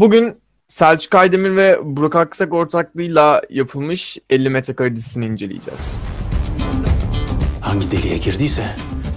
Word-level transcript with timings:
Bugün 0.00 0.40
Selçuk 0.68 1.14
Aydemir 1.14 1.56
ve 1.56 1.78
Burak 1.82 2.16
Aksak 2.16 2.52
ortaklığıyla 2.54 3.42
yapılmış 3.50 4.18
50 4.30 4.50
metrekare 4.50 4.96
dizisini 4.96 5.26
inceleyeceğiz. 5.26 5.92
Hangi 7.60 7.90
deliğe 7.90 8.16
girdiyse 8.16 8.64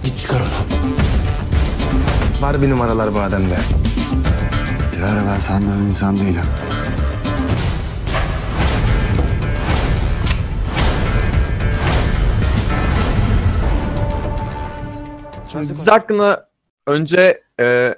git 0.04 0.18
çıkar 0.18 0.40
onu. 0.40 0.82
Var 2.42 2.62
bir 2.62 2.70
numaralar 2.70 3.14
bu 3.14 3.18
adamda. 3.18 3.56
Dilara 4.92 5.26
ben 5.26 5.38
sandığın 5.38 5.84
insan 5.84 6.16
değilim. 6.16 6.44
Şimdi 15.52 15.68
dizi 15.68 15.90
hakkında 15.90 16.48
önce 16.86 17.42
e, 17.60 17.94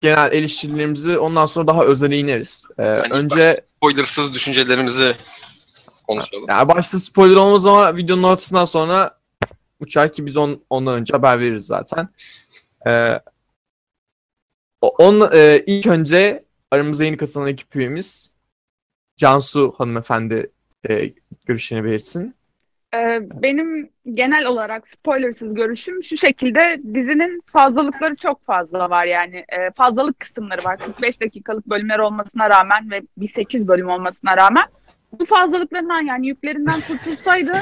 genel 0.00 0.32
eleştirilerimizi 0.32 1.18
ondan 1.18 1.46
sonra 1.46 1.66
daha 1.66 1.84
özele 1.84 2.18
ineriz. 2.18 2.64
E, 2.78 2.82
Yani 2.84 3.12
önce 3.12 3.64
spoilersız 3.76 4.34
düşüncelerimizi 4.34 5.16
konuşalım. 6.08 6.44
yani 6.48 6.68
başta 6.68 6.98
spoiler 6.98 7.36
olmaz 7.36 7.66
ama 7.66 7.96
videonun 7.96 8.22
ortasından 8.22 8.64
sonra 8.64 9.18
uçar 9.80 10.12
ki 10.12 10.26
biz 10.26 10.36
on, 10.36 10.62
ondan 10.70 10.94
önce 10.94 11.12
haber 11.12 11.40
veririz 11.40 11.66
zaten. 11.66 12.08
E, 12.86 13.20
o- 14.80 14.94
on, 14.98 15.30
e, 15.32 15.62
ilk 15.66 15.86
önce 15.86 16.44
aramıza 16.70 17.04
yeni 17.04 17.16
katılan 17.16 17.48
ekip 17.48 17.76
üyemiz 17.76 18.32
Cansu 19.16 19.74
hanımefendi 19.78 20.50
e, 20.90 21.12
görüşlerini 21.46 21.84
belirtsin. 21.84 22.34
Ee, 22.94 23.20
benim 23.42 23.90
genel 24.14 24.46
olarak 24.46 24.88
spoilersız 24.88 25.54
görüşüm 25.54 26.02
şu 26.02 26.16
şekilde. 26.16 26.80
Dizinin 26.94 27.42
fazlalıkları 27.46 28.16
çok 28.16 28.46
fazla 28.46 28.90
var 28.90 29.04
yani. 29.04 29.36
Ee, 29.36 29.70
fazlalık 29.76 30.20
kısımları 30.20 30.64
var. 30.64 30.78
45 30.78 31.20
dakikalık 31.20 31.66
bölümler 31.66 31.98
olmasına 31.98 32.50
rağmen 32.50 32.90
ve 32.90 33.02
bir 33.16 33.26
8 33.26 33.68
bölüm 33.68 33.88
olmasına 33.88 34.36
rağmen 34.36 34.64
bu 35.18 35.24
fazlalıklarından 35.24 36.00
yani 36.00 36.28
yüklerinden 36.28 36.80
kurtulsaydı 36.88 37.52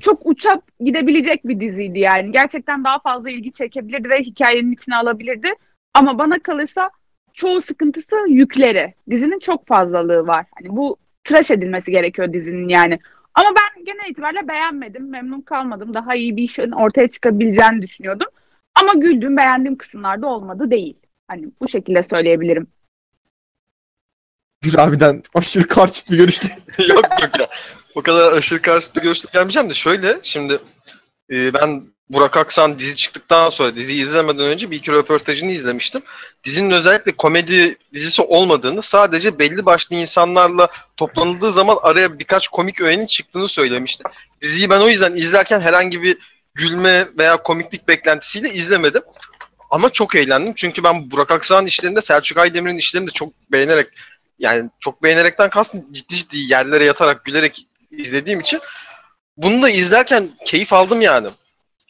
çok 0.00 0.26
uçap 0.26 0.62
gidebilecek 0.80 1.48
bir 1.48 1.60
diziydi 1.60 1.98
yani. 1.98 2.32
Gerçekten 2.32 2.84
daha 2.84 2.98
fazla 2.98 3.30
ilgi 3.30 3.52
çekebilirdi 3.52 4.10
ve 4.10 4.20
hikayenin 4.20 4.72
içine 4.72 4.96
alabilirdi. 4.96 5.48
Ama 5.94 6.18
bana 6.18 6.38
kalırsa 6.38 6.90
çoğu 7.34 7.60
sıkıntısı 7.60 8.16
yükleri. 8.28 8.94
Dizinin 9.10 9.38
çok 9.38 9.66
fazlalığı 9.66 10.26
var. 10.26 10.46
Hani 10.58 10.76
bu 10.76 10.96
tıraş 11.24 11.50
edilmesi 11.50 11.90
gerekiyor 11.90 12.32
dizinin 12.32 12.68
yani 12.68 12.98
ama 13.34 13.48
ben 13.48 13.84
genel 13.84 14.10
itibariyle 14.10 14.48
beğenmedim, 14.48 15.10
memnun 15.10 15.40
kalmadım. 15.40 15.94
Daha 15.94 16.14
iyi 16.14 16.36
bir 16.36 16.42
işin 16.42 16.70
ortaya 16.70 17.08
çıkabileceğini 17.08 17.82
düşünüyordum. 17.82 18.28
Ama 18.74 18.92
güldüğüm, 18.94 19.36
beğendiğim 19.36 19.78
kısımlarda 19.78 20.26
olmadı 20.26 20.70
değil. 20.70 20.96
Hani 21.28 21.48
bu 21.60 21.68
şekilde 21.68 22.02
söyleyebilirim. 22.02 22.66
Gür 24.60 24.78
abiden 24.78 25.22
aşırı 25.34 25.68
karşıt 25.68 26.10
bir 26.10 26.16
görüşle. 26.16 26.48
yok 26.88 27.04
yok 27.22 27.40
ya. 27.40 27.48
O 27.94 28.02
kadar 28.02 28.32
aşırı 28.32 28.62
karşı 28.62 28.94
bir 28.94 29.02
görüşle 29.02 29.28
gelmeyeceğim 29.32 29.70
de 29.70 29.74
şöyle 29.74 30.20
şimdi 30.22 30.58
e, 31.30 31.54
ben 31.54 31.82
Burak 32.12 32.36
Aksan 32.36 32.78
dizi 32.78 32.96
çıktıktan 32.96 33.50
sonra 33.50 33.76
diziyi 33.76 34.02
izlemeden 34.02 34.44
önce 34.44 34.70
bir 34.70 34.76
iki 34.76 34.92
röportajını 34.92 35.50
izlemiştim. 35.50 36.02
Dizinin 36.44 36.70
özellikle 36.70 37.12
komedi 37.12 37.76
dizisi 37.94 38.22
olmadığını 38.22 38.82
sadece 38.82 39.38
belli 39.38 39.66
başlı 39.66 39.96
insanlarla 39.96 40.68
toplanıldığı 40.96 41.52
zaman 41.52 41.78
araya 41.82 42.18
birkaç 42.18 42.48
komik 42.48 42.80
öğenin 42.80 43.06
çıktığını 43.06 43.48
söylemişti. 43.48 44.04
Diziyi 44.42 44.70
ben 44.70 44.80
o 44.80 44.88
yüzden 44.88 45.14
izlerken 45.14 45.60
herhangi 45.60 46.02
bir 46.02 46.18
gülme 46.54 47.08
veya 47.18 47.42
komiklik 47.42 47.88
beklentisiyle 47.88 48.48
izlemedim. 48.50 49.02
Ama 49.70 49.90
çok 49.90 50.14
eğlendim 50.14 50.52
çünkü 50.56 50.84
ben 50.84 51.10
Burak 51.10 51.30
Aksan'ın 51.30 51.66
işlerinde 51.66 52.00
Selçuk 52.00 52.38
Aydemir'in 52.38 52.78
işlerini 52.78 53.06
de 53.06 53.12
çok 53.12 53.32
beğenerek 53.52 53.86
yani 54.38 54.70
çok 54.80 55.02
beğenerekten 55.02 55.50
kastım 55.50 55.84
ciddi 55.92 56.16
ciddi 56.16 56.38
yerlere 56.38 56.84
yatarak 56.84 57.24
gülerek 57.24 57.66
izlediğim 57.90 58.40
için 58.40 58.60
bunu 59.36 59.62
da 59.62 59.70
izlerken 59.70 60.28
keyif 60.46 60.72
aldım 60.72 61.00
yani. 61.00 61.28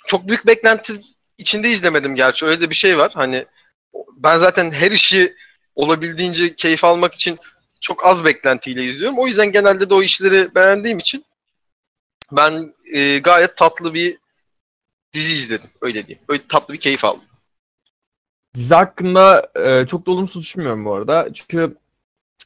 Çok 0.06 0.28
büyük 0.28 0.46
beklenti 0.46 1.00
içinde 1.38 1.70
izlemedim 1.70 2.14
gerçi 2.14 2.46
öyle 2.46 2.60
de 2.60 2.70
bir 2.70 2.74
şey 2.74 2.98
var. 2.98 3.12
Hani 3.14 3.46
ben 4.16 4.36
zaten 4.36 4.70
her 4.70 4.90
işi 4.90 5.34
olabildiğince 5.74 6.54
keyif 6.54 6.84
almak 6.84 7.14
için 7.14 7.38
çok 7.80 8.06
az 8.06 8.24
beklentiyle 8.24 8.84
izliyorum. 8.84 9.18
O 9.18 9.26
yüzden 9.26 9.52
genelde 9.52 9.90
de 9.90 9.94
o 9.94 10.02
işleri 10.02 10.54
beğendiğim 10.54 10.98
için 10.98 11.24
ben 12.32 12.74
e, 12.94 13.18
gayet 13.18 13.56
tatlı 13.56 13.94
bir 13.94 14.18
dizi 15.12 15.34
izledim. 15.34 15.70
Öyle 15.80 16.06
diyeyim. 16.06 16.24
Böyle 16.28 16.42
tatlı 16.48 16.74
bir 16.74 16.80
keyif 16.80 17.04
aldım. 17.04 17.22
Dizi 18.54 18.74
hakkında 18.74 19.50
e, 19.54 19.86
çok 19.86 20.06
da 20.06 20.10
olumsuz 20.10 20.42
düşünmüyorum 20.42 20.84
bu 20.84 20.94
arada. 20.94 21.28
Çünkü 21.34 21.76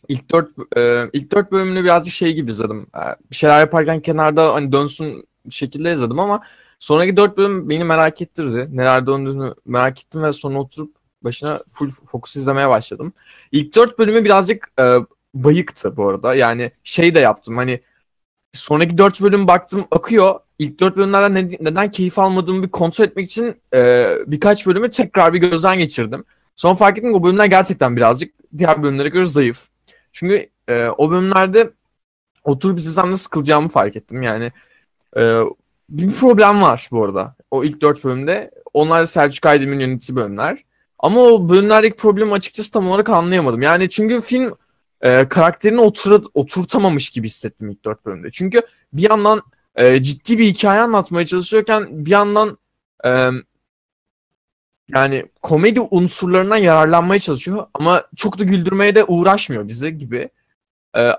ilk 0.09 0.31
dört 0.31 0.51
e, 0.77 1.11
ilk 1.13 1.33
dört 1.33 1.53
bölümünü 1.53 1.85
birazcık 1.85 2.15
şey 2.15 2.33
gibi 2.33 2.51
izledim. 2.51 2.87
E, 2.97 3.31
bir 3.31 3.37
şeyler 3.37 3.61
yaparken 3.61 4.01
kenarda 4.01 4.55
hani 4.55 4.73
dönsün 4.73 5.29
şekilde 5.51 5.93
izledim 5.95 6.19
ama 6.19 6.43
sonraki 6.81 7.17
dört 7.17 7.37
bölüm 7.37 7.69
beni 7.69 7.85
merak 7.85 8.23
ettirdi. 8.23 8.77
Neler 8.77 9.07
döndüğünü 9.07 9.55
merak 9.65 10.01
ettim 10.01 10.23
ve 10.23 10.33
sonra 10.33 10.59
oturup 10.59 10.97
başına 11.23 11.61
full 11.69 11.91
fokus 11.91 12.37
izlemeye 12.37 12.69
başladım. 12.69 13.13
İlk 13.53 13.75
dört 13.75 13.99
bölümü 13.99 14.25
birazcık 14.25 14.69
e, 14.81 14.97
bayıktı 15.35 15.97
bu 15.97 16.09
arada. 16.09 16.35
Yani 16.35 16.73
şey 16.85 17.15
de 17.15 17.21
yaptım 17.21 17.57
hani 17.57 17.81
sonraki 18.53 18.99
dört 18.99 19.21
bölüm 19.21 19.49
baktım 19.49 19.87
akıyor. 19.91 20.41
İlk 20.59 20.81
dört 20.81 20.97
bölümlerden 20.97 21.35
ne- 21.35 21.59
neden 21.61 21.91
keyif 21.91 22.19
almadığımı 22.19 22.63
bir 22.63 22.71
kontrol 22.71 23.05
etmek 23.05 23.31
için 23.31 23.63
e, 23.75 24.13
birkaç 24.27 24.67
bölümü 24.67 24.91
tekrar 24.91 25.33
bir 25.33 25.39
gözden 25.39 25.79
geçirdim. 25.79 26.25
Sonra 26.57 26.75
fark 26.75 26.99
ettim 26.99 27.11
ki 27.11 27.17
o 27.17 27.23
bölümler 27.25 27.47
gerçekten 27.47 27.97
birazcık 27.97 28.35
diğer 28.59 28.83
bölümlere 28.83 29.09
göre 29.09 29.27
zayıf. 29.27 29.69
Çünkü 30.13 30.51
e, 30.69 30.89
o 30.89 31.11
bölümlerde 31.11 31.71
oturup 32.45 32.79
izlesem 32.79 33.13
de 33.13 33.17
sıkılacağımı 33.17 33.69
fark 33.69 33.97
ettim. 33.97 34.23
Yani 34.23 34.53
e, 35.17 35.41
bir 35.89 36.11
problem 36.11 36.63
var 36.63 36.89
bu 36.91 37.05
arada. 37.05 37.37
O 37.51 37.65
ilk 37.65 37.81
dört 37.81 38.05
bölümde. 38.05 38.51
Onlar 38.75 39.05
Selçuk 39.05 39.47
Aydemir'in 39.47 39.81
yönettiği 39.81 40.17
bölümler. 40.17 40.65
Ama 40.99 41.21
o 41.21 41.49
bölümlerdeki 41.49 41.97
problemi 41.97 42.33
açıkçası 42.33 42.71
tam 42.73 42.89
olarak 42.89 43.09
anlayamadım. 43.09 43.63
Yani 43.63 43.91
çünkü 43.91 44.21
film 44.21 44.55
e, 45.01 45.29
karakterini 45.29 45.81
otura, 45.81 46.21
oturtamamış 46.35 47.11
gibi 47.11 47.27
hissettim 47.27 47.71
ilk 47.71 47.85
dört 47.85 48.07
bölümde. 48.07 48.31
Çünkü 48.31 48.63
bir 48.93 49.11
yandan 49.11 49.43
e, 49.77 50.03
ciddi 50.03 50.39
bir 50.39 50.45
hikaye 50.45 50.81
anlatmaya 50.81 51.27
çalışıyorken 51.27 51.87
bir 51.91 52.11
yandan 52.11 52.59
e, 53.05 53.31
yani 54.95 55.27
komedi 55.43 55.81
unsurlarından 55.81 56.57
yararlanmaya 56.57 57.21
çalışıyor 57.21 57.67
ama 57.75 58.05
çok 58.17 58.39
da 58.39 58.45
güldürmeye 58.45 58.95
de 58.95 59.05
uğraşmıyor 59.05 59.69
bize 59.69 59.91
gibi. 59.91 60.29
E, 60.97 61.13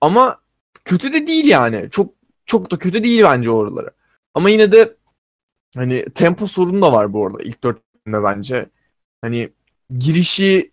ama 0.00 0.40
kötü 0.84 1.12
de 1.12 1.26
değil 1.26 1.46
yani. 1.46 1.88
Çok 1.90 2.21
çok 2.46 2.70
da 2.70 2.78
kötü 2.78 3.04
değil 3.04 3.22
bence 3.24 3.50
oraları. 3.50 3.90
Ama 4.34 4.50
yine 4.50 4.72
de 4.72 4.96
hani 5.76 6.04
tempo 6.14 6.46
sorunu 6.46 6.82
da 6.82 6.92
var 6.92 7.12
bu 7.12 7.26
arada 7.26 7.42
ilk 7.42 7.64
dört 7.64 7.78
bölümde 8.06 8.24
bence. 8.24 8.66
Hani 9.22 9.52
girişi 9.98 10.72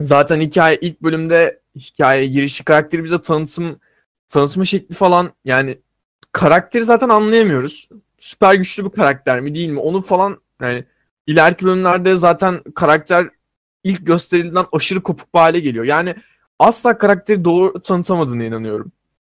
zaten 0.00 0.40
hikaye 0.40 0.78
ilk 0.80 1.02
bölümde 1.02 1.60
hikaye 1.76 2.26
girişi 2.26 2.64
karakteri 2.64 3.04
bize 3.04 3.22
tanıtım 3.22 3.80
tanıtma 4.28 4.64
şekli 4.64 4.94
falan 4.94 5.32
yani 5.44 5.78
karakteri 6.32 6.84
zaten 6.84 7.08
anlayamıyoruz. 7.08 7.88
Süper 8.18 8.54
güçlü 8.54 8.84
bir 8.84 8.90
karakter 8.90 9.40
mi 9.40 9.54
değil 9.54 9.68
mi? 9.68 9.80
Onu 9.80 10.00
falan 10.00 10.40
yani 10.60 10.84
ileriki 11.26 11.64
bölümlerde 11.64 12.16
zaten 12.16 12.62
karakter 12.74 13.30
ilk 13.84 14.06
gösterildiğinden 14.06 14.66
aşırı 14.72 15.02
kopuk 15.02 15.34
bir 15.34 15.38
hale 15.38 15.60
geliyor. 15.60 15.84
Yani 15.84 16.14
asla 16.58 16.98
karakteri 16.98 17.44
doğru 17.44 17.82
tanıtamadığına 17.82 18.44
inanıyorum 18.44 18.92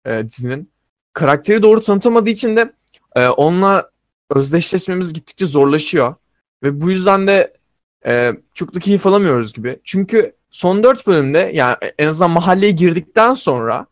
e, 0.05 0.29
dizinin. 0.29 0.71
Karakteri 1.13 1.63
doğru 1.63 1.81
tanıtamadığı 1.81 2.31
için 2.31 2.57
de 2.57 2.73
e, 3.17 3.29
onunla 3.29 3.91
özdeşleşmemiz 4.31 5.13
gittikçe 5.13 5.47
zorlaşıyor. 5.47 6.15
Ve 6.63 6.81
bu 6.81 6.91
yüzden 6.91 7.27
de 7.27 7.57
e, 8.07 8.33
çok 8.55 8.75
da 8.75 8.79
keyif 8.79 9.07
alamıyoruz 9.07 9.53
gibi. 9.53 9.81
Çünkü 9.85 10.37
son 10.51 10.83
4 10.85 11.07
bölümde 11.07 11.51
yani 11.55 11.77
en 11.99 12.07
azından 12.07 12.31
mahalleye 12.31 12.73
girdikten 12.73 13.35
sonra 13.35 13.87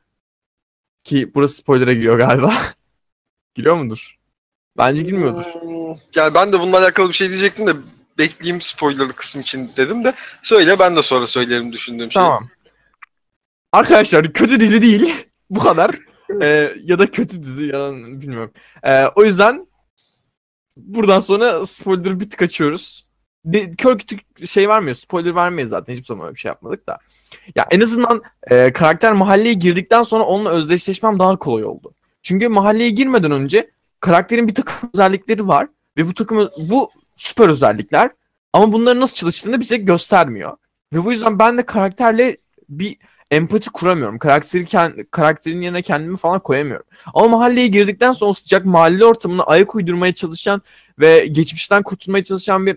ki 1.05 1.31
burası 1.35 1.57
spoiler'a 1.57 1.93
giriyor 1.93 2.19
galiba. 2.19 2.55
Giriyor 3.55 3.75
mudur? 3.77 4.19
Bence 4.79 5.03
girmiyordur. 5.03 5.43
Hmm, 5.45 5.95
Yani 6.17 6.35
ben 6.35 6.53
de 6.53 6.61
bununla 6.61 6.79
alakalı 6.79 7.09
bir 7.09 7.15
şey 7.15 7.29
diyecektim 7.29 7.67
de 7.67 7.73
bekleyeyim 8.19 8.61
spoilerlı 8.61 9.13
kısım 9.13 9.41
için 9.41 9.71
dedim 9.77 10.05
de 10.05 10.15
söyle 10.43 10.79
ben 10.79 10.97
de 10.97 11.03
sonra 11.03 11.27
söylerim 11.27 11.73
düşündüğüm 11.73 12.13
şeyi. 12.13 12.23
Tamam. 12.23 12.49
Arkadaşlar 13.73 14.33
kötü 14.33 14.61
dizi 14.61 14.83
değil. 14.83 15.15
Bu 15.51 15.61
kadar. 15.61 16.08
Ee, 16.43 16.75
ya 16.85 16.99
da 16.99 17.11
kötü 17.11 17.43
dizi 17.43 17.65
ya 17.67 17.81
da 17.81 17.93
bilmiyorum. 17.97 18.53
Ee, 18.83 19.07
o 19.07 19.25
yüzden 19.25 19.67
buradan 20.77 21.21
sonra 21.21 21.67
spoiler 21.67 22.21
bir 22.21 22.31
tık 22.31 22.43
açıyoruz. 22.43 23.09
Bir, 23.45 23.77
kör 23.77 23.99
kütük 23.99 24.47
şey 24.47 24.69
vermiyor. 24.69 24.95
Spoiler 24.95 25.35
vermeyiz 25.35 25.71
zaten. 25.71 25.93
Hiçbir 25.93 26.07
zaman 26.07 26.27
öyle 26.27 26.35
bir 26.35 26.41
şey 26.41 26.49
yapmadık 26.49 26.87
da. 26.87 26.99
Ya 27.55 27.67
en 27.71 27.81
azından 27.81 28.23
e, 28.51 28.73
karakter 28.73 29.13
mahalleye 29.13 29.55
girdikten 29.55 30.03
sonra 30.03 30.25
onunla 30.25 30.51
özdeşleşmem 30.51 31.19
daha 31.19 31.37
kolay 31.37 31.65
oldu. 31.65 31.95
Çünkü 32.23 32.49
mahalleye 32.49 32.91
girmeden 32.91 33.31
önce 33.31 33.71
karakterin 34.01 34.49
bir 34.49 34.55
takım 34.55 34.91
özellikleri 34.95 35.49
var 35.49 35.69
ve 35.97 36.07
bu 36.07 36.15
takım 36.15 36.49
bu 36.59 36.91
süper 37.17 37.49
özellikler 37.49 38.11
ama 38.53 38.73
bunların 38.73 39.01
nasıl 39.01 39.15
çalıştığını 39.15 39.61
bize 39.61 39.77
göstermiyor. 39.77 40.57
Ve 40.93 41.05
bu 41.05 41.13
yüzden 41.13 41.39
ben 41.39 41.59
de 41.59 41.67
karakterle 41.67 42.37
bir 42.69 42.97
empati 43.31 43.71
kuramıyorum. 43.71 44.19
Karakteri 44.19 44.65
kend- 44.65 45.07
karakterin 45.11 45.61
yerine 45.61 45.83
kendimi 45.83 46.17
falan 46.17 46.41
koyamıyorum. 46.41 46.87
Ama 47.15 47.29
mahalleye 47.29 47.67
girdikten 47.67 48.13
sonra 48.13 48.31
o 48.31 48.35
sıcak 48.35 48.65
mahalle 48.65 49.05
ortamına 49.05 49.43
ayak 49.43 49.75
uydurmaya 49.75 50.15
çalışan 50.15 50.63
ve 50.99 51.27
geçmişten 51.27 51.83
kurtulmaya 51.83 52.25
çalışan 52.25 52.67
bir 52.67 52.77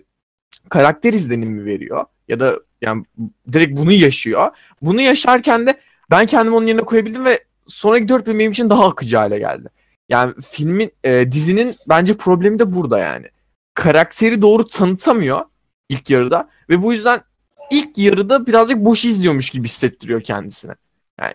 karakter 0.68 1.12
izlenimi 1.12 1.64
veriyor. 1.64 2.04
Ya 2.28 2.40
da 2.40 2.58
yani 2.80 3.04
direkt 3.52 3.78
bunu 3.80 3.92
yaşıyor. 3.92 4.50
Bunu 4.82 5.00
yaşarken 5.00 5.66
de 5.66 5.80
ben 6.10 6.26
kendimi 6.26 6.56
onun 6.56 6.66
yerine 6.66 6.82
koyabildim 6.82 7.24
ve 7.24 7.44
sonraki 7.66 8.08
dört 8.08 8.26
bölüm 8.26 8.38
benim 8.38 8.52
için 8.52 8.70
daha 8.70 8.88
akıcı 8.88 9.16
hale 9.16 9.38
geldi. 9.38 9.68
Yani 10.08 10.32
filmin, 10.50 10.92
e, 11.04 11.32
dizinin 11.32 11.74
bence 11.88 12.14
problemi 12.16 12.58
de 12.58 12.74
burada 12.74 12.98
yani. 12.98 13.26
Karakteri 13.74 14.42
doğru 14.42 14.66
tanıtamıyor 14.66 15.44
ilk 15.88 16.10
yarıda 16.10 16.48
ve 16.70 16.82
bu 16.82 16.92
yüzden 16.92 17.20
ilk 17.72 17.98
yarıda 17.98 18.46
birazcık 18.46 18.76
boş 18.76 19.04
izliyormuş 19.04 19.50
gibi 19.50 19.64
hissettiriyor 19.64 20.22
kendisine. 20.22 20.74
Yani 21.20 21.34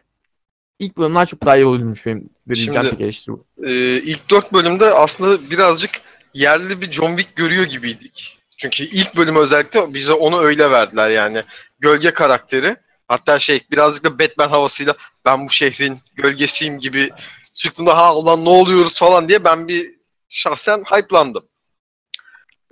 ilk 0.80 0.98
bölümler 0.98 1.26
çok 1.26 1.46
daha 1.46 1.58
iyi 1.58 1.66
olurmuş 1.66 2.06
benim 2.06 2.30
dediğim 2.48 2.74
tek 2.74 3.02
eleştiri 3.02 3.36
bu. 3.36 3.46
Ee, 3.64 4.02
ilk 4.02 4.30
dört 4.30 4.54
bölümde 4.54 4.86
aslında 4.86 5.50
birazcık 5.50 5.92
yerli 6.34 6.82
bir 6.82 6.92
John 6.92 7.18
Wick 7.18 7.36
görüyor 7.36 7.64
gibiydik. 7.64 8.40
Çünkü 8.58 8.84
ilk 8.84 9.18
bölümü 9.18 9.40
özellikle 9.40 9.94
bize 9.94 10.14
onu 10.14 10.40
öyle 10.40 10.72
verdiler 10.72 11.10
yani. 11.10 11.44
Gölge 11.80 12.12
karakteri. 12.12 12.76
Hatta 13.08 13.40
şey 13.40 13.62
birazcık 13.72 14.04
da 14.04 14.20
Batman 14.20 14.50
havasıyla 14.50 14.96
ben 15.26 15.46
bu 15.46 15.52
şehrin 15.52 16.00
gölgesiyim 16.16 16.80
gibi 16.80 17.10
çıktığında 17.54 17.98
ha 17.98 18.16
ulan 18.16 18.46
ne 18.46 18.50
oluyoruz 18.50 19.00
falan 19.00 19.30
diye 19.30 19.44
ben 19.44 19.68
bir 19.68 19.88
şahsen 20.30 20.84
hype'landım. 20.84 21.46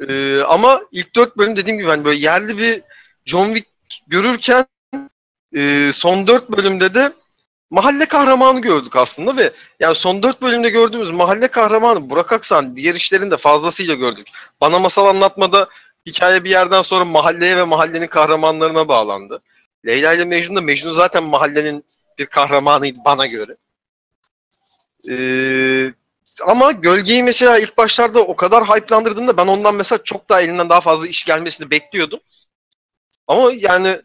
Ee, 0.10 0.40
ama 0.48 0.82
ilk 0.92 1.16
dört 1.16 1.38
bölüm 1.38 1.56
dediğim 1.56 1.80
gibi 1.80 1.88
hani 1.88 2.06
böyle 2.06 2.20
yerli 2.20 2.58
bir 2.58 2.82
John 3.26 3.46
Wick 3.54 3.68
görürken 4.08 4.66
e, 5.56 5.92
son 5.94 6.28
dört 6.28 6.50
bölümde 6.50 6.94
de 6.94 7.14
mahalle 7.70 8.06
kahramanı 8.06 8.62
gördük 8.62 8.96
aslında 8.96 9.38
ve 9.38 9.54
yani 9.80 9.96
son 9.96 10.24
dört 10.24 10.42
bölümde 10.42 10.70
gördüğümüz 10.70 11.12
mahalle 11.12 11.48
kahramanı 11.48 12.10
Burak 12.10 12.32
Aksan 12.32 12.76
diğer 12.76 12.96
işlerini 12.96 13.32
de 13.32 13.38
fazlasıyla 13.38 13.96
gördük. 13.96 14.28
Bana 14.62 14.80
masal 14.80 15.06
anlatmada 15.06 15.70
hikaye 16.06 16.44
bir 16.44 16.50
yerden 16.50 16.82
sonra 16.82 17.06
mahalleye 17.06 17.58
ve 17.58 17.64
mahallenin 17.64 18.08
kahramanlarına 18.08 18.88
bağlandı. 18.88 19.42
Leyla 19.86 20.14
ile 20.14 20.26
Mecnun 20.26 20.56
da 20.56 20.62
Mecnun 20.62 20.92
zaten 20.92 21.24
mahallenin 21.24 21.86
bir 22.20 22.26
kahramanıydı 22.26 22.98
bana 23.06 23.26
göre. 23.26 23.58
Ee, 25.10 25.94
ama 26.46 26.72
Gölge'yi 26.72 27.24
mesela 27.24 27.58
ilk 27.58 27.78
başlarda 27.78 28.20
o 28.20 28.36
kadar 28.36 28.66
hype'landırdığında 28.66 29.38
ben 29.38 29.48
ondan 29.48 29.76
mesela 29.76 30.04
çok 30.04 30.30
daha 30.30 30.42
elinden 30.42 30.70
daha 30.70 30.82
fazla 30.82 31.08
iş 31.08 31.24
gelmesini 31.24 31.72
bekliyordum. 31.72 32.20
Ama 33.28 33.52
yani 33.56 34.02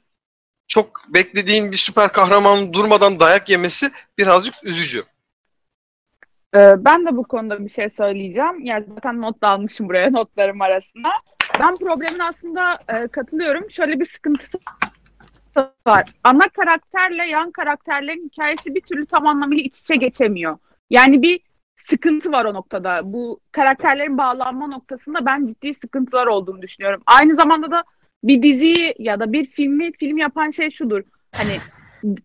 çok 0.67 1.03
beklediğim 1.09 1.73
bir 1.73 1.77
süper 1.77 2.13
kahramanın 2.13 2.73
durmadan 2.73 3.21
dayak 3.21 3.49
yemesi 3.49 3.91
birazcık 4.19 4.55
üzücü. 4.65 5.05
Ee, 6.55 6.75
ben 6.85 7.07
de 7.07 7.17
bu 7.17 7.25
konuda 7.25 7.65
bir 7.65 7.71
şey 7.71 7.91
söyleyeceğim. 7.97 8.65
Yani 8.65 8.85
zaten 8.95 9.21
not 9.21 9.43
da 9.43 9.49
almışım 9.49 9.89
buraya 9.89 10.11
notlarım 10.11 10.61
arasına. 10.61 11.11
Ben 11.61 11.77
problemin 11.77 12.19
aslında 12.19 12.79
e, 12.89 13.09
katılıyorum. 13.09 13.71
Şöyle 13.71 14.01
bir 14.01 14.07
sıkıntısı 14.07 14.59
var. 15.87 16.13
Ana 16.25 16.49
karakterle 16.49 17.27
yan 17.27 17.51
karakterlerin 17.51 18.31
hikayesi 18.33 18.75
bir 18.75 18.81
türlü 18.81 19.07
tam 19.07 19.27
anlamıyla 19.27 19.65
iç 19.65 19.79
içe 19.81 19.97
geçemiyor. 19.97 20.59
Yani 20.91 21.23
bir 21.23 21.41
sıkıntı 21.77 22.33
var 22.33 22.45
o 22.45 22.55
noktada. 22.55 23.01
Bu 23.05 23.41
karakterlerin 23.53 24.19
bağlanma 24.19 24.67
noktasında 24.67 25.27
ben 25.27 25.47
ciddi 25.47 25.75
sıkıntılar 25.75 26.27
olduğunu 26.27 26.63
düşünüyorum. 26.63 27.03
Aynı 27.07 27.35
zamanda 27.35 27.71
da 27.71 27.85
bir 28.25 28.43
diziyi 28.43 28.95
ya 28.99 29.21
da 29.21 29.33
bir 29.33 29.47
filmi 29.47 29.93
film 29.93 30.17
yapan 30.17 30.51
şey 30.51 30.71
şudur. 30.71 31.03
Hani 31.35 31.57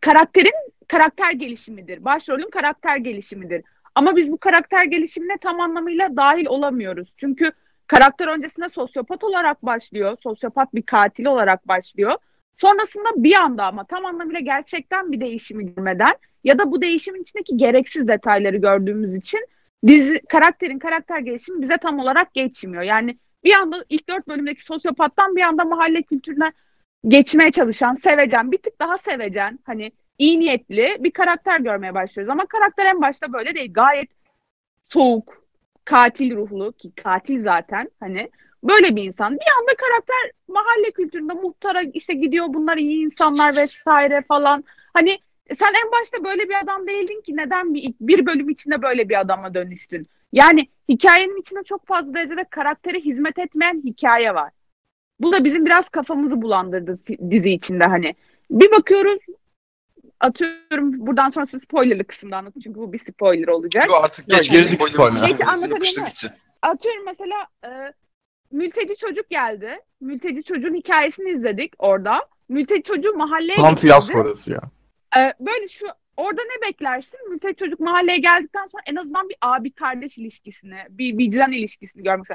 karakterin 0.02 0.54
karakter 0.88 1.32
gelişimidir. 1.32 2.06
Başrolün 2.06 2.50
karakter 2.50 2.98
gelişimidir. 2.98 3.64
Ama 3.96 4.16
biz 4.16 4.32
bu 4.32 4.38
karakter 4.38 4.84
gelişimine 4.86 5.38
tam 5.42 5.60
anlamıyla 5.60 6.16
dahil 6.16 6.46
olamıyoruz. 6.46 7.14
Çünkü 7.18 7.52
karakter 7.88 8.28
öncesinde 8.28 8.70
sosyopat 8.70 9.24
olarak 9.24 9.66
başlıyor. 9.66 10.18
Sosyopat 10.24 10.76
bir 10.76 10.82
katil 10.82 11.26
olarak 11.26 11.68
başlıyor. 11.68 12.14
Sonrasında 12.58 13.10
bir 13.16 13.36
anda 13.36 13.66
ama 13.66 13.86
tam 13.86 14.06
anlamıyla 14.06 14.40
gerçekten 14.40 15.12
bir 15.12 15.22
değişimi 15.22 15.76
görmeden 15.76 16.14
ya 16.44 16.60
da 16.60 16.72
bu 16.72 16.82
değişimin 16.82 17.22
içindeki 17.22 17.58
gereksiz 17.58 18.08
detayları 18.08 18.58
gördüğümüz 18.58 19.16
için 19.16 19.48
dizi 19.88 20.22
karakterin 20.30 20.80
karakter 20.80 21.20
gelişimi 21.20 21.62
bize 21.62 21.78
tam 21.78 22.00
olarak 22.00 22.34
geçmiyor. 22.34 22.84
Yani 22.84 23.18
bir 23.46 23.54
anda 23.54 23.86
ilk 23.90 24.10
dört 24.10 24.28
bölümdeki 24.28 24.62
sosyopattan 24.62 25.36
bir 25.36 25.42
anda 25.42 25.64
mahalle 25.64 26.02
kültürüne 26.02 26.52
geçmeye 27.08 27.52
çalışan, 27.52 27.94
sevecen, 27.94 28.52
bir 28.52 28.58
tık 28.58 28.80
daha 28.80 28.98
sevecen, 28.98 29.60
hani 29.66 29.92
iyi 30.18 30.40
niyetli 30.40 30.98
bir 31.00 31.12
karakter 31.12 31.60
görmeye 31.60 31.94
başlıyoruz. 31.94 32.32
Ama 32.32 32.46
karakter 32.46 32.86
en 32.86 33.02
başta 33.02 33.34
böyle 33.34 33.56
değil. 33.56 33.74
Gayet 33.74 34.10
soğuk, 34.90 35.46
katil 35.86 36.36
ruhlu 36.36 36.72
ki 36.72 36.92
katil 36.96 37.44
zaten 37.44 37.90
hani 38.00 38.30
böyle 38.64 38.96
bir 38.96 39.04
insan. 39.04 39.34
Bir 39.34 39.52
anda 39.60 39.76
karakter 39.78 40.32
mahalle 40.48 40.92
kültüründe 40.92 41.34
muhtara 41.34 41.82
işte 41.82 42.14
gidiyor 42.14 42.46
bunlar 42.50 42.78
iyi 42.78 43.06
insanlar 43.06 43.56
vesaire 43.56 44.22
falan. 44.28 44.64
Hani 44.94 45.20
sen 45.56 45.74
en 45.86 45.92
başta 45.92 46.24
böyle 46.24 46.50
bir 46.50 46.60
adam 46.64 46.88
değildin 46.88 47.22
ki 47.22 47.38
neden 47.38 47.74
bir, 47.74 47.94
bir 48.02 48.26
bölüm 48.26 48.50
içinde 48.50 48.82
böyle 48.82 49.10
bir 49.10 49.20
adama 49.20 49.54
dönüştün? 49.54 50.08
Yani 50.34 50.68
hikayenin 50.90 51.42
içinde 51.42 51.64
çok 51.64 51.88
fazla 51.88 52.14
derecede 52.14 52.44
karaktere 52.50 53.00
hizmet 53.00 53.40
etmeyen 53.40 53.82
hikaye 53.86 54.36
var. 54.36 54.52
Bu 55.20 55.32
da 55.32 55.44
bizim 55.44 55.66
biraz 55.66 55.90
kafamızı 55.90 56.42
bulandırdı 56.42 57.00
dizi 57.30 57.50
içinde 57.50 57.84
hani. 57.84 58.16
Bir 58.52 58.72
bakıyoruz 58.72 59.20
atıyorum 60.20 61.08
buradan 61.08 61.30
sonrası 61.30 61.60
spoilerlı 61.60 62.04
kısımda 62.04 62.38
anlatayım 62.38 62.62
çünkü 62.64 62.80
bu 62.80 62.94
bir 62.94 62.98
spoiler 63.00 63.48
olacak. 63.48 63.88
Yo, 63.88 63.94
artık 63.94 64.30
geç 64.30 64.52
girdik 64.52 64.70
geçtik 64.70 64.88
spoiler'a. 64.88 65.28
Geç 65.28 65.42
anlatabilir 65.42 65.72
Yapıştır 65.72 66.02
miyim? 66.02 66.10
gitsin. 66.10 66.32
Atıyorum 66.62 67.06
mesela 67.06 67.36
e, 67.66 67.94
mülteci 68.52 68.96
çocuk 68.96 69.30
geldi. 69.30 69.80
Mülteci 70.02 70.44
çocuğun 70.44 70.74
hikayesini 70.74 71.30
izledik 71.30 71.74
orada. 71.80 72.20
Mülteci 72.50 72.84
çocuğu 72.84 73.14
mahalleye 73.14 73.56
Tam 73.56 73.66
getirdi. 73.70 73.82
fiyasko 73.82 74.20
orası 74.20 74.52
ya. 74.52 74.62
Ee, 75.18 75.34
böyle 75.40 75.68
şu 75.68 75.88
orada 76.18 76.42
ne 76.42 76.68
beklersin? 76.68 77.30
Mülteci 77.30 77.56
çocuk 77.56 77.80
mahalleye 77.80 78.18
geldikten 78.18 78.68
sonra 78.68 78.84
en 78.86 78.96
azından 78.96 79.30
bir 79.30 79.38
abi 79.42 79.72
kardeş 79.72 80.18
ilişkisini, 80.18 80.78
bir 80.90 81.18
vicdan 81.18 81.52
ilişkisini 81.52 82.04
görmek. 82.04 82.28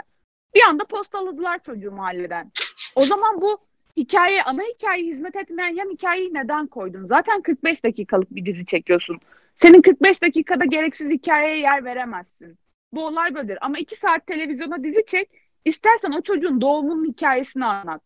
Bir 0.54 0.62
anda 0.68 0.84
postaladılar 0.84 1.62
çocuğu 1.62 1.92
mahalleden. 1.92 2.52
O 2.96 3.00
zaman 3.00 3.40
bu 3.40 3.58
hikaye, 3.96 4.42
ana 4.42 4.62
hikaye 4.62 5.04
hizmet 5.04 5.36
etmeyen 5.36 5.74
yan 5.74 5.90
hikayeyi 5.90 6.34
neden 6.34 6.66
koydun? 6.66 7.06
Zaten 7.06 7.42
45 7.42 7.84
dakikalık 7.84 8.34
bir 8.34 8.46
dizi 8.46 8.66
çekiyorsun. 8.66 9.20
Senin 9.54 9.82
45 9.82 10.22
dakikada 10.22 10.64
gereksiz 10.64 11.10
hikayeye 11.10 11.58
yer 11.58 11.84
veremezsin. 11.84 12.58
Bu 12.92 13.06
olay 13.06 13.34
böyledir. 13.34 13.58
Ama 13.60 13.78
2 13.78 13.96
saat 13.96 14.26
televizyona 14.26 14.84
dizi 14.84 15.04
çek. 15.06 15.30
İstersen 15.64 16.12
o 16.12 16.22
çocuğun 16.22 16.60
doğumunun 16.60 17.08
hikayesini 17.08 17.64
anlat. 17.64 18.02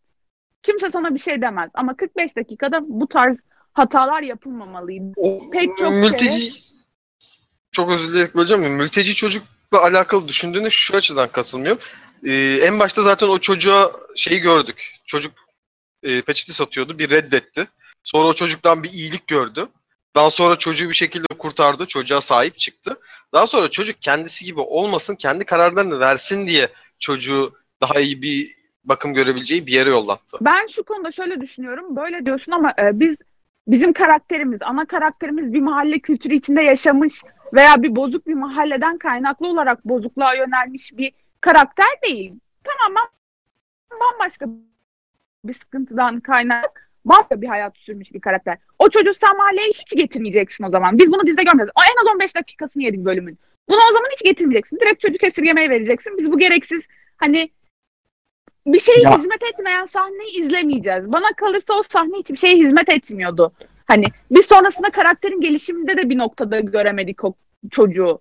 Kimse 0.63 0.89
sana 0.89 1.13
bir 1.13 1.19
şey 1.19 1.41
demez. 1.41 1.71
Ama 1.73 1.95
45 1.95 2.35
dakikada 2.35 2.79
bu 2.83 3.07
tarz 3.07 3.39
hatalar 3.75 4.21
yapılmamalıydı. 4.21 5.13
Pek 5.51 5.77
çok 5.77 5.91
mülteci 5.93 6.53
çok 7.71 7.91
özür 7.91 8.09
dileyerek 8.09 8.35
böleceğim 8.35 8.63
mi? 8.63 8.69
Mülteci 8.69 9.15
çocukla 9.15 9.81
alakalı 9.81 10.27
düşündüğünde 10.27 10.69
şu 10.69 10.97
açıdan 10.97 11.27
katılmıyorum. 11.27 11.81
Ee, 12.23 12.59
en 12.63 12.79
başta 12.79 13.01
zaten 13.01 13.27
o 13.27 13.39
çocuğa 13.39 13.91
şeyi 14.15 14.39
gördük. 14.39 14.95
Çocuk 15.05 15.33
e, 16.03 16.21
peçete 16.21 16.53
satıyordu. 16.53 16.99
Bir 16.99 17.09
reddetti. 17.09 17.67
Sonra 18.03 18.27
o 18.27 18.33
çocuktan 18.33 18.83
bir 18.83 18.89
iyilik 18.89 19.27
gördü. 19.27 19.67
Daha 20.15 20.29
sonra 20.29 20.55
çocuğu 20.55 20.89
bir 20.89 20.93
şekilde 20.93 21.25
kurtardı. 21.39 21.85
Çocuğa 21.85 22.21
sahip 22.21 22.59
çıktı. 22.59 22.99
Daha 23.33 23.47
sonra 23.47 23.69
çocuk 23.69 24.01
kendisi 24.01 24.45
gibi 24.45 24.59
olmasın, 24.59 25.15
kendi 25.15 25.45
kararlarını 25.45 25.99
versin 25.99 26.47
diye 26.47 26.67
çocuğu 26.99 27.53
daha 27.81 27.99
iyi 27.99 28.21
bir 28.21 28.51
bakım 28.83 29.13
görebileceği 29.13 29.65
bir 29.67 29.71
yere 29.71 29.89
yollattı. 29.89 30.37
Ben 30.41 30.67
şu 30.67 30.83
konuda 30.83 31.11
şöyle 31.11 31.41
düşünüyorum. 31.41 31.95
Böyle 31.95 32.25
diyorsun 32.25 32.51
ama 32.51 32.73
e, 32.79 32.99
biz 32.99 33.17
bizim 33.67 33.93
karakterimiz, 33.93 34.59
ana 34.61 34.85
karakterimiz 34.85 35.53
bir 35.53 35.61
mahalle 35.61 35.99
kültürü 35.99 36.33
içinde 36.33 36.61
yaşamış 36.61 37.23
veya 37.53 37.83
bir 37.83 37.95
bozuk 37.95 38.27
bir 38.27 38.33
mahalleden 38.33 38.97
kaynaklı 38.97 39.47
olarak 39.47 39.85
bozukluğa 39.85 40.33
yönelmiş 40.33 40.97
bir 40.97 41.11
karakter 41.41 42.01
değil. 42.03 42.33
Tamamen 42.63 43.07
bambaşka 43.91 44.45
bir 45.45 45.53
sıkıntıdan 45.53 46.19
kaynak 46.19 46.91
bambaşka 47.05 47.41
bir 47.41 47.47
hayat 47.47 47.77
sürmüş 47.77 48.13
bir 48.13 48.21
karakter. 48.21 48.57
O 48.79 48.89
çocuğu 48.89 49.13
sen 49.13 49.37
mahalleye 49.37 49.67
hiç 49.67 49.95
getirmeyeceksin 49.95 50.63
o 50.63 50.69
zaman. 50.69 50.97
Biz 50.97 51.11
bunu 51.11 51.27
dizide 51.27 51.43
görmüyoruz. 51.43 51.73
O 51.75 51.81
en 51.81 52.01
az 52.01 52.15
15 52.15 52.35
dakikasını 52.35 52.83
yedik 52.83 53.05
bölümün. 53.05 53.39
Bunu 53.69 53.77
o 53.77 53.93
zaman 53.93 54.09
hiç 54.11 54.23
getirmeyeceksin. 54.23 54.79
Direkt 54.79 55.01
çocuk 55.01 55.23
esirgemeye 55.23 55.69
vereceksin. 55.69 56.17
Biz 56.17 56.31
bu 56.31 56.39
gereksiz 56.39 56.83
hani 57.17 57.49
bir 58.67 58.79
şeye 58.79 59.01
Ya- 59.01 59.17
hizmet 59.17 59.43
etmeyen 59.43 59.85
sahneyi 59.85 60.39
izlemeyeceğiz. 60.39 61.11
Bana 61.11 61.33
kalırsa 61.37 61.73
o 61.73 61.83
sahne 61.93 62.17
hiçbir 62.19 62.37
şeye 62.37 62.55
hizmet 62.57 62.89
etmiyordu. 62.89 63.51
Hani 63.85 64.05
biz 64.31 64.45
sonrasında 64.45 64.89
karakterin 64.89 65.41
gelişiminde 65.41 65.97
de 65.97 66.09
bir 66.09 66.17
noktada 66.17 66.59
göremedik 66.59 67.23
o 67.23 67.33
çocuğu. 67.71 68.19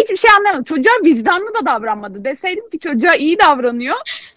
Hiçbir 0.00 0.16
şey 0.16 0.30
anlamadık. 0.38 0.66
Çocuğa 0.66 0.92
vicdanlı 1.04 1.54
da 1.54 1.66
davranmadı. 1.66 2.24
Deseydim 2.24 2.70
ki 2.70 2.78
çocuğa 2.78 3.14
iyi 3.14 3.38
davranıyor. 3.38 3.96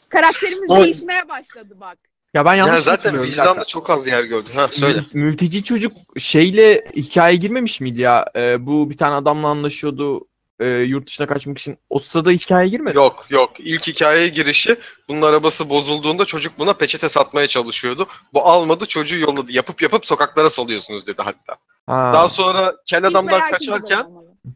Karakterimiz 0.09 0.69
Oy. 0.69 0.83
değişmeye 0.83 1.29
başladı 1.29 1.77
bak. 1.79 1.97
Ya 2.33 2.45
ben 2.45 2.53
yanlış 2.53 2.73
Yani 2.73 2.81
zaten 2.81 2.97
hatırlıyorum, 2.97 3.27
bir 3.27 3.31
vicdan 3.31 3.45
dakika. 3.45 3.61
da 3.61 3.65
çok 3.65 3.89
az 3.89 4.07
yer 4.07 4.23
gördü. 4.23 4.49
Ha 4.55 4.67
söyle. 4.67 4.93
Ya 4.93 4.95
ben 4.95 4.95
yanlış 4.95 4.97
Yani 4.97 4.97
zaten 4.97 4.97
hatırlıyorum, 4.97 4.97
bir 4.97 4.97
vicdan 4.97 4.97
dakika. 4.97 4.99
da 4.99 4.99
çok 4.99 4.99
az 4.99 5.03
yer 5.03 5.03
gördü. 5.03 5.03
Ha 5.03 5.03
söyle. 5.03 5.03
Mül- 5.13 5.17
Mülteci 5.19 5.63
çocuk 5.63 5.91
şeyle 6.17 6.85
hikaye 6.95 7.35
girmemiş 7.35 7.81
miydi 7.81 8.01
ya? 8.01 8.25
Ee, 8.35 8.65
bu 8.67 8.89
bir 8.89 8.97
tane 8.97 9.15
adamla 9.15 9.47
anlaşıyordu 9.47 10.27
e, 10.59 10.65
yurt 10.67 11.07
dışına 11.07 11.27
kaçmak 11.27 11.57
için. 11.57 11.77
O 11.89 11.99
sırada 11.99 12.31
hikaye 12.31 12.69
girmedi. 12.69 12.97
Yok 12.97 13.25
yok. 13.29 13.59
İlk 13.59 13.87
hikayeye 13.87 14.27
girişi 14.27 14.77
bunun 15.09 15.21
arabası 15.21 15.69
bozulduğunda 15.69 16.25
çocuk 16.25 16.59
buna 16.59 16.73
peçete 16.73 17.09
satmaya 17.09 17.47
çalışıyordu. 17.47 18.07
Bu 18.33 18.45
almadı 18.45 18.85
çocuğu 18.85 19.17
yolladı. 19.17 19.51
Yapıp 19.51 19.81
yapıp 19.81 20.05
sokaklara 20.05 20.49
salıyorsunuz 20.49 21.07
dedi 21.07 21.21
hatta. 21.21 21.55
Ha. 21.87 22.11
Daha 22.13 22.29
sonra 22.29 22.75
kel 22.85 23.05
adamdan 23.05 23.51
kaçarken 23.51 24.05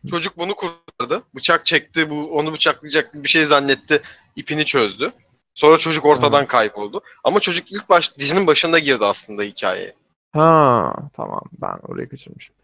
çocuk 0.10 0.38
bunu 0.38 0.56
kurtardı. 0.56 1.24
Bıçak 1.36 1.66
çekti. 1.66 2.10
Bu 2.10 2.38
onu 2.38 2.54
bıçaklayacak 2.54 3.14
bir 3.14 3.30
şey 3.30 3.46
zannetti. 3.46 4.02
ipini 4.36 4.66
çözdü. 4.66 5.12
Sonra 5.54 5.78
çocuk 5.78 6.06
ortadan 6.06 6.46
kayboldu. 6.46 7.02
Ama 7.24 7.40
çocuk 7.40 7.72
ilk 7.72 7.90
baş 7.90 8.18
dizinin 8.18 8.48
başında 8.48 8.80
girdi 8.80 9.06
aslında 9.06 9.44
hikayeye. 9.44 9.96
Ha, 10.34 10.94
tamam 11.14 11.42
ben 11.62 11.78
orayı 11.88 12.10
kaçırmışım. 12.10 12.56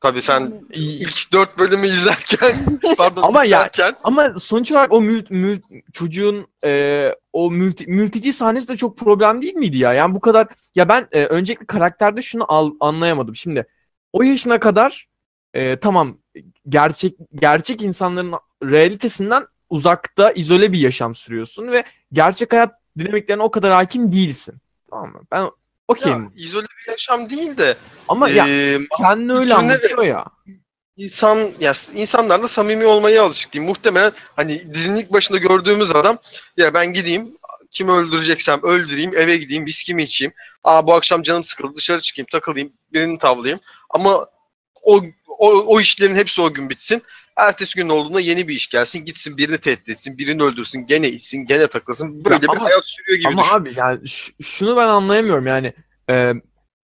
Tabii 0.00 0.22
sen 0.22 0.52
ilk 0.74 1.32
dört 1.32 1.58
bölümü 1.58 1.86
izlerken 1.86 2.56
pardon 2.98 3.22
Ama 3.22 3.44
ya- 3.44 3.58
izlerken 3.58 3.94
Ama 4.04 4.38
sonuç 4.38 4.72
olarak 4.72 4.92
o 4.92 5.00
mül, 5.00 5.22
mül- 5.30 5.82
çocuğun 5.92 6.46
e, 6.64 7.12
o 7.32 7.50
mülti, 7.50 7.84
mülteci 7.86 8.32
sahnesi 8.32 8.68
de 8.68 8.76
çok 8.76 8.98
problem 8.98 9.42
değil 9.42 9.54
miydi 9.54 9.78
ya? 9.78 9.92
Yani 9.92 10.14
bu 10.14 10.20
kadar 10.20 10.46
ya 10.74 10.88
ben 10.88 11.08
e, 11.12 11.24
öncelikle 11.26 11.66
karakterde 11.66 12.22
şunu 12.22 12.44
al, 12.52 12.70
anlayamadım. 12.80 13.36
Şimdi 13.36 13.66
o 14.12 14.22
yaşına 14.22 14.60
kadar 14.60 15.08
e, 15.54 15.76
tamam 15.80 16.18
gerçek 16.68 17.14
gerçek 17.34 17.82
insanların 17.82 18.34
realitesinden 18.62 19.44
uzakta 19.70 20.30
izole 20.32 20.72
bir 20.72 20.78
yaşam 20.78 21.14
sürüyorsun 21.14 21.66
ve 21.72 21.84
gerçek 22.12 22.52
hayat 22.52 22.74
dinamiklerine 22.98 23.42
o 23.42 23.50
kadar 23.50 23.72
hakim 23.72 24.12
değilsin. 24.12 24.54
Tamam 24.90 25.12
mı? 25.12 25.20
Ben 25.32 25.50
ya, 25.88 25.94
okeyim. 25.94 26.32
izole 26.36 26.66
bir 26.86 26.92
yaşam 26.92 27.30
değil 27.30 27.56
de 27.56 27.76
Ama 28.08 28.28
ya 28.28 28.46
eee, 28.46 28.78
kendini 28.98 29.32
öyle 29.32 29.40
bütününe 29.50 29.54
anlatıyor 29.72 30.02
ya. 30.02 30.24
insan 30.96 31.38
ya 31.60 31.72
insanlarla 31.94 32.48
samimi 32.48 32.84
olmaya 32.86 33.22
alışık 33.24 33.54
değil. 33.54 33.64
Muhtemelen 33.64 34.12
hani 34.36 34.74
dizinin 34.74 34.96
ilk 34.96 35.12
başında 35.12 35.38
gördüğümüz 35.38 35.90
adam 35.90 36.18
ya 36.56 36.74
ben 36.74 36.92
gideyim 36.92 37.36
kimi 37.70 37.92
öldüreceksem 37.92 38.60
öldüreyim 38.62 39.16
eve 39.18 39.36
gideyim 39.36 39.66
viskimi 39.66 40.02
içeyim. 40.02 40.32
Aa 40.64 40.86
bu 40.86 40.94
akşam 40.94 41.22
canım 41.22 41.44
sıkıldı 41.44 41.74
dışarı 41.76 42.00
çıkayım 42.00 42.26
takılayım 42.32 42.72
birini 42.92 43.18
tavlayayım. 43.18 43.60
Ama 43.90 44.26
o, 44.82 45.00
o, 45.28 45.48
o 45.52 45.80
işlerin 45.80 46.14
hepsi 46.14 46.40
o 46.42 46.54
gün 46.54 46.70
bitsin. 46.70 47.02
Ertesi 47.36 47.76
gün 47.76 47.88
olduğunda 47.88 48.20
yeni 48.20 48.48
bir 48.48 48.54
iş 48.54 48.66
gelsin 48.68 49.04
gitsin 49.04 49.36
birini 49.36 49.58
tehdit 49.58 49.88
etsin 49.88 50.18
birini 50.18 50.42
öldürsün 50.42 50.86
gene 50.86 51.08
içsin 51.08 51.44
gene 51.46 51.66
takılsın. 51.66 52.24
Böyle 52.24 52.34
Ya 52.34 52.42
bir 52.42 52.48
ama- 52.48 52.64
hayat 52.64 52.88
sürüyor 52.88 53.18
gibi 53.18 53.28
Ama 53.28 53.42
düşün. 53.42 53.54
abi 53.54 53.72
yani 53.76 54.00
şunu 54.42 54.76
ben 54.76 54.88
anlayamıyorum 54.88 55.46
yani 55.46 55.72
e, 56.10 56.32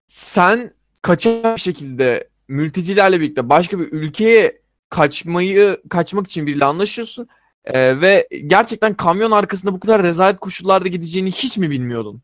sen 0.08 0.74
kaçak 1.02 1.56
bir 1.56 1.60
şekilde 1.60 2.28
mültecilerle 2.48 3.20
birlikte 3.20 3.48
başka 3.48 3.78
bir 3.78 3.92
ülkeye 3.92 4.62
kaçmayı 4.90 5.80
kaçmak 5.90 6.26
için 6.26 6.46
biriyle 6.46 6.64
anlaşıyorsun 6.64 7.28
e, 7.64 8.00
ve 8.00 8.28
gerçekten 8.46 8.94
kamyon 8.94 9.30
arkasında 9.30 9.72
bu 9.72 9.80
kadar 9.80 10.02
rezalet 10.02 10.40
koşullarda 10.40 10.88
gideceğini 10.88 11.32
hiç 11.32 11.58
mi 11.58 11.70
bilmiyordun? 11.70 12.22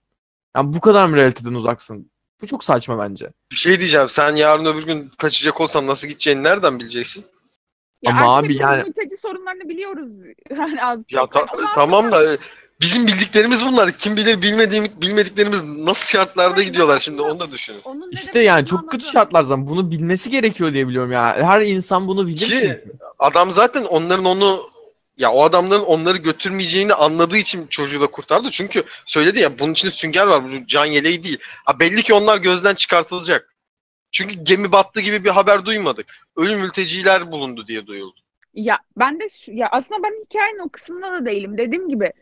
Yani 0.56 0.73
bu 0.73 0.80
kadar 0.80 1.06
mı 1.06 1.16
realiteden 1.16 1.54
uzaksın? 1.54 2.11
Bu 2.42 2.47
çok 2.47 2.64
saçma 2.64 2.99
bence. 2.99 3.30
Bir 3.52 3.56
şey 3.56 3.78
diyeceğim 3.78 4.08
sen 4.08 4.37
yarın 4.37 4.64
öbür 4.64 4.82
gün 4.87 5.12
kaçacak 5.18 5.61
olsan 5.61 5.87
nasıl 5.87 6.08
gideceğini 6.08 6.42
nereden 6.42 6.78
bileceksin? 6.80 7.25
Ya 8.02 8.12
Ama 8.12 8.37
abi 8.37 8.57
yani- 8.57 8.83
mülteci 8.83 9.17
sorunlarını 9.23 9.69
biliyoruz. 9.69 10.09
Yani 10.50 10.85
az 10.85 10.99
Ya 11.11 11.26
ta- 11.26 11.38
Yani 11.38 11.69
tamam 11.75 12.12
da 12.12 12.33
e, 12.33 12.38
bizim 12.81 13.07
bildiklerimiz 13.07 13.64
bunlar. 13.67 13.93
Kim 13.93 14.17
bilir 14.17 14.43
bilmediğim 14.43 14.85
bilmediklerimiz 14.97 15.78
nasıl 15.78 16.07
şartlarda 16.07 16.57
Hayır, 16.57 16.67
gidiyorlar 16.67 17.00
şimdi 17.00 17.23
onu 17.23 17.40
da 17.40 17.52
düşünün. 17.52 17.78
Onun 17.85 18.11
İşte 18.11 18.38
yani 18.40 18.67
çok 18.67 18.90
kötü 18.90 19.07
şartlar 19.07 19.43
zaten 19.43 19.67
bunu 19.67 19.90
bilmesi 19.90 20.31
gerekiyor 20.31 20.73
diye 20.73 20.88
biliyorum 20.88 21.12
ya. 21.12 21.37
Her 21.37 21.61
insan 21.61 22.09
bunu 22.09 22.26
bilir. 22.26 22.49
Ki-. 22.49 22.85
Adam 23.19 23.50
zaten 23.50 23.85
onların 23.85 24.25
onu 24.25 24.61
ya 25.17 25.33
o 25.33 25.43
adamların 25.43 25.85
onları 25.85 26.19
götürmeyeceğini 26.19 26.95
anladığı 26.95 27.37
için 27.37 27.67
çocuğu 27.67 28.00
da 28.00 28.07
kurtardı. 28.07 28.50
Çünkü 28.50 28.83
söyledi 29.07 29.38
ya 29.38 29.59
bunun 29.59 29.73
içinde 29.73 29.90
sünger 29.90 30.26
var. 30.26 30.45
Bu 30.45 30.67
can 30.67 30.87
yeleği 30.87 31.25
değil. 31.25 31.38
Ha, 31.64 31.81
belli 31.81 32.02
ki 32.02 32.14
onlar 32.14 32.38
gözden 32.38 32.75
çıkartılacak. 32.75 33.55
Çünkü 34.10 34.34
gemi 34.42 34.72
battı 34.72 35.00
gibi 35.00 35.24
bir 35.24 35.30
haber 35.30 35.64
duymadık. 35.64 36.06
Ölü 36.36 36.56
mülteciler 36.56 37.32
bulundu 37.32 37.66
diye 37.66 37.86
duyuldu. 37.86 38.20
Ya 38.54 38.78
ben 38.96 39.20
de 39.20 39.28
şu, 39.28 39.52
ya 39.52 39.68
aslında 39.70 40.02
ben 40.02 40.24
hikayenin 40.24 40.58
o 40.58 40.68
kısmında 40.68 41.12
da 41.12 41.26
değilim. 41.26 41.58
Dediğim 41.58 41.88
gibi 41.88 42.12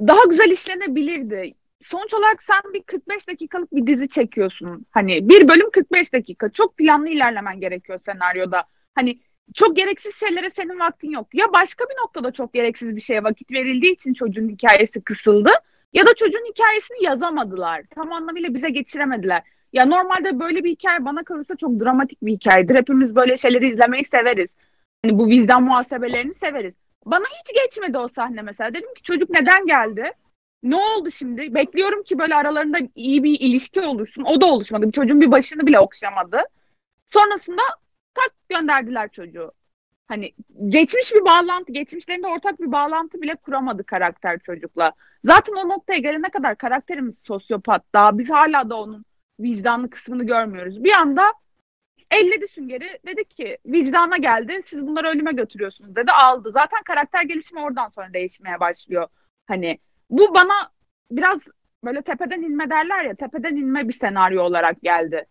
daha 0.00 0.24
güzel 0.30 0.50
işlenebilirdi. 0.50 1.54
Sonuç 1.82 2.14
olarak 2.14 2.42
sen 2.42 2.60
bir 2.74 2.82
45 2.82 3.28
dakikalık 3.28 3.72
bir 3.72 3.86
dizi 3.86 4.08
çekiyorsun. 4.08 4.86
Hani 4.90 5.28
bir 5.28 5.48
bölüm 5.48 5.70
45 5.70 6.12
dakika. 6.12 6.50
Çok 6.52 6.76
planlı 6.76 7.08
ilerlemen 7.08 7.60
gerekiyor 7.60 8.00
senaryoda. 8.06 8.64
Hani 8.94 9.20
çok 9.54 9.76
gereksiz 9.76 10.20
şeylere 10.20 10.50
senin 10.50 10.80
vaktin 10.80 11.10
yok. 11.10 11.28
Ya 11.34 11.52
başka 11.52 11.84
bir 11.84 12.02
noktada 12.02 12.32
çok 12.32 12.54
gereksiz 12.54 12.96
bir 12.96 13.00
şeye 13.00 13.24
vakit 13.24 13.50
verildiği 13.50 13.92
için 13.92 14.14
çocuğun 14.14 14.48
hikayesi 14.48 15.04
kısıldı. 15.04 15.50
Ya 15.92 16.06
da 16.06 16.14
çocuğun 16.14 16.50
hikayesini 16.52 17.04
yazamadılar. 17.04 17.82
Tam 17.94 18.12
anlamıyla 18.12 18.54
bize 18.54 18.70
geçiremediler. 18.70 19.42
Ya 19.74 19.86
normalde 19.86 20.40
böyle 20.40 20.64
bir 20.64 20.70
hikaye 20.70 21.04
bana 21.04 21.24
kalırsa 21.24 21.56
çok 21.56 21.80
dramatik 21.80 22.22
bir 22.22 22.32
hikayedir. 22.32 22.74
Hepimiz 22.74 23.16
böyle 23.16 23.36
şeyleri 23.36 23.68
izlemeyi 23.68 24.04
severiz. 24.04 24.50
Hani 25.02 25.18
bu 25.18 25.26
vicdan 25.26 25.62
muhasebelerini 25.62 26.34
severiz. 26.34 26.74
Bana 27.06 27.24
hiç 27.24 27.54
geçmedi 27.54 27.98
o 27.98 28.08
sahne 28.08 28.42
mesela. 28.42 28.74
Dedim 28.74 28.94
ki 28.94 29.02
çocuk 29.02 29.30
neden 29.30 29.66
geldi? 29.66 30.12
Ne 30.62 30.76
oldu 30.76 31.10
şimdi? 31.10 31.54
Bekliyorum 31.54 32.02
ki 32.02 32.18
böyle 32.18 32.34
aralarında 32.34 32.78
iyi 32.94 33.22
bir 33.24 33.40
ilişki 33.40 33.80
oluşsun. 33.80 34.22
O 34.22 34.40
da 34.40 34.46
oluşmadı. 34.46 34.92
Çocuğun 34.92 35.20
bir 35.20 35.30
başını 35.30 35.66
bile 35.66 35.80
okşamadı. 35.80 36.42
Sonrasında 37.10 37.62
tak 38.14 38.32
gönderdiler 38.48 39.08
çocuğu. 39.08 39.52
Hani 40.08 40.32
geçmiş 40.68 41.14
bir 41.14 41.24
bağlantı, 41.24 41.72
geçmişlerinde 41.72 42.26
ortak 42.26 42.60
bir 42.60 42.72
bağlantı 42.72 43.22
bile 43.22 43.34
kuramadı 43.34 43.84
karakter 43.84 44.38
çocukla. 44.38 44.92
Zaten 45.24 45.54
o 45.54 45.68
noktaya 45.68 45.98
gelene 45.98 46.28
kadar 46.28 46.56
karakterimiz 46.56 47.14
sosyopat 47.22 47.82
daha. 47.94 48.18
Biz 48.18 48.30
hala 48.30 48.70
da 48.70 48.80
onun 48.80 49.04
vicdanlı 49.40 49.90
kısmını 49.90 50.24
görmüyoruz. 50.24 50.84
Bir 50.84 50.92
anda 50.92 51.32
elledi 52.10 52.48
süngeri 52.48 52.98
dedi 53.06 53.24
ki 53.24 53.58
vicdana 53.66 54.16
geldi 54.16 54.60
siz 54.64 54.86
bunları 54.86 55.08
ölüme 55.08 55.32
götürüyorsunuz 55.32 55.96
dedi 55.96 56.12
aldı. 56.12 56.50
Zaten 56.52 56.82
karakter 56.82 57.22
gelişimi 57.22 57.60
oradan 57.60 57.88
sonra 57.88 58.12
değişmeye 58.14 58.60
başlıyor. 58.60 59.08
Hani 59.46 59.78
bu 60.10 60.34
bana 60.34 60.70
biraz 61.10 61.48
böyle 61.84 62.02
tepeden 62.02 62.42
inme 62.42 62.70
derler 62.70 63.04
ya 63.04 63.14
tepeden 63.14 63.56
inme 63.56 63.88
bir 63.88 63.92
senaryo 63.92 64.42
olarak 64.42 64.82
geldi. 64.82 65.26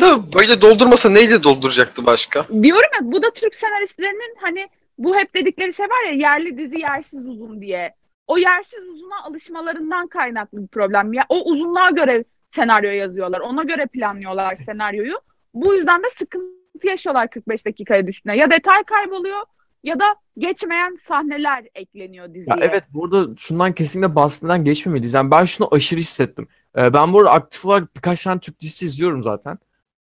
Da 0.00 0.32
böyle 0.32 0.60
doldurmasa 0.60 1.10
neyle 1.10 1.42
dolduracaktı 1.42 2.06
başka? 2.06 2.46
Diyorum 2.62 2.90
ya 2.94 3.12
bu 3.12 3.22
da 3.22 3.30
Türk 3.30 3.54
senaristlerinin 3.54 4.36
hani 4.40 4.68
bu 4.98 5.16
hep 5.16 5.34
dedikleri 5.34 5.72
şey 5.72 5.86
var 5.86 6.06
ya 6.06 6.12
yerli 6.12 6.58
dizi 6.58 6.80
yersiz 6.80 7.26
uzun 7.26 7.60
diye. 7.60 7.94
O 8.26 8.38
yersiz 8.38 8.88
uzuna 8.88 9.22
alışmalarından 9.22 10.06
kaynaklı 10.06 10.62
bir 10.62 10.68
problem. 10.68 11.12
Ya 11.12 11.22
o 11.28 11.44
uzunluğa 11.44 11.90
göre 11.90 12.24
senaryo 12.54 12.90
yazıyorlar. 12.90 13.40
Ona 13.40 13.62
göre 13.62 13.86
planlıyorlar 13.86 14.56
senaryoyu. 14.56 15.14
Bu 15.54 15.74
yüzden 15.74 16.02
de 16.02 16.06
sıkıntı 16.18 16.86
yaşıyorlar 16.86 17.30
45 17.30 17.66
dakikaya 17.66 18.06
düşüne. 18.06 18.36
Ya 18.36 18.50
detay 18.50 18.84
kayboluyor 18.84 19.40
ya 19.84 19.98
da 19.98 20.04
geçmeyen 20.38 20.94
sahneler 21.08 21.64
ekleniyor 21.74 22.28
diziye. 22.28 22.46
Ya 22.48 22.56
evet 22.60 22.84
burada 22.90 23.36
şundan 23.36 23.72
kesinlikle 23.72 24.14
bahsetmeden 24.14 24.64
geçmemeliyiz. 24.64 25.14
Yani 25.14 25.30
ben 25.30 25.44
şunu 25.44 25.68
aşırı 25.72 26.00
hissettim. 26.00 26.48
Ee, 26.76 26.92
ben 26.94 27.12
bu 27.12 27.18
arada 27.20 27.30
aktif 27.32 27.64
olarak 27.66 27.96
birkaç 27.96 28.22
tane 28.24 28.40
Türk 28.40 28.60
dizisi 28.60 28.84
izliyorum 28.84 29.22
zaten. 29.22 29.58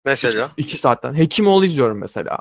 Mesela. 0.05 0.49
İki 0.57 0.77
saatten. 0.77 1.13
Hekimoğlu 1.13 1.65
izliyorum 1.65 1.97
mesela. 1.97 2.37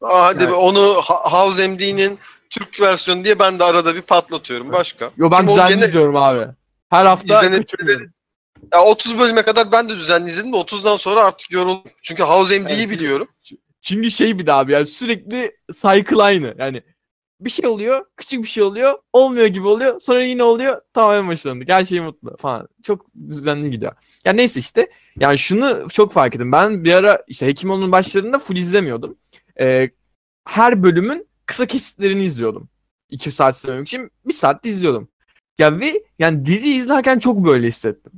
Aa, 0.00 0.24
hadi 0.24 0.42
Yani- 0.42 0.52
be, 0.52 0.54
onu 0.56 0.94
House 1.04 1.68
MD'nin 1.68 2.18
Türk 2.50 2.80
versiyonu 2.80 3.24
diye 3.24 3.38
ben 3.38 3.58
de 3.58 3.64
arada 3.64 3.94
bir 3.94 4.02
patlatıyorum. 4.02 4.72
Başka. 4.72 5.10
Yo 5.16 5.30
ben 5.30 5.48
düzenli 5.48 5.74
gene- 5.74 5.86
izliyorum 5.86 6.16
abi. 6.16 6.46
Her 6.90 7.06
hafta 7.06 7.34
İzlenip- 7.42 7.58
kaçırmıyorum. 7.58 8.06
Ya 8.74 8.84
30 8.84 9.18
bölüme 9.18 9.42
kadar 9.42 9.72
ben 9.72 9.88
de 9.88 9.96
düzenli 9.96 10.30
izledim 10.30 10.52
de 10.52 10.56
30'dan 10.56 10.96
sonra 10.96 11.24
artık 11.24 11.50
yoruldum. 11.50 11.92
Çünkü 12.02 12.22
House 12.22 12.58
MD'yi 12.58 12.78
Evet, 12.78 12.90
biliyorum. 12.90 13.28
Çünkü 13.82 14.10
şey 14.10 14.38
bir 14.38 14.46
daha 14.46 14.58
abi 14.58 14.72
yani 14.72 14.86
sürekli 14.86 15.52
cycle 15.72 16.22
aynı. 16.22 16.54
Yani 16.58 16.82
bir 17.40 17.50
şey 17.50 17.66
oluyor, 17.66 18.04
küçük 18.16 18.42
bir 18.42 18.48
şey 18.48 18.62
oluyor, 18.62 18.98
olmuyor 19.12 19.46
gibi 19.46 19.66
oluyor, 19.66 20.00
sonra 20.00 20.24
yine 20.24 20.42
oluyor, 20.42 20.80
tamamen 20.94 21.28
başlandık. 21.28 21.68
Her 21.68 21.84
şey 21.84 22.00
mutlu 22.00 22.36
falan. 22.36 22.68
Çok 22.82 23.06
düzenli 23.28 23.70
gidiyor. 23.70 23.92
Ya 24.24 24.32
neyse 24.32 24.60
işte. 24.60 24.90
Yani 25.20 25.38
şunu 25.38 25.88
çok 25.88 26.12
fark 26.12 26.34
ettim. 26.34 26.52
Ben 26.52 26.84
bir 26.84 26.92
ara 26.92 27.22
işte 27.28 27.46
Hekimoğlu'nun 27.46 27.92
başlarında 27.92 28.38
full 28.38 28.56
izlemiyordum. 28.56 29.16
Ee, 29.60 29.90
her 30.48 30.82
bölümün 30.82 31.28
kısa 31.46 31.66
kesitlerini 31.66 32.24
izliyordum. 32.24 32.68
İki 33.10 33.30
saat 33.32 33.56
izlemek 33.56 33.88
için 33.88 34.10
bir 34.26 34.32
saat 34.32 34.66
izliyordum. 34.66 35.08
Ya 35.58 35.80
ve 35.80 36.04
yani 36.18 36.44
dizi 36.44 36.74
izlerken 36.74 37.18
çok 37.18 37.44
böyle 37.46 37.66
hissettim. 37.66 38.12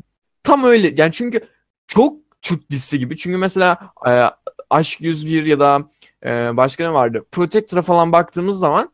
Tam 0.44 0.64
öyle. 0.64 0.94
Yani 0.96 1.12
çünkü 1.12 1.40
çok 1.86 2.16
Türk 2.42 2.70
dizisi 2.70 2.98
gibi. 2.98 3.16
Çünkü 3.16 3.36
mesela 3.36 3.92
e, 4.08 4.24
Aşk 4.70 5.00
101 5.00 5.46
ya 5.46 5.60
da 5.60 5.90
e, 6.24 6.56
başka 6.56 6.84
ne 6.84 6.92
vardı? 6.94 7.24
Protector'a 7.32 7.82
falan 7.82 8.12
baktığımız 8.12 8.58
zaman 8.58 8.92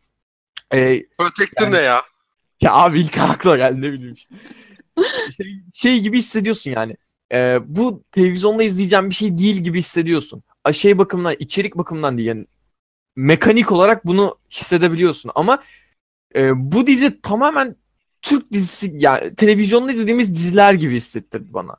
e, 0.74 1.06
Protector 1.18 1.66
Yani- 1.66 1.74
ne 1.76 1.80
ya? 1.80 2.02
ya 2.60 2.72
abi 2.74 3.00
ilk 3.00 3.18
akla 3.18 3.56
geldi 3.56 3.82
ne 3.82 3.92
bileyim 3.92 4.14
işte. 4.14 4.34
şey, 5.36 5.46
şey 5.74 6.00
gibi 6.00 6.18
hissediyorsun 6.18 6.70
yani. 6.70 6.96
Ee, 7.32 7.58
bu 7.66 8.02
televizyonda 8.12 8.62
izleyeceğim 8.62 9.10
bir 9.10 9.14
şey 9.14 9.38
değil 9.38 9.56
gibi 9.56 9.78
hissediyorsun. 9.78 10.42
A, 10.64 10.72
Şey 10.72 10.98
bakımından, 10.98 11.36
içerik 11.38 11.76
bakımından 11.78 12.18
değil 12.18 12.28
yani 12.28 12.46
mekanik 13.16 13.72
olarak 13.72 14.06
bunu 14.06 14.38
hissedebiliyorsun 14.50 15.30
ama 15.34 15.62
e, 16.34 16.72
bu 16.72 16.86
dizi 16.86 17.20
tamamen 17.20 17.76
Türk 18.22 18.52
dizisi 18.52 18.92
yani 18.98 19.34
televizyonda 19.34 19.92
izlediğimiz 19.92 20.34
diziler 20.34 20.74
gibi 20.74 20.94
hissettirdi 20.94 21.54
bana. 21.54 21.76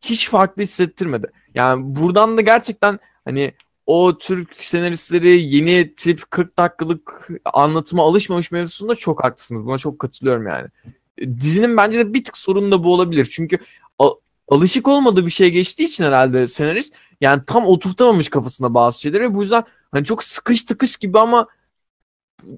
Hiç 0.00 0.28
farklı 0.28 0.62
hissettirmedi. 0.62 1.26
Yani 1.54 1.96
buradan 1.96 2.36
da 2.36 2.40
gerçekten 2.40 2.98
hani 3.24 3.52
o 3.86 4.18
Türk 4.18 4.64
senaristleri 4.64 5.40
yeni 5.40 5.94
tip 5.94 6.30
40 6.30 6.58
dakikalık 6.58 7.28
anlatıma 7.44 8.02
alışmamış 8.02 8.50
mevzusunda 8.50 8.94
çok 8.94 9.24
haklısınız. 9.24 9.66
Buna 9.66 9.78
çok 9.78 9.98
katılıyorum 9.98 10.46
yani. 10.46 10.68
E, 11.18 11.38
Dizinin 11.38 11.76
bence 11.76 11.98
de 11.98 12.14
bir 12.14 12.24
tık 12.24 12.36
sorunu 12.36 12.70
da 12.70 12.84
bu 12.84 12.94
olabilir. 12.94 13.28
Çünkü 13.32 13.58
alışık 14.48 14.88
olmadığı 14.88 15.26
bir 15.26 15.30
şey 15.30 15.50
geçtiği 15.50 15.84
için 15.84 16.04
herhalde 16.04 16.48
senarist 16.48 16.94
yani 17.20 17.42
tam 17.46 17.66
oturtamamış 17.66 18.28
kafasına 18.28 18.74
bazı 18.74 19.00
şeyleri 19.00 19.34
bu 19.34 19.42
yüzden 19.42 19.64
hani 19.92 20.04
çok 20.04 20.24
sıkış 20.24 20.62
tıkış 20.62 20.96
gibi 20.96 21.18
ama 21.18 21.46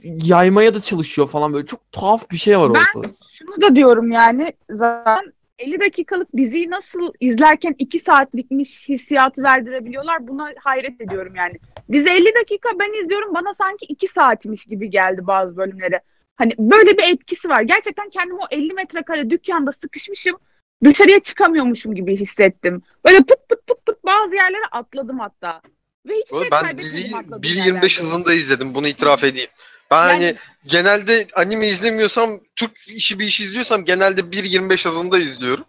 yaymaya 0.05 0.75
da 0.75 0.81
çalışıyor 0.81 1.29
falan 1.29 1.53
böyle 1.53 1.67
çok 1.67 1.93
tuhaf 1.93 2.31
bir 2.31 2.37
şey 2.37 2.59
var 2.59 2.75
Ben- 2.75 2.99
ortada. 2.99 3.13
Şunu 3.33 3.61
da 3.61 3.77
diyorum 3.77 4.13
yani 4.13 4.53
zaten 4.71 5.33
50 5.59 5.81
dakikalık 5.81 6.37
diziyi 6.37 6.71
nasıl 6.71 7.13
izlerken 7.21 7.75
2 7.79 7.99
saatlikmiş 7.99 8.89
hissiyatı 8.89 9.43
verdirebiliyorlar 9.43 10.29
buna 10.29 10.53
hayret 10.59 11.01
ediyorum 11.01 11.35
yani. 11.35 11.55
Dizi 11.93 12.09
50 12.09 12.35
dakika 12.35 12.69
ben 12.81 13.03
izliyorum 13.05 13.35
bana 13.35 13.55
sanki 13.55 13.87
2 13.87 14.09
saatmiş 14.09 14.65
gibi 14.65 14.91
geldi 14.91 15.27
bazı 15.27 15.57
bölümleri. 15.57 16.01
Hani 16.37 16.55
böyle 16.59 16.99
bir 16.99 17.03
etkisi 17.03 17.49
var. 17.49 17.63
Gerçekten 17.63 18.11
kendimi 18.11 18.39
o 18.39 18.47
50 18.51 18.73
metrekare 18.73 19.31
dükkanda 19.31 19.73
sıkışmışım. 19.73 20.37
Dışarıya 20.85 21.21
çıkamıyormuşum 21.21 21.95
gibi 21.95 22.17
hissettim. 22.17 22.83
Böyle 23.07 23.19
pıt 23.19 23.49
pıt 23.49 23.67
pıt 23.67 23.87
pıt 23.87 24.05
bazı 24.05 24.35
yerlere 24.35 24.65
atladım 24.73 25.19
hatta. 25.19 25.61
Ve 26.07 26.15
hiçbir 26.25 26.39
şey 26.39 26.51
ben 26.51 26.79
diziyi 26.79 27.17
atladığım 27.17 27.43
1.25 27.43 27.57
yerlerde. 27.57 27.87
hızında 27.87 28.35
izledim. 28.35 28.75
Bunu 28.75 28.87
itiraf 28.89 29.25
edeyim. 29.25 29.51
Ben 29.91 30.09
Yani- 30.09 30.25
hani 30.25 30.37
genelde 30.67 31.27
anime 31.37 31.69
izlemiyorsam, 31.69 32.31
Türk 32.57 32.71
işi 32.87 33.19
bir 33.19 33.27
iş 33.27 33.41
izliyorsam 33.41 33.85
genelde 33.85 34.21
1.25 34.33 34.85
hızında 34.85 35.19
izliyorum. 35.19 35.65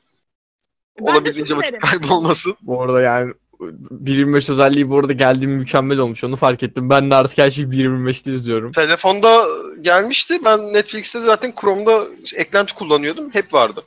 Olabildiğince 1.00 1.58
vakit 1.58 1.80
kaybolmasın. 1.80 2.56
Bu 2.62 2.82
arada 2.82 3.02
yani 3.02 3.34
1.25 3.60 4.50
özelliği 4.52 4.90
bu 4.90 5.00
arada 5.00 5.14
geldiğim 5.14 5.52
mükemmel 5.52 5.98
olmuş. 5.98 6.24
Onu 6.24 6.36
fark 6.36 6.64
ettim. 6.64 6.90
Ben 6.90 7.12
de 7.12 7.16
artık 7.16 7.38
her 7.38 7.52
şeyi 7.52 7.68
1.25'te 7.68 8.32
izliyorum. 8.32 8.72
Telefonda 8.72 9.46
gelmişti. 9.82 10.40
Ben 10.46 10.74
Netflix'te 10.74 11.22
zaten 11.22 11.54
Chrome'da 11.62 12.08
eklenti 12.36 12.76
kullanıyordum. 12.76 13.30
Hep 13.34 13.54
vardı. 13.54 13.84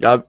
Ya 0.00 0.24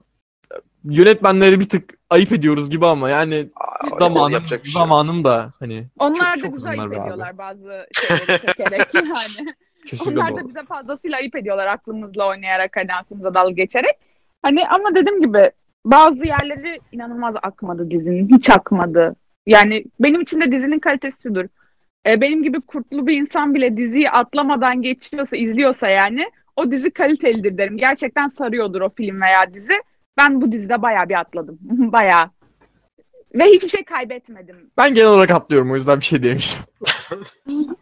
yönetmenleri 0.84 1.60
bir 1.60 1.68
tık 1.68 1.94
ayıp 2.14 2.32
ediyoruz 2.32 2.70
gibi 2.70 2.86
ama 2.86 3.10
yani 3.10 3.48
Aa, 3.56 3.96
zamanım, 3.96 4.32
yapacak 4.32 4.64
bir 4.64 4.70
şey 4.70 4.80
yok. 4.80 4.88
zamanım 4.88 5.24
da 5.24 5.52
hani 5.58 5.84
Onlar 5.98 6.34
Çok- 6.34 6.44
da 6.44 6.48
çok 6.48 6.56
bize 6.56 6.68
ayıp 6.68 6.82
be 6.82 6.86
abi. 6.86 6.94
ediyorlar 6.96 7.38
bazı 7.38 7.86
şeyleri 7.92 8.40
çekerek 8.46 8.94
yani. 8.94 9.54
kesinlikle 9.86 10.20
Onlar 10.20 10.36
da 10.36 10.48
bize 10.48 10.62
fazlasıyla 10.62 11.18
ayıp 11.18 11.36
ediyorlar 11.36 11.66
aklımızla 11.66 12.28
oynayarak 12.28 12.76
hani 12.76 12.94
aklımıza 12.94 13.34
dalga 13.34 13.50
geçerek. 13.52 13.94
Hani 14.42 14.68
ama 14.68 14.94
dediğim 14.94 15.20
gibi 15.20 15.50
bazı 15.84 16.26
yerleri 16.26 16.80
inanılmaz 16.92 17.34
akmadı 17.42 17.90
dizinin. 17.90 18.28
Hiç 18.28 18.50
akmadı. 18.50 19.16
Yani 19.46 19.84
benim 20.00 20.20
için 20.20 20.40
de 20.40 20.52
dizinin 20.52 20.78
kalitesi 20.78 21.22
şudur. 21.22 21.44
E, 22.06 22.20
benim 22.20 22.42
gibi 22.42 22.60
kurtlu 22.60 23.06
bir 23.06 23.16
insan 23.20 23.54
bile 23.54 23.76
diziyi 23.76 24.10
atlamadan 24.10 24.82
geçiyorsa, 24.82 25.36
izliyorsa 25.36 25.88
yani 25.88 26.30
o 26.56 26.70
dizi 26.70 26.90
kalitelidir 26.90 27.58
derim. 27.58 27.76
Gerçekten 27.76 28.28
sarıyordur 28.28 28.80
o 28.80 28.90
film 28.90 29.20
veya 29.20 29.54
dizi. 29.54 29.74
Ben 30.18 30.40
bu 30.40 30.52
dizide 30.52 30.82
bayağı 30.82 31.08
bir 31.08 31.20
atladım. 31.20 31.58
bayağı. 31.92 32.30
Ve 33.34 33.44
hiçbir 33.44 33.68
şey 33.68 33.84
kaybetmedim. 33.84 34.70
Ben 34.76 34.94
genel 34.94 35.08
olarak 35.08 35.30
atlıyorum 35.30 35.72
o 35.72 35.74
yüzden 35.74 36.00
bir 36.00 36.04
şey 36.04 36.22
diyemeyeceğim. 36.22 36.66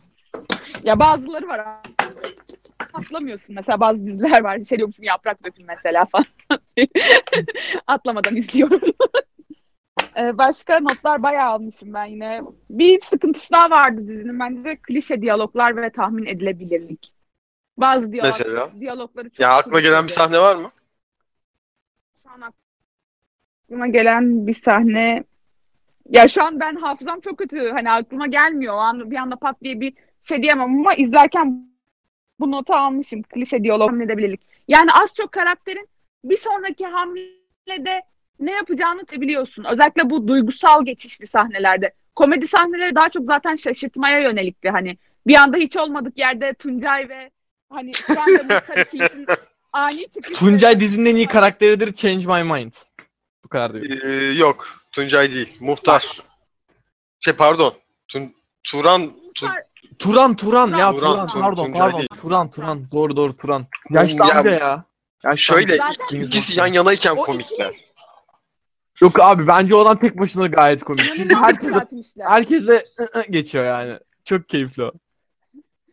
Ya 0.85 0.99
bazıları 0.99 1.49
var. 1.49 1.61
Atlamıyorsun. 2.95 3.55
Mesela 3.55 3.81
bazı 3.81 4.07
diziler 4.07 4.45
var. 4.45 4.65
Şey 4.65 4.79
diyormuşum 4.79 5.05
yaprak 5.05 5.45
dökün 5.45 5.67
mesela 5.67 6.05
falan. 6.05 6.27
Atlamadan 7.87 8.37
izliyorum. 8.37 8.81
Ee, 10.17 10.39
başka 10.39 10.81
notlar 10.81 11.23
bayağı 11.23 11.51
almışım 11.51 11.95
ben 11.95 12.05
yine. 12.05 12.43
Bir 12.71 13.01
sıkıntısı 13.01 13.53
daha 13.53 13.71
vardı 13.71 14.01
dizinin. 14.09 14.41
Bence 14.41 14.65
de 14.65 14.77
klişe 14.77 15.23
diyaloglar 15.23 15.77
ve 15.77 15.91
tahmin 15.91 16.27
edilebilirlik. 16.27 17.13
Bazı 17.77 18.13
diyalog, 18.13 18.33
Mesela? 18.39 18.71
diyalogları 18.81 19.31
çok 19.31 19.41
Ya 19.41 19.57
aklına 19.57 19.81
gelen 19.81 20.05
bir 20.05 20.13
sahne 20.13 20.39
var 20.39 20.57
mı? 20.57 20.71
An 22.33 22.53
aklıma 23.69 23.87
gelen 23.87 24.47
bir 24.47 24.55
sahne 24.55 25.25
ya 26.11 26.29
şu 26.29 26.43
an 26.45 26.61
ben 26.61 26.77
hafızam 26.77 27.21
çok 27.21 27.39
kötü. 27.39 27.71
Hani 27.71 27.91
aklıma 27.91 28.27
gelmiyor. 28.27 28.75
O 28.75 28.77
an 28.77 29.11
bir 29.11 29.17
anda 29.17 29.37
pat 29.37 29.63
diye 29.63 29.81
bir 29.81 29.95
şey 30.23 30.43
diyemem 30.43 30.79
ama 30.81 30.95
izlerken 30.95 31.73
bu 32.41 32.51
notu 32.51 32.75
almışım. 32.75 33.23
Klişe 33.23 33.63
diyalog 33.65 33.91
tahmin 33.91 34.05
edebilirlik. 34.05 34.41
Yani 34.69 34.91
az 34.93 35.15
çok 35.15 35.33
karakterin 35.33 35.89
bir 36.25 36.37
sonraki 36.37 36.87
hamlede 36.87 38.03
ne 38.41 38.53
yapacağını 38.53 39.03
biliyorsun. 39.13 39.65
Özellikle 39.65 40.11
bu 40.11 40.29
duygusal 40.29 40.85
geçişli 40.85 41.27
sahnelerde. 41.27 41.95
Komedi 42.17 42.47
sahneleri 42.47 42.95
daha 42.95 43.09
çok 43.09 43.27
zaten 43.27 43.55
şaşırtmaya 43.55 44.19
yönelikti. 44.19 44.71
Hani 44.71 44.99
bir 45.27 45.35
anda 45.35 45.57
hiç 45.57 45.77
olmadık 45.77 46.19
yerde 46.19 46.55
Tuncay 46.55 47.09
ve 47.09 47.31
hani 47.71 47.95
şu 47.95 48.21
anda 48.21 48.63
ani 49.73 50.09
çıkışları. 50.11 50.35
Tuncay 50.35 50.81
dizinin 50.81 51.11
en 51.11 51.17
iyi 51.17 51.27
karakteridir 51.27 51.93
Change 51.93 52.27
My 52.27 52.53
Mind. 52.53 52.73
Bu 53.45 53.49
kadar 53.49 53.73
diyorum. 53.73 53.99
Ee, 54.05 54.13
yok. 54.39 54.67
Tuncay 54.93 55.35
değil. 55.35 55.57
Muhtar. 55.61 56.23
Şey 57.21 57.35
pardon. 57.35 57.75
Tun 58.09 58.35
Turan. 58.65 59.13
Tu 59.35 59.47
Turan 59.99 60.37
Turan 60.37 60.69
ya 60.79 60.93
Turan, 60.93 61.01
Turan, 61.13 61.27
Turan, 61.29 61.43
pardon 61.43 61.65
Tuncay 61.65 61.81
pardon 61.81 61.99
değil. 61.99 62.09
Turan 62.23 62.51
Turan 62.51 62.87
doğru 62.93 63.17
doğru 63.17 63.37
Turan. 63.37 63.67
Yaşlı 63.91 64.19
Ya- 64.19 64.39
amca 64.39 64.51
ya. 64.51 64.85
Yaşlı 65.25 65.39
şöyle 65.39 65.77
ik- 65.77 66.25
ikisi 66.27 66.59
yan 66.59 66.67
yanayken 66.67 67.17
O 67.17 67.23
komikler. 67.23 67.75
Yok 69.01 69.21
abi 69.21 69.47
bence 69.47 69.75
o 69.75 69.81
adam 69.81 69.99
tek 69.99 70.19
başına 70.19 70.47
gayet 70.47 70.85
komik. 70.85 71.05
Çünkü 71.17 71.35
herkese, 71.35 71.87
herkese 72.21 72.85
ı 73.01 73.19
ı 73.19 73.23
geçiyor 73.31 73.65
yani. 73.65 73.99
Çok 74.25 74.49
keyifli 74.49 74.85
o. 74.85 74.93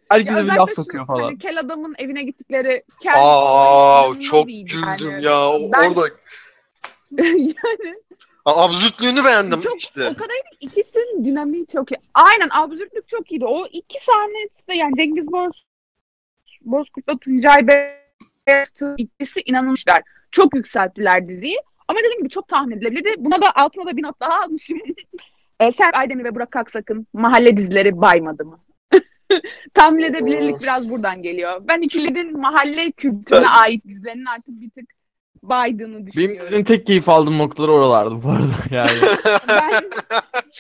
Herkese 0.09 0.43
bir 0.43 0.47
laf 0.47 0.69
şu, 0.69 0.75
sokuyor 0.75 1.05
Hani 1.07 1.19
falan. 1.19 1.35
kel 1.35 1.59
adamın 1.59 1.95
evine 1.97 2.23
gittikleri 2.23 2.83
kel 3.01 3.13
Aa 3.17 4.19
çok 4.19 4.49
iyiydi 4.49 4.69
güldüm 4.71 5.11
yani. 5.11 5.25
ya. 5.25 5.49
O- 5.49 5.71
Ben- 5.73 5.89
Orada 5.89 6.07
yani 7.17 7.95
absürtlüğünü 8.45 9.25
beğendim 9.25 9.61
çok 9.61 9.81
işte. 9.81 10.07
o 10.09 10.13
kadar 10.13 10.33
iyi. 10.33 10.57
ikisinin 10.69 11.25
dinamiği 11.25 11.67
çok 11.67 11.91
iyi. 11.91 11.97
Aynen 12.13 12.49
absürtlük 12.51 13.07
çok 13.07 13.31
iyiydi. 13.31 13.45
O 13.45 13.67
iki 13.67 14.05
sahnesi 14.05 14.67
de 14.69 14.73
yani 14.75 14.95
Cengiz 14.95 15.31
Boz 15.31 15.51
Bozkurt'la 16.61 17.17
Tuncay 17.17 17.67
Beyazıt 17.67 18.81
ikisi 18.97 19.41
inanılmışlar. 19.45 20.01
Çok 20.31 20.55
yükselttiler 20.55 21.27
diziyi. 21.27 21.57
Ama 21.87 21.99
dediğim 21.99 22.17
gibi 22.19 22.29
çok 22.29 22.47
tahmin 22.47 22.77
edilebilirdi. 22.77 23.15
Buna 23.17 23.41
da 23.41 23.55
altına 23.55 23.85
da 23.85 23.97
bir 23.97 24.03
not 24.03 24.19
daha 24.19 24.41
almışım. 24.43 24.79
e, 25.59 25.71
Serp 25.71 25.95
Aydemir 25.95 26.23
ve 26.23 26.35
Burak 26.35 26.55
Aksak'ın 26.55 27.07
mahalle 27.13 27.57
dizileri 27.57 28.01
baymadı 28.01 28.45
mı? 28.45 28.59
tahmin 29.73 30.03
edebilirlik 30.03 30.61
biraz 30.61 30.89
buradan 30.89 31.21
geliyor. 31.23 31.61
Ben 31.67 31.81
ikilinin 31.81 32.39
mahalle 32.39 32.91
kültürüne 32.91 33.41
Ben- 33.41 33.61
ait 33.63 33.85
dizilerinin 33.87 34.25
artık 34.25 34.47
bir 34.61 34.69
tık 34.69 34.89
baydığını 35.43 35.93
Benim 35.95 36.07
düşünüyorum. 36.07 36.41
dizinin 36.41 36.63
tek 36.63 36.85
keyif 36.85 37.09
aldığım 37.09 37.37
noktaları 37.37 37.71
oralardı 37.71 38.23
bu 38.23 38.29
arada 38.31 38.53
yani. 38.75 38.89
ben 39.47 39.83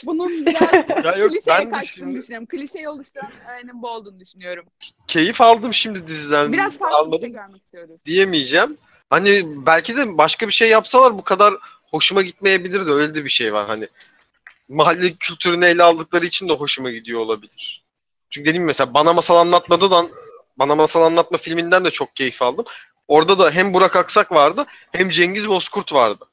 bunun 0.05 0.45
biraz 0.45 0.61
Ya 1.05 1.15
yok 1.15 1.31
klişeye 1.31 1.57
ben 1.57 1.69
kaçtığını 1.69 1.85
şimdi 1.85 2.19
düşünüyorum. 2.21 2.47
Klişeyi 2.47 2.89
oluşturan 2.89 3.31
öğenin 3.53 3.81
bu 3.81 3.87
olduğunu 3.89 4.19
düşünüyorum. 4.19 4.65
keyif 5.07 5.41
aldım 5.41 5.73
şimdi 5.73 6.07
diziden. 6.07 6.53
Biraz 6.53 6.77
farklı 6.77 6.95
bir 6.97 6.99
almadım 7.05 7.21
şey 7.21 7.31
görmek 7.31 7.61
istiyoruz. 7.61 7.95
diyemeyeceğim. 8.05 8.77
Hani 9.09 9.43
belki 9.65 9.97
de 9.97 10.17
başka 10.17 10.47
bir 10.47 10.53
şey 10.53 10.69
yapsalar 10.69 11.17
bu 11.17 11.23
kadar 11.23 11.53
hoşuma 11.91 12.21
gitmeyebilirdi. 12.21 12.91
Öyle 12.91 13.15
de 13.15 13.23
bir 13.25 13.29
şey 13.29 13.53
var 13.53 13.67
hani. 13.67 13.87
Mahalle 14.69 15.11
kültürünü 15.19 15.65
ele 15.65 15.83
aldıkları 15.83 16.25
için 16.25 16.49
de 16.49 16.53
hoşuma 16.53 16.91
gidiyor 16.91 17.19
olabilir. 17.19 17.83
Çünkü 18.29 18.49
dediğim 18.49 18.65
mesela 18.65 18.93
Bana 18.93 19.13
Masal 19.13 19.35
Anlatmadı'dan 19.35 20.09
Bana 20.59 20.75
Masal 20.75 21.01
Anlatma 21.01 21.37
filminden 21.37 21.85
de 21.85 21.91
çok 21.91 22.15
keyif 22.15 22.41
aldım. 22.41 22.65
Orada 23.07 23.39
da 23.39 23.51
hem 23.51 23.73
Burak 23.73 23.95
Aksak 23.95 24.31
vardı 24.31 24.65
hem 24.91 25.09
Cengiz 25.09 25.49
Bozkurt 25.49 25.93
vardı. 25.93 26.25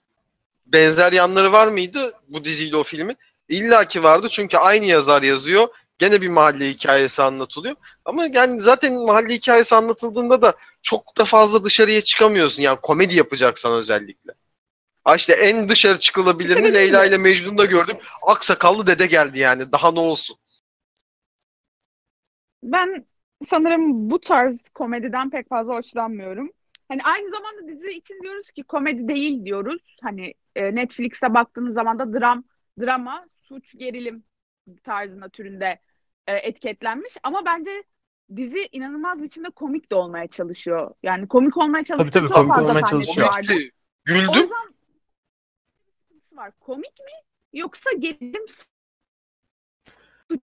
Benzer 0.67 1.13
yanları 1.13 1.53
var 1.53 1.67
mıydı 1.67 2.13
bu 2.29 2.45
diziyle 2.45 2.77
o 2.77 2.83
filmin? 2.83 3.17
İlla 3.49 3.85
ki 3.85 4.03
vardı 4.03 4.29
çünkü 4.31 4.57
aynı 4.57 4.85
yazar 4.85 5.23
yazıyor. 5.23 5.69
Gene 5.99 6.23
bir 6.23 6.29
mahalle 6.29 6.69
hikayesi 6.69 7.23
anlatılıyor. 7.23 7.77
Ama 8.05 8.27
yani 8.27 8.61
zaten 8.61 8.95
mahalle 8.95 9.35
hikayesi 9.35 9.77
anlatıldığında 9.77 10.43
da 10.43 10.55
çok 10.83 11.19
da 11.19 11.25
fazla 11.25 11.65
dışarıya 11.65 12.01
çıkamıyorsun. 12.01 12.63
Yani 12.63 12.79
komedi 12.83 13.17
yapacaksan 13.17 13.73
özellikle. 13.73 14.33
Ha 15.05 15.17
işte 15.17 15.33
en 15.33 15.69
dışarı 15.69 16.01
çıkılabilirini 16.01 16.75
Leyla 16.75 17.05
ile 17.05 17.19
Mecnun'da 17.19 17.65
gördüm. 17.65 17.97
Aksakallı 18.27 18.87
dede 18.87 19.07
geldi 19.07 19.39
yani. 19.39 19.73
Daha 19.73 19.91
ne 19.91 20.01
olsun. 20.01 20.37
Ben 22.63 23.07
sanırım 23.47 24.11
bu 24.11 24.21
tarz 24.21 24.69
komediden 24.69 25.31
pek 25.31 25.49
fazla 25.49 25.75
hoşlanmıyorum. 25.75 26.51
Hani 26.89 27.03
aynı 27.03 27.31
zamanda 27.31 27.69
dizi 27.69 27.89
için 27.89 28.23
diyoruz 28.23 28.53
ki 28.53 28.63
komedi 28.63 29.09
değil 29.09 29.45
diyoruz. 29.45 29.97
Hani 30.03 30.35
e, 30.57 30.75
Netflix'e 30.75 31.35
baktığınız 31.35 31.75
zaman 31.75 31.99
da 31.99 32.21
dram, 32.21 32.45
drama, 32.81 33.27
suç, 33.43 33.79
gerilim 33.79 34.25
tarzında 34.85 35.29
türünde 35.29 35.81
e, 36.27 36.33
etiketlenmiş. 36.35 37.17
Ama 37.23 37.45
bence 37.45 37.85
dizi 38.37 38.69
inanılmaz 38.73 39.23
biçimde 39.23 39.51
komik 39.51 39.91
de 39.91 39.95
olmaya 39.95 40.27
çalışıyor. 40.27 40.95
Yani 41.03 41.29
komik 41.29 41.57
olmaya 41.57 41.85
çalışıyor. 41.85 42.13
tabii, 42.13 42.29
çok 42.29 42.37
komik 42.37 42.59
olmaya 42.59 42.87
çalışıyor. 42.87 43.29
vardı. 43.29 43.53
O 43.53 43.57
Güldüm. 44.05 44.35
yüzden 44.35 44.75
var. 46.33 46.53
Komik 46.61 47.01
mi 47.01 47.13
yoksa 47.53 47.93
gerilim? 47.93 48.47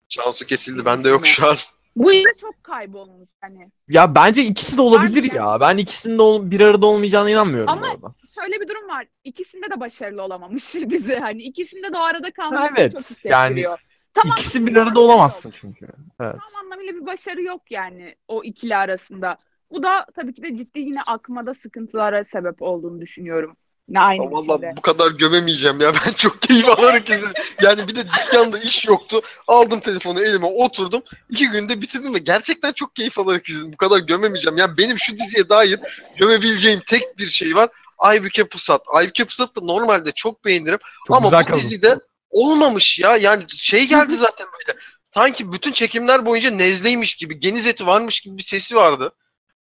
Şansı 0.10 0.48
kesildi. 0.48 0.86
Bende 0.86 1.10
yok 1.10 1.28
şu 1.28 1.48
an. 1.48 1.56
Bu 2.00 2.12
yine 2.12 2.34
çok 2.42 2.64
kaybolmuş 2.64 3.30
hani. 3.42 3.72
Ya 3.90 4.16
bence 4.16 4.44
ikisi 4.44 4.78
de 4.78 4.82
olabilir 4.82 5.22
Harbiden. 5.24 5.36
ya. 5.36 5.60
Ben 5.60 5.78
ikisinin 5.78 6.18
de 6.18 6.22
ol- 6.22 6.52
bir 6.52 6.62
arada 6.62 6.86
olmayacağına 6.86 7.30
inanmıyorum 7.30 7.70
Ama 7.70 7.82
bu 7.82 7.88
arada. 7.88 8.16
Şöyle 8.36 8.62
bir 8.62 8.68
durum 8.68 8.90
var. 8.90 9.08
İkisinde 9.24 9.70
de 9.72 9.80
başarılı 9.80 10.22
olamamış 10.24 10.76
dizi. 10.90 11.16
Hani 11.16 11.42
ikisinde 11.44 11.94
de 11.94 11.98
o 11.98 12.02
arada 12.02 12.32
kalmış. 12.32 12.72
Evet. 12.78 12.92
Çok 12.92 13.02
hissettiriyor. 13.02 13.80
Tam 14.14 14.28
İkisi 14.28 14.58
anlamıyla 14.60 14.76
bir 14.76 14.88
arada 14.88 14.96
başarı 14.96 15.06
olamazsın 15.06 15.50
yok. 15.50 15.58
çünkü. 15.62 15.86
Evet. 16.20 16.36
Tam 16.56 16.64
anlamıyla 16.66 16.94
bir 16.94 17.06
başarı 17.06 17.42
yok 17.42 17.72
yani 17.72 18.16
o 18.28 18.44
ikili 18.44 18.76
arasında. 18.76 19.38
Bu 19.72 19.84
da 19.84 20.06
tabii 20.16 20.34
ki 20.34 20.44
de 20.44 20.58
ciddi 20.58 20.80
yine 20.80 21.02
akmada 21.02 21.54
sıkıntılara 21.54 22.26
sebep 22.26 22.62
olduğunu 22.62 23.02
düşünüyorum. 23.02 23.58
Yine 23.90 24.00
aynı 24.00 24.22
Ama 24.22 24.44
biçimde. 24.44 24.68
Valla 24.68 24.78
bu 24.78 24.82
kadar 24.82 25.12
gömemeyeceğim 25.12 25.82
ya. 25.82 25.92
Ben 26.06 26.12
çok 26.14 26.42
keyif 26.42 26.70
alarak 26.70 27.10
izledim. 27.10 27.34
Yani 27.62 27.88
bir 27.88 27.96
de 27.96 28.06
dükkanda 28.08 28.60
iş 28.60 28.88
yoktu. 28.88 29.22
Aldım 29.48 29.80
telefonu 29.80 30.22
elime 30.22 30.46
oturdum. 30.46 31.02
İki 31.30 31.50
günde 31.50 31.82
bitirdim 31.82 32.14
ve 32.14 32.20
gerçekten 32.20 32.72
çok 32.72 32.96
keyif 32.96 33.20
alarak 33.20 33.50
izledim. 33.50 33.72
Bu 33.74 33.78
kadar 33.78 34.00
gömemeyeceğim. 34.00 34.58
Ya 34.58 34.78
benim 34.78 35.00
şu 35.00 35.18
diziye 35.18 35.50
dair 35.50 35.80
gömebileceğim 36.18 36.80
tek 36.88 37.18
bir 37.18 37.30
şey 37.30 37.56
var. 37.56 37.70
Aybüke 37.98 38.44
Pusat. 38.44 38.82
Aybüke 38.94 39.26
Pusat 39.26 39.56
da 39.56 39.62
normalde 39.62 40.12
çok 40.12 40.46
beğenirim. 40.46 40.80
Çok 41.08 41.18
Ama 41.18 41.28
güzel 41.28 41.42
bu 41.42 41.46
kadın. 41.46 41.60
dizide 41.60 42.00
olmamış 42.30 43.00
ya. 43.00 43.18
Yani 43.18 43.44
şey 43.50 43.88
geldi 43.88 44.18
zaten 44.18 44.48
böyle. 44.60 44.80
Sanki 45.14 45.52
bütün 45.52 45.72
çekimler 45.72 46.26
boyunca 46.26 46.52
nezleymiş 46.52 47.14
gibi, 47.14 47.40
geniz 47.40 47.68
eti 47.68 47.88
varmış 47.88 48.22
gibi 48.22 48.38
bir 48.38 48.44
sesi 48.44 48.76
vardı. 48.76 49.12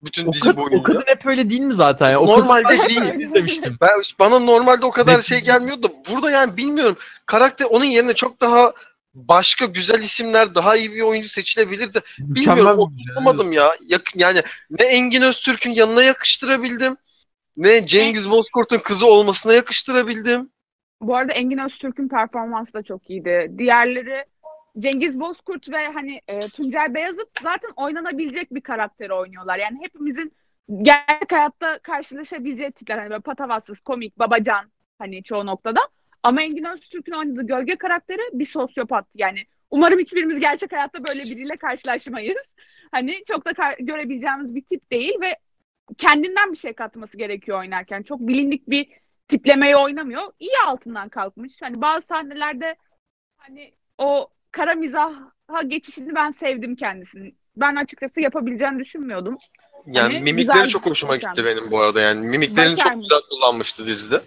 Bütün 0.03 0.27
O, 0.27 0.33
dizi 0.33 0.45
kadın, 0.45 0.57
boyunca. 0.61 0.79
o 0.79 0.83
kadın 0.83 1.03
hep 1.07 1.27
öyle 1.27 1.51
değil 1.51 1.61
mi 1.61 1.75
zaten? 1.75 2.11
Ya? 2.11 2.21
O 2.21 2.27
Normalde 2.27 2.63
kadın- 2.77 2.89
değil. 2.89 3.29
izlemiştim. 3.29 3.77
Ben 3.81 3.91
bana 4.19 4.39
normalde 4.39 4.87
o 4.87 4.91
kadar 4.91 5.23
şey 5.23 5.41
gelmiyordu 5.41 5.83
da 5.83 5.93
burada 6.11 6.31
yani 6.31 6.57
bilmiyorum. 6.57 6.97
Karakter 7.27 7.67
onun 7.71 7.85
yerine 7.85 8.15
çok 8.15 8.41
daha 8.41 8.73
başka 9.15 9.65
güzel 9.67 10.03
isimler, 10.03 10.55
daha 10.55 10.77
iyi 10.77 10.93
bir 10.95 11.01
oyuncu 11.03 11.29
seçilebilirdi. 11.29 12.01
Bilmiyorum 12.19 12.79
oturtamadım 12.79 13.53
ya. 13.53 13.71
Yak- 13.87 14.17
yani 14.17 14.43
ne 14.71 14.85
Engin 14.87 15.23
Öztürk'ün 15.23 15.71
yanına 15.71 16.03
yakıştırabildim. 16.03 16.97
Ne 17.57 17.87
Cengiz 17.87 18.31
Bozkurt'un 18.31 18.79
kızı 18.79 19.07
olmasına 19.07 19.53
yakıştırabildim. 19.53 20.51
Bu 21.01 21.17
arada 21.17 21.33
Engin 21.33 21.59
Öztürk'ün 21.59 22.09
performansı 22.09 22.73
da 22.73 22.83
çok 22.83 23.11
iyiydi. 23.11 23.51
Diğerleri 23.59 24.25
Cengiz 24.79 25.21
Bozkurt 25.21 25.71
ve 25.71 25.87
hani 25.87 26.21
e, 26.29 26.41
Tuncay 26.41 26.95
Beyazıt 26.95 27.29
zaten 27.43 27.71
oynanabilecek 27.77 28.55
bir 28.55 28.61
karakteri 28.61 29.13
oynuyorlar. 29.13 29.59
Yani 29.59 29.79
hepimizin 29.83 30.33
gerçek 30.83 31.33
hayatta 31.33 31.79
karşılaşabileceği 31.79 32.73
tipler. 32.73 32.99
Hani 32.99 33.11
böyle 33.11 33.21
patavatsız, 33.21 33.81
komik, 33.81 34.19
babacan 34.19 34.71
hani 34.99 35.23
çoğu 35.23 35.47
noktada. 35.47 35.81
Ama 36.23 36.43
Engin 36.43 36.65
Öztürk'ün 36.65 37.13
oynadığı 37.13 37.47
gölge 37.47 37.77
karakteri 37.77 38.21
bir 38.33 38.45
sosyopat. 38.45 39.07
Yani 39.15 39.47
umarım 39.71 39.99
hiçbirimiz 39.99 40.41
gerçek 40.41 40.73
hayatta 40.73 40.99
böyle 41.09 41.23
biriyle 41.23 41.57
karşılaşmayız. 41.57 42.39
Hani 42.91 43.25
çok 43.29 43.47
da 43.47 43.53
görebileceğimiz 43.81 44.55
bir 44.55 44.65
tip 44.65 44.93
değil 44.93 45.15
ve 45.21 45.37
kendinden 45.99 46.53
bir 46.53 46.57
şey 46.57 46.73
katması 46.73 47.17
gerekiyor 47.17 47.59
oynarken. 47.59 48.03
Çok 48.03 48.21
bilindik 48.21 48.71
bir 48.71 48.89
tiplemeyi 49.29 49.77
oynamıyor. 49.77 50.33
İyi 50.39 50.59
altından 50.67 51.09
kalkmış. 51.09 51.53
Hani 51.61 51.81
bazı 51.81 52.07
sahnelerde 52.07 52.77
hani 53.37 53.75
o 53.99 54.29
kara 54.53 54.75
mizaha 54.75 55.63
geçişini 55.67 56.15
ben 56.15 56.33
sevdim 56.33 56.77
kendisini. 56.77 57.35
Ben 57.57 57.77
açıkçası 57.77 58.21
yapabileceğini 58.21 58.79
düşünmüyordum. 58.79 59.39
Yani 59.87 60.13
Hani 60.15 60.25
mimikleri 60.25 60.69
çok 60.69 60.87
hoşuma 60.87 61.13
başarmış. 61.13 61.37
gitti 61.39 61.47
benim 61.49 61.71
bu 61.71 61.81
arada 61.81 62.01
yani. 62.01 62.27
Mimiklerini 62.29 62.77
çok 62.77 62.85
Başarmış. 62.87 63.05
güzel 63.09 63.21
kullanmıştı 63.31 63.87
dizide. 63.87 64.21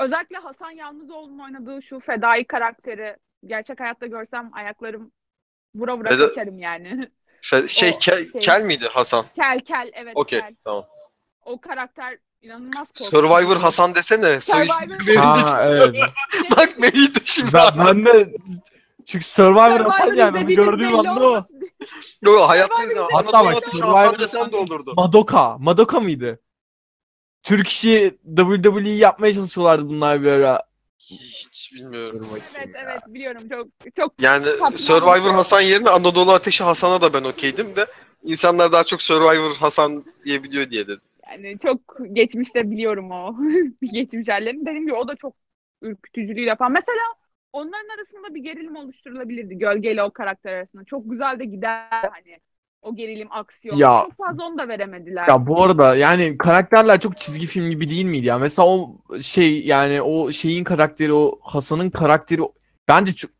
Özellikle 0.00 0.36
Hasan 0.36 0.70
Yalnızoğlu'nun 0.70 1.38
oynadığı 1.38 1.82
şu 1.82 2.00
fedai 2.00 2.44
karakteri 2.44 3.16
gerçek 3.46 3.80
hayatta 3.80 4.06
görsem 4.06 4.50
ayaklarım 4.52 5.12
vura 5.74 5.96
vura 5.98 6.08
Feda- 6.08 6.28
kaçarım 6.28 6.58
yani. 6.58 7.08
Fe- 7.42 7.68
şey, 7.78 7.90
O 7.90 7.98
kel, 7.98 8.28
şey- 8.32 8.40
kel 8.40 8.62
miydi 8.62 8.88
Hasan? 8.92 9.24
kel 9.36 9.60
kel 9.60 9.90
evet 9.94 10.12
Okey 10.16 10.40
kel. 10.40 10.54
tamam. 10.64 10.84
O 11.44 11.60
karakter 11.60 12.18
inanılmaz 12.42 12.88
korkunç. 12.88 13.10
Survivor 13.10 13.56
Hasan 13.56 13.94
desene. 13.94 14.40
Soy 14.40 14.62
Survivor- 14.66 15.16
Ha 15.16 15.64
evet. 15.64 15.96
bak 16.56 16.78
neydi 16.78 17.18
şimdi. 17.24 17.48
ben, 17.54 17.70
ben 17.86 18.04
de 18.04 18.32
çünkü 19.06 19.24
Survivor 19.24 19.80
Hasan 19.80 20.14
yani 20.14 20.38
izlediğiniz 20.38 20.56
gördüğüm 20.56 20.98
anda 20.98 21.20
o. 21.20 21.26
olmasın 21.26 21.60
diye. 21.60 21.70
Yo 22.22 22.48
hayatta 22.48 22.76
Survivor 22.76 22.90
izle. 22.90 23.02
izledim. 23.02 23.16
Hatta 23.16 23.44
bak, 23.44 23.64
Survivor 23.64 24.52
de 24.52 24.56
olurdu. 24.56 24.94
Madoka. 24.96 25.58
Madoka 25.58 26.00
mıydı? 26.00 26.40
Türk 27.42 27.68
işi 27.68 28.18
WWE 28.36 28.90
yapmaya 28.90 29.34
çalışıyorlardı 29.34 29.88
bunlar 29.88 30.22
bir 30.22 30.26
ara. 30.26 30.62
Hiç 30.98 31.72
bilmiyorum. 31.74 32.26
Evet 32.32 32.74
ya. 32.74 32.80
evet 32.84 33.00
biliyorum 33.06 33.42
çok 33.48 33.94
çok 33.96 34.22
Yani 34.22 34.46
Survivor 34.76 35.16
olmuş. 35.16 35.34
Hasan 35.34 35.60
yerine 35.60 35.90
Anadolu 35.90 36.32
Ateşi 36.32 36.64
Hasan'a 36.64 37.00
da 37.02 37.12
ben 37.12 37.24
okeydim 37.24 37.76
de 37.76 37.86
insanlar 38.24 38.72
daha 38.72 38.84
çok 38.84 39.02
Survivor 39.02 39.56
Hasan 39.56 40.04
diyebiliyor 40.24 40.70
diye 40.70 40.86
dedim. 40.86 41.00
Yani 41.30 41.58
çok 41.62 41.80
geçmişte 42.12 42.70
biliyorum 42.70 43.10
o 43.10 43.36
geçmiş 43.92 44.28
hallerini. 44.28 44.66
Dediğim 44.66 44.86
gibi 44.86 44.94
o 44.94 45.08
da 45.08 45.16
çok 45.16 45.34
ürkütücülüğü 45.82 46.44
yapan. 46.44 46.72
Mesela 46.72 47.02
onların 47.56 47.96
arasında 47.96 48.34
bir 48.34 48.40
gerilim 48.42 48.76
oluşturulabilirdi. 48.76 49.58
Gölgeyle 49.58 50.02
o 50.02 50.10
karakter 50.10 50.52
arasında. 50.52 50.84
Çok 50.84 51.10
güzel 51.10 51.38
de 51.38 51.44
gider 51.44 51.88
hani 51.90 52.38
o 52.82 52.96
gerilim, 52.96 53.28
aksiyon. 53.30 53.76
Ya- 53.78 54.02
Çok 54.02 54.16
fazla 54.16 54.44
onu 54.46 54.58
da 54.58 54.68
veremediler. 54.68 55.28
Ya 55.28 55.46
bu 55.46 55.62
arada 55.62 55.96
yani 55.96 56.38
karakterler 56.38 57.00
çok 57.00 57.18
çizgi 57.18 57.46
film 57.46 57.70
gibi 57.70 57.88
değil 57.88 58.04
miydi 58.04 58.26
ya? 58.26 58.38
Mesela 58.38 58.68
o 58.68 58.98
şey 59.20 59.66
yani 59.66 60.02
o 60.02 60.32
şeyin 60.32 60.64
karakteri 60.64 61.12
o 61.12 61.38
Hasan'ın 61.42 61.90
karakteri 61.90 62.40
bence 62.88 63.14
çok 63.14 63.30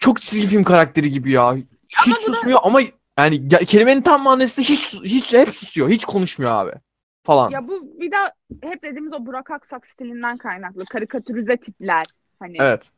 çok 0.00 0.20
çizgi 0.20 0.46
film 0.46 0.64
karakteri 0.64 1.10
gibi 1.10 1.30
ya. 1.30 1.56
Hiç 2.06 2.16
susmuyor 2.16 2.58
ama 2.62 2.80
yani 3.18 3.48
kelimenin 3.48 4.02
tam 4.02 4.22
manasında 4.22 4.66
hiç 4.66 4.94
hiç 5.04 5.32
hep 5.32 5.48
susuyor. 5.48 5.88
Hiç 5.90 6.04
konuşmuyor 6.04 6.52
abi 6.52 6.72
falan. 7.24 7.52
Ya 7.52 7.68
bu 7.68 8.00
bir 8.00 8.10
de 8.10 8.16
hep 8.62 8.82
dediğimiz 8.82 9.12
o 9.12 9.26
Burak 9.26 9.50
Aksak 9.50 9.86
stilinden 9.86 10.36
kaynaklı. 10.36 10.84
Karikatürize 10.84 11.56
tipler. 11.56 12.04
Hani 12.42 12.56
Evet. 12.60 12.90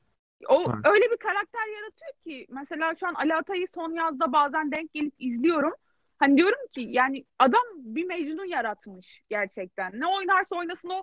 O 0.49 0.55
Evet. 0.55 0.87
öyle 0.95 1.11
bir 1.11 1.17
karakter 1.17 1.67
yaratıyor 1.77 2.13
ki 2.25 2.47
mesela 2.51 2.95
şu 3.01 3.07
an 3.07 3.15
Ali 3.15 3.35
Atay'ı 3.35 3.67
son 3.75 3.93
yazda 3.93 4.33
bazen 4.33 4.73
denk 4.73 4.95
gelip 4.95 5.15
izliyorum. 5.19 5.73
Hani 6.19 6.37
diyorum 6.37 6.67
ki 6.73 6.81
yani 6.81 7.25
adam 7.39 7.63
bir 7.77 8.05
Mecnun 8.05 8.45
yaratmış 8.45 9.07
gerçekten. 9.31 10.01
Ne 10.01 10.07
oynarsa 10.07 10.57
oynasın 10.57 10.89
o 10.89 11.03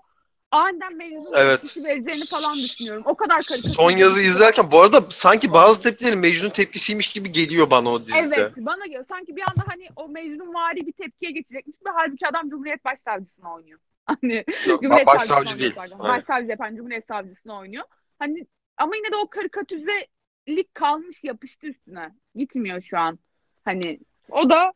aniden 0.51 0.97
Mecnun 0.97 1.33
Evet. 1.35 1.55
etkisi 1.59 1.83
vereceğini 1.83 2.25
falan 2.25 2.53
düşünüyorum. 2.53 3.03
O 3.05 3.15
kadar 3.15 3.41
karikatür. 3.43 3.69
Son 3.75 3.91
yazı 3.91 4.21
izlerken 4.21 4.71
bu 4.71 4.81
arada 4.81 5.01
sanki 5.09 5.53
bazı 5.53 5.81
tepkilerin 5.81 6.19
Mecnun 6.19 6.49
tepkisiymiş 6.49 7.13
gibi 7.13 7.31
geliyor 7.31 7.69
bana 7.69 7.89
o 7.89 8.05
dizide. 8.05 8.19
Evet 8.19 8.53
bana 8.57 8.85
göre 8.85 9.03
sanki 9.09 9.35
bir 9.35 9.41
anda 9.41 9.63
hani 9.67 9.87
o 9.95 10.09
Mecnun 10.09 10.53
vari 10.53 10.87
bir 10.87 10.91
tepkiye 10.91 11.31
geçecekmiş 11.31 11.77
ve 11.85 11.89
halbuki 11.93 12.27
adam 12.27 12.49
Cumhuriyet 12.49 12.85
Başsavcısını 12.85 13.53
oynuyor. 13.53 13.79
Hani 14.05 14.45
Yok, 14.65 14.81
Cumhuriyet 14.83 15.07
başsavcı 15.07 15.59
değil. 15.59 15.75
Başsavcı 15.99 16.47
yapan 16.47 16.75
Cumhuriyet 16.75 17.05
Savcısını 17.05 17.57
oynuyor. 17.57 17.83
Hani 18.21 18.47
ama 18.77 18.95
yine 18.95 19.11
de 19.11 19.15
o 19.15 19.29
karikatürizelik 19.29 20.75
kalmış 20.75 21.23
yapıştı 21.23 21.67
üstüne. 21.67 22.11
Gitmiyor 22.35 22.81
şu 22.81 22.97
an. 22.97 23.19
Hani 23.65 23.99
o 24.29 24.49
da 24.49 24.73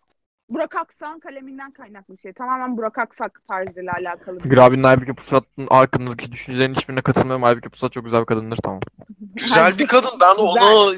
Burak 0.49 0.75
Aksak'ın 0.75 1.19
kaleminden 1.19 1.71
kaynaklı 1.71 2.17
bir 2.17 2.21
şey. 2.21 2.33
Tamamen 2.33 2.77
Burak 2.77 2.97
Aksak 2.97 3.41
tarzıyla 3.47 3.93
alakalı. 3.93 4.43
bir 4.43 4.49
Bir 4.49 4.57
abinin 4.57 4.83
Aybüke 4.83 5.13
Pusat'ın 5.13 5.67
hakkındaki 5.67 6.31
düşüncelerin 6.31 6.73
hiçbirine 6.73 7.01
katılmıyorum. 7.01 7.43
Aybüke 7.43 7.69
Pusat 7.69 7.93
çok 7.93 8.05
güzel 8.05 8.21
bir 8.21 8.25
kadındır 8.25 8.57
tamam. 8.63 8.79
Güzel 9.19 9.79
bir 9.79 9.87
kadın. 9.87 10.19
Ben 10.21 10.35
ona 10.35 10.97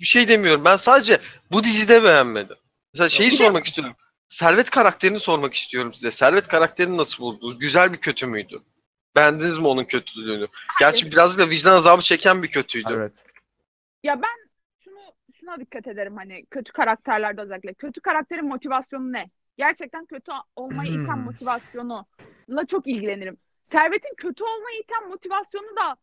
bir 0.00 0.06
şey 0.06 0.28
demiyorum. 0.28 0.64
Ben 0.64 0.76
sadece 0.76 1.18
bu 1.52 1.64
dizide 1.64 2.04
beğenmedim. 2.04 2.56
Mesela 2.94 3.08
şeyi 3.08 3.32
sormak 3.32 3.66
istiyorum. 3.66 3.96
Servet 4.28 4.70
karakterini 4.70 5.20
sormak 5.20 5.54
istiyorum 5.54 5.94
size. 5.94 6.10
Servet 6.10 6.48
karakterini 6.48 6.96
nasıl 6.96 7.24
buldunuz? 7.24 7.58
Güzel 7.58 7.92
bir 7.92 7.98
kötü 7.98 8.26
müydü? 8.26 8.62
Beğendiniz 9.16 9.58
mi 9.58 9.66
onun 9.66 9.84
kötülüğünü? 9.84 10.46
Gerçi 10.80 11.12
birazcık 11.12 11.40
da 11.40 11.50
vicdan 11.50 11.76
azabı 11.76 12.02
çeken 12.02 12.42
bir 12.42 12.48
kötüydü. 12.48 12.88
Evet. 12.92 13.24
Ya 14.02 14.22
ben 14.22 14.50
şunu 14.78 14.98
şuna 15.34 15.60
dikkat 15.60 15.86
ederim 15.86 16.16
hani 16.16 16.46
kötü 16.46 16.72
karakterlerde 16.72 17.40
özellikle. 17.42 17.74
Kötü 17.74 18.00
karakterin 18.00 18.48
motivasyonu 18.48 19.12
ne? 19.12 19.30
Gerçekten 19.56 20.06
kötü 20.06 20.32
olmayı 20.56 20.90
iten 20.92 21.14
Hmm. 21.16 21.24
motivasyonuyla 21.24 22.66
çok 22.68 22.86
ilgilenirim. 22.86 23.36
Servet'in 23.72 24.14
kötü 24.16 24.44
olmayı 24.44 24.80
iten 24.80 25.08
motivasyonu 25.08 25.76
da 25.76 25.96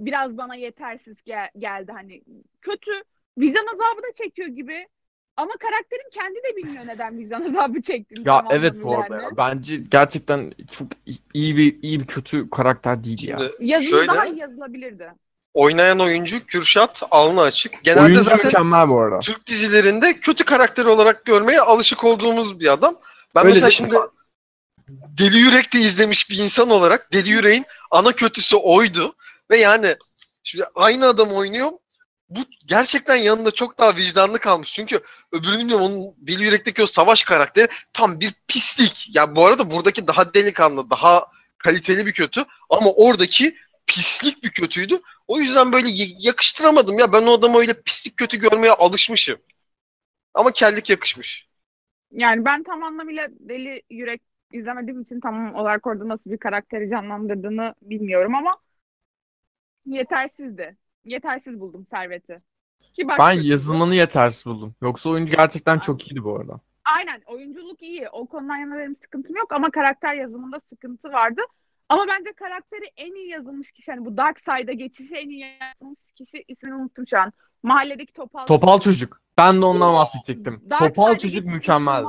biraz 0.00 0.36
bana 0.36 0.54
yetersiz 0.54 1.22
gel- 1.24 1.50
geldi 1.58 1.92
hani. 1.92 2.22
Kötü, 2.62 2.90
vicdan 3.38 3.66
azabı 3.66 4.02
da 4.02 4.12
çekiyor 4.14 4.48
gibi. 4.48 4.88
Ama 5.36 5.52
karakterin 5.60 6.10
kendi 6.12 6.34
de 6.36 6.56
bilmiyor 6.56 6.86
neden 6.86 7.18
vicdan 7.18 7.54
azabı 7.54 7.82
çektiğini. 7.82 8.28
Ya 8.28 8.44
evet 8.50 8.74
bu 8.82 8.98
arada 8.98 9.14
yani. 9.14 9.24
ya. 9.24 9.36
Bence 9.36 9.76
gerçekten 9.76 10.52
çok 10.70 10.88
iyi 11.34 11.56
bir 11.56 11.78
iyi 11.82 12.00
bir 12.00 12.06
kötü 12.06 12.50
karakter 12.50 13.04
değil 13.04 13.28
ya. 13.28 13.38
Yazılı 13.60 13.88
şöyle 13.90 14.08
daha 14.08 14.26
iyi 14.26 14.38
yazılabilirdi. 14.38 15.12
oynayan 15.54 16.00
oyuncu 16.00 16.46
Kürşat 16.46 17.02
alnı 17.10 17.40
açık. 17.40 17.84
Genelde 17.84 18.02
Oyuncu 18.02 18.22
zaten 18.22 18.46
mükemmel 18.46 18.88
bu 18.88 19.00
arada. 19.00 19.18
Türk 19.20 19.46
dizilerinde 19.46 20.20
kötü 20.20 20.44
karakter 20.44 20.84
olarak 20.84 21.24
görmeye 21.24 21.60
alışık 21.60 22.04
olduğumuz 22.04 22.60
bir 22.60 22.72
adam. 22.72 22.96
Ben 23.34 23.40
Öyle 23.44 23.48
mesela 23.54 23.66
de- 23.66 23.74
şimdi 23.74 23.96
Deli 25.18 25.38
Yürek'te 25.38 25.78
izlemiş 25.80 26.30
bir 26.30 26.38
insan 26.38 26.70
olarak 26.70 27.12
Deli 27.12 27.30
Yürek'in 27.30 27.64
ana 27.90 28.12
kötüsü 28.12 28.56
oydu. 28.56 29.14
Ve 29.50 29.58
yani 29.58 29.96
şimdi 30.42 30.64
aynı 30.74 31.06
adam 31.06 31.28
oynuyor. 31.28 31.70
Bu 32.36 32.40
gerçekten 32.66 33.16
yanında 33.16 33.50
çok 33.50 33.78
daha 33.78 33.96
vicdanlı 33.96 34.38
kalmış. 34.38 34.72
Çünkü 34.72 35.00
öbürünü 35.32 35.58
bilmiyorum 35.58 35.86
onun 35.86 36.14
Deli 36.18 36.44
Yürek'teki 36.44 36.82
o 36.82 36.86
savaş 36.86 37.24
karakteri 37.24 37.68
tam 37.92 38.20
bir 38.20 38.32
pislik. 38.48 39.16
Ya 39.16 39.36
bu 39.36 39.46
arada 39.46 39.70
buradaki 39.70 40.08
daha 40.08 40.34
delikanlı, 40.34 40.90
daha 40.90 41.26
kaliteli 41.58 42.06
bir 42.06 42.12
kötü. 42.12 42.44
Ama 42.70 42.90
oradaki 42.92 43.56
pislik 43.86 44.44
bir 44.44 44.50
kötüydü. 44.50 45.00
O 45.28 45.40
yüzden 45.40 45.72
böyle 45.72 45.88
yakıştıramadım 46.18 46.98
ya. 46.98 47.12
Ben 47.12 47.22
o 47.22 47.32
adamı 47.32 47.58
öyle 47.58 47.82
pislik 47.82 48.16
kötü 48.16 48.38
görmeye 48.38 48.72
alışmışım. 48.72 49.38
Ama 50.34 50.52
kellik 50.52 50.90
yakışmış. 50.90 51.48
Yani 52.10 52.44
ben 52.44 52.62
tam 52.62 52.82
anlamıyla 52.82 53.28
Deli 53.30 53.82
Yürek 53.90 54.22
izlemediğim 54.52 55.02
için 55.02 55.20
tam 55.20 55.54
olarak 55.54 55.86
orada 55.86 56.08
nasıl 56.08 56.30
bir 56.30 56.38
karakteri 56.38 56.90
canlandırdığını 56.90 57.74
bilmiyorum 57.82 58.34
ama 58.34 58.58
yetersizdi. 59.86 60.76
Yetersiz 61.04 61.60
buldum 61.60 61.86
Servet'i. 61.90 62.42
Ki 62.94 63.08
başka 63.08 63.22
Ben 63.28 63.32
yazılmanı 63.32 63.94
yetersiz 63.94 64.46
buldum. 64.46 64.74
Yoksa 64.82 65.10
oyuncu 65.10 65.32
gerçekten 65.32 65.78
çok 65.78 66.10
iyiydi 66.10 66.24
bu 66.24 66.36
arada. 66.36 66.60
Aynen 66.84 67.22
oyunculuk 67.26 67.82
iyi. 67.82 68.08
O 68.08 68.26
konudan 68.26 68.56
yana 68.56 68.78
benim 68.78 68.96
sıkıntım 68.96 69.36
yok 69.36 69.52
ama 69.52 69.70
karakter 69.70 70.14
yazımında 70.14 70.60
sıkıntı 70.72 71.12
vardı. 71.12 71.40
Ama 71.88 72.06
bence 72.08 72.32
karakteri 72.32 72.84
en 72.96 73.14
iyi 73.14 73.28
yazılmış 73.28 73.72
kişi 73.72 73.92
hani 73.92 74.04
bu 74.04 74.16
Dark 74.16 74.40
Side'a 74.40 74.72
geçişi 74.72 75.14
en 75.14 75.28
iyi 75.28 75.44
yazılmış 75.60 76.00
kişi 76.16 76.44
ismini 76.48 76.74
unuttum 76.74 77.04
şu 77.10 77.18
an. 77.18 77.32
Mahalledeki 77.62 78.12
Topal. 78.12 78.46
Topal 78.46 78.80
çocuk. 78.80 79.20
Ben 79.38 79.60
de 79.60 79.64
ondan 79.64 79.94
bahsedecektim. 79.94 80.62
Dark 80.70 80.80
Topal 80.94 81.18
çocuk 81.18 81.46
mükemmeldi. 81.46 82.08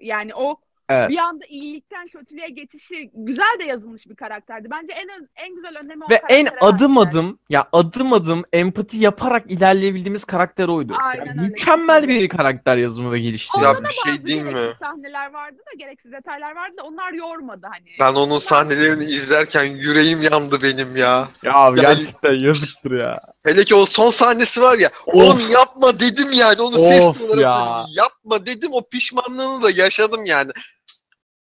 Yani 0.00 0.34
o 0.34 0.56
Evet. 0.88 1.10
bir 1.10 1.18
anda 1.18 1.44
iyilikten 1.48 2.08
kötülüğe 2.08 2.48
geçişi 2.48 3.10
güzel 3.14 3.56
de 3.60 3.64
yazılmış 3.64 4.06
bir 4.06 4.14
karakterdi. 4.16 4.68
Bence 4.70 4.92
en 4.94 5.28
en 5.46 5.54
güzel 5.54 5.78
önlemi 5.84 6.04
o 6.04 6.10
Ve 6.10 6.20
en 6.28 6.46
adım 6.60 6.96
verdiler. 6.96 7.10
adım 7.10 7.38
ya 7.48 7.64
adım 7.72 8.12
adım 8.12 8.42
empati 8.52 8.96
yaparak 8.96 9.50
ilerleyebildiğimiz 9.50 10.24
karakter 10.24 10.68
oydu. 10.68 10.94
Aynen 11.00 11.24
Yani 11.26 11.40
öyle, 11.40 11.50
mükemmel 11.50 12.00
kesinlikle. 12.00 12.22
bir 12.24 12.28
karakter 12.28 12.76
yazımı 12.76 13.12
ve 13.12 13.20
geliştirme. 13.20 13.64
Ya 13.66 13.74
bir 13.84 14.10
şey 14.10 14.26
diyeyim 14.26 14.46
mi? 14.46 14.72
sahneler 14.80 15.32
vardı 15.32 15.56
da 15.58 15.70
gereksiz 15.78 16.12
detaylar 16.12 16.56
vardı 16.56 16.76
da 16.78 16.82
onlar 16.82 17.12
yormadı 17.12 17.66
hani. 17.72 17.90
Ben 18.00 18.14
onun 18.14 18.38
sahnelerini 18.38 19.04
izlerken 19.04 19.64
yüreğim 19.64 20.22
yandı 20.22 20.58
benim 20.62 20.96
ya. 20.96 21.28
Ya 21.44 21.70
gerçekten 21.76 22.32
yazıktır 22.32 22.98
ya. 23.00 23.14
Hele 23.44 23.64
ki 23.64 23.74
o 23.74 23.86
son 23.86 24.10
sahnesi 24.10 24.62
var 24.62 24.78
ya. 24.78 24.90
Of. 25.06 25.14
Oğlum 25.14 25.40
yapma 25.52 26.00
dedim 26.00 26.28
yani. 26.32 26.62
Onu 26.62 26.74
Of 26.76 26.86
sesli 26.86 27.24
olarak 27.24 27.40
ya. 27.42 27.48
söyledim. 27.66 27.94
Yapma 27.96 28.46
dedim. 28.46 28.70
O 28.72 28.88
pişmanlığını 28.88 29.62
da 29.62 29.70
yaşadım 29.70 30.24
yani. 30.24 30.50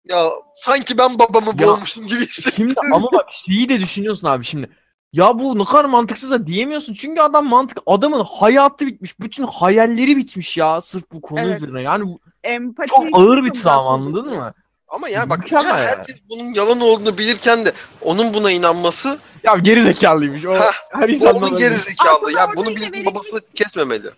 Ya 0.04 0.30
sanki 0.54 0.98
ben 0.98 1.18
babamı 1.18 1.62
Ya, 1.62 1.68
boğmuşum 1.68 2.06
gibi 2.06 2.26
hissettim. 2.26 2.52
Şimdi 2.56 2.74
ama 2.92 3.08
bak 3.12 3.26
şeyi 3.30 3.68
de 3.68 3.80
düşünüyorsun 3.80 4.26
abi 4.28 4.44
şimdi. 4.44 4.70
Ya 5.12 5.38
bu 5.38 5.58
ne 5.58 5.64
kadar 5.64 5.84
mantıksız 5.84 6.30
da 6.30 6.46
diyemiyorsun. 6.46 6.94
Çünkü 6.94 7.20
adam 7.20 7.46
mantık 7.48 7.78
adamın 7.86 8.24
hayatı 8.24 8.86
bitmiş. 8.86 9.20
Bütün 9.20 9.46
hayalleri 9.46 10.16
bitmiş 10.16 10.56
ya 10.56 10.80
sırf 10.80 11.04
bu 11.12 11.20
konu 11.20 11.40
Evet. 11.40 11.56
üzerine. 11.56 11.82
Yani 11.82 12.04
bu 12.04 12.20
Empati 12.44 12.88
çok 12.90 13.04
ağır 13.12 13.44
bir 13.44 13.50
travma 13.50 13.90
anladın 13.94 14.34
mı? 14.34 14.54
Ama 14.88 15.08
ya 15.08 15.30
bak 15.30 15.38
Mükemmel 15.38 15.70
ya 15.70 15.78
yani. 15.78 15.86
herkes 15.88 16.16
bunun 16.28 16.54
yalan 16.54 16.80
olduğunu 16.80 17.18
bilirken 17.18 17.64
de 17.66 17.72
onun 18.00 18.34
buna 18.34 18.50
inanması 18.50 19.18
Ya 19.42 19.54
geri 19.56 19.82
zekalıymış. 19.82 20.46
O 20.46 20.54
Hah, 20.54 20.72
her 20.92 21.08
bu 21.08 21.12
insan 21.12 21.36
onun 21.36 21.58
gerizekalı. 21.58 22.10
Aslında 22.16 22.40
Ya 22.40 22.48
bunu 22.56 22.70
yine 22.70 22.92
bilip 22.92 23.06
babasını 23.06 23.40
kesmemeli. 23.54 24.10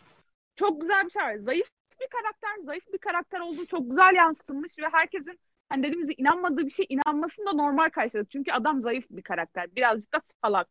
çok 0.56 0.80
güzel 0.80 1.04
bir 1.06 1.10
şey 1.10 1.22
var. 1.22 1.36
Zayıf 1.36 1.66
bir 2.00 2.06
karakter, 2.08 2.64
zayıf 2.66 2.84
bir 2.92 2.98
karakter 2.98 3.40
olduğu 3.40 3.66
çok 3.66 3.90
güzel 3.90 4.14
yansıtılmış 4.16 4.72
ve 4.78 4.86
herkesin 4.92 5.38
hani 5.68 5.82
dediğimiz 5.82 6.08
gibi 6.08 6.22
inanmadığı 6.22 6.66
bir 6.66 6.70
şey 6.70 6.86
inanmasını 6.88 7.46
da 7.46 7.52
normal 7.52 7.90
karşıladı. 7.90 8.28
Çünkü 8.32 8.52
adam 8.52 8.82
zayıf 8.82 9.04
bir 9.10 9.22
karakter. 9.22 9.76
Birazcık 9.76 10.14
da 10.14 10.20
salak. 10.44 10.68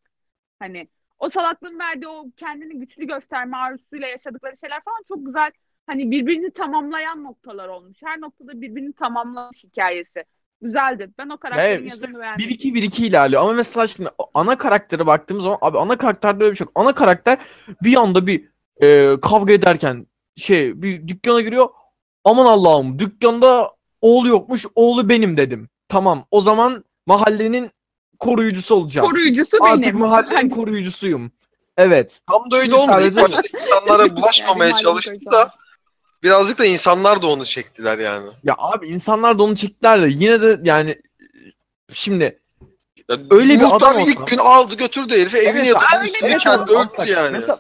Hani 0.59 0.87
o 1.19 1.29
salaklığın 1.29 1.79
verdiği 1.79 2.07
o 2.07 2.25
kendini 2.37 2.79
güçlü 2.79 3.07
gösterme 3.07 3.57
arzusuyla 3.57 4.07
yaşadıkları 4.07 4.55
şeyler 4.63 4.83
falan 4.83 5.03
çok 5.07 5.25
güzel. 5.25 5.51
Hani 5.87 6.11
birbirini 6.11 6.51
tamamlayan 6.51 7.23
noktalar 7.23 7.67
olmuş. 7.69 7.97
Her 8.03 8.21
noktada 8.21 8.61
birbirini 8.61 8.93
tamamlamış 8.93 9.63
hikayesi. 9.63 10.25
Güzeldi. 10.61 11.09
Ben 11.17 11.29
o 11.29 11.37
karakterin 11.37 11.69
Evet, 11.69 11.91
işte 11.91 12.05
yazımını 12.05 12.21
beğendim. 12.21 12.45
1-2 12.45 12.73
1-2 12.73 13.05
ilerliyor 13.05 13.41
ama 13.41 13.53
mesela 13.53 13.87
şimdi 13.87 14.09
ana 14.33 14.57
karaktere 14.57 15.05
baktığımız 15.07 15.43
zaman 15.43 15.57
abi 15.61 15.77
ana 15.77 15.97
karakterde 15.97 16.43
öyle 16.43 16.51
bir 16.51 16.57
şey 16.57 16.65
yok. 16.65 16.71
Ana 16.75 16.95
karakter 16.95 17.39
bir 17.83 17.95
anda 17.95 18.27
bir 18.27 18.49
e, 18.81 19.19
kavga 19.21 19.53
ederken 19.53 20.07
şey 20.35 20.81
bir 20.81 21.07
dükkana 21.07 21.41
giriyor. 21.41 21.69
Aman 22.23 22.45
Allah'ım 22.45 22.99
dükkanda 22.99 23.71
oğlu 24.03 24.27
yokmuş 24.27 24.65
oğlu 24.75 25.09
benim 25.09 25.37
dedim. 25.37 25.69
Tamam 25.87 26.25
o 26.31 26.41
zaman 26.41 26.83
mahallenin 27.05 27.71
koruyucusu 28.19 28.75
olacağım. 28.75 29.09
Koruyucusu 29.09 29.57
Artık 29.61 29.83
benim. 29.85 29.99
mahallenin 29.99 30.49
koruyucusuyum. 30.55 31.31
Evet. 31.77 32.19
Tam 32.31 32.51
da 32.51 32.57
öyle 32.57 32.75
olmadı. 32.75 33.07
İlk 33.07 33.15
başta 33.15 33.41
insanlara 33.65 34.15
bulaşmamaya 34.15 34.69
Yani 34.69 34.81
çalıştı 34.81 35.11
da 35.31 35.51
birazcık 36.23 36.59
da 36.59 36.65
insanlar 36.65 37.21
da 37.21 37.27
onu 37.27 37.45
çektiler 37.45 37.99
yani. 37.99 38.27
Ya 38.43 38.55
abi 38.57 38.87
insanlar 38.87 39.39
da 39.39 39.43
onu 39.43 39.55
çektiler 39.55 40.01
de 40.01 40.07
yine 40.09 40.41
de 40.41 40.59
yani 40.63 41.01
şimdi 41.93 42.39
Ya 43.09 43.17
Öyle 43.29 43.59
bir 43.59 43.75
adam 43.75 43.99
ilk 43.99 44.19
olsa- 44.21 44.25
gün 44.29 44.37
aldı 44.37 44.75
götürdü 44.75 45.13
herifi 45.13 45.37
evine 45.37 45.49
Evet, 45.59 45.65
yatırdı. 45.67 46.19
öyle 46.23 46.37
kendi 46.37 46.73
Bak, 46.73 47.07
yani. 47.09 47.29
Mesela 47.31 47.59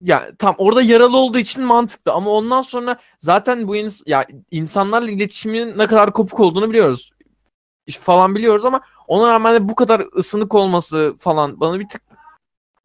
ya 0.00 0.28
tam 0.38 0.54
orada 0.58 0.82
yaralı 0.82 1.16
olduğu 1.16 1.38
için 1.38 1.64
mantıklı 1.64 2.12
ama 2.12 2.30
ondan 2.30 2.60
sonra 2.60 2.96
zaten 3.18 3.68
bu 3.68 3.76
ins- 3.76 4.02
ya 4.10 4.26
insanlarla 4.50 5.10
iletişimin 5.10 5.78
ne 5.78 5.86
kadar 5.86 6.12
kopuk 6.12 6.40
olduğunu 6.40 6.70
biliyoruz. 6.70 7.10
Falan 8.00 8.34
biliyoruz 8.34 8.64
ama 8.64 8.80
ona 9.06 9.28
rağmen 9.28 9.54
de 9.54 9.68
bu 9.68 9.74
kadar 9.74 10.06
ısınık 10.16 10.54
olması 10.54 11.14
falan 11.18 11.60
bana 11.60 11.80
bir 11.80 11.88
tık 11.88 12.02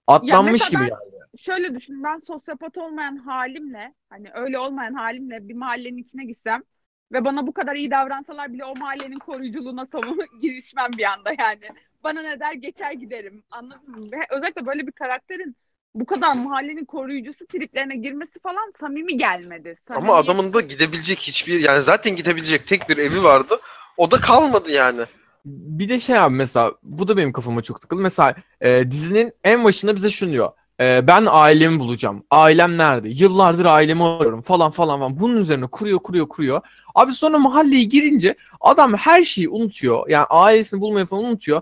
atlanmış 0.08 0.70
gibi 0.70 0.82
ben- 0.82 0.88
yani. 0.88 1.02
şöyle 1.38 1.76
düşün 1.76 2.04
ben 2.04 2.22
sosyopat 2.28 2.78
olmayan 2.78 3.18
halimle 3.18 3.94
hani 4.10 4.32
öyle 4.34 4.60
olmayan 4.60 4.94
halimle 4.94 5.48
bir 5.50 5.54
mahallenin 5.54 5.98
içine 5.98 6.26
gitsem 6.26 6.64
ve 7.12 7.26
bana 7.26 7.48
bu 7.48 7.54
kadar 7.54 7.76
iyi 7.76 7.92
davransalar 7.92 8.54
bile 8.54 8.66
o 8.66 8.76
mahallenin 8.76 9.20
koruyuculuğuna 9.20 9.86
savun 9.92 10.20
girişmem 10.42 10.92
bir 10.98 11.04
anda 11.04 11.30
yani. 11.40 11.68
Bana 12.04 12.22
ne 12.22 12.40
der 12.40 12.54
geçer 12.54 12.92
giderim 12.92 13.44
anladın 13.52 13.90
mı? 14.00 14.12
Ve 14.12 14.18
özellikle 14.30 14.66
böyle 14.66 14.88
bir 14.88 14.92
karakterin 14.92 15.56
bu 15.96 16.06
kadar 16.06 16.36
mahallenin 16.36 16.86
koruyucusu 16.86 17.48
triplerine 17.48 17.96
girmesi 17.96 18.40
falan 18.40 18.74
samimi 18.80 19.18
gelmedi. 19.18 19.78
Samimi. 19.88 20.04
Ama 20.04 20.16
adamın 20.16 20.54
da 20.54 20.62
gidebilecek 20.62 21.20
hiçbir 21.20 21.60
yani 21.60 21.82
zaten 21.82 22.16
gidebilecek 22.16 22.68
tek 22.68 22.90
bir 22.90 22.98
evi 22.98 23.24
vardı. 23.24 23.60
O 23.98 24.12
da 24.12 24.20
kalmadı 24.22 24.72
yani. 24.72 25.02
Bir 25.46 25.90
de 25.90 26.00
şey 26.00 26.20
abi 26.20 26.36
mesela 26.36 26.74
bu 26.84 27.08
da 27.08 27.18
benim 27.18 27.32
kafama 27.32 27.62
çok 27.62 27.82
takıldı. 27.82 28.02
Mesela 28.02 28.36
e, 28.62 28.92
dizinin 28.92 29.34
en 29.44 29.64
başında 29.64 29.96
bize 29.96 30.10
şunu 30.10 30.32
diyor. 30.32 30.52
E, 30.80 31.08
ben 31.08 31.26
ailemi 31.30 31.80
bulacağım. 31.80 32.24
Ailem 32.32 32.78
nerede? 32.78 33.10
Yıllardır 33.10 33.66
ailemi 33.66 34.04
arıyorum 34.04 34.42
falan 34.42 34.72
falan 34.72 35.00
falan. 35.00 35.20
Bunun 35.20 35.38
üzerine 35.38 35.68
kuruyor 35.68 36.00
kuruyor 36.00 36.30
kuruyor. 36.30 36.62
Abi 36.96 37.14
sonra 37.14 37.40
mahalleye 37.40 37.84
girince 37.84 38.36
adam 38.62 38.94
her 38.94 39.24
şeyi 39.24 39.50
unutuyor. 39.50 40.10
Yani 40.10 40.26
ailesini 40.30 40.82
bulmayı 40.82 41.06
falan 41.06 41.24
unutuyor. 41.24 41.62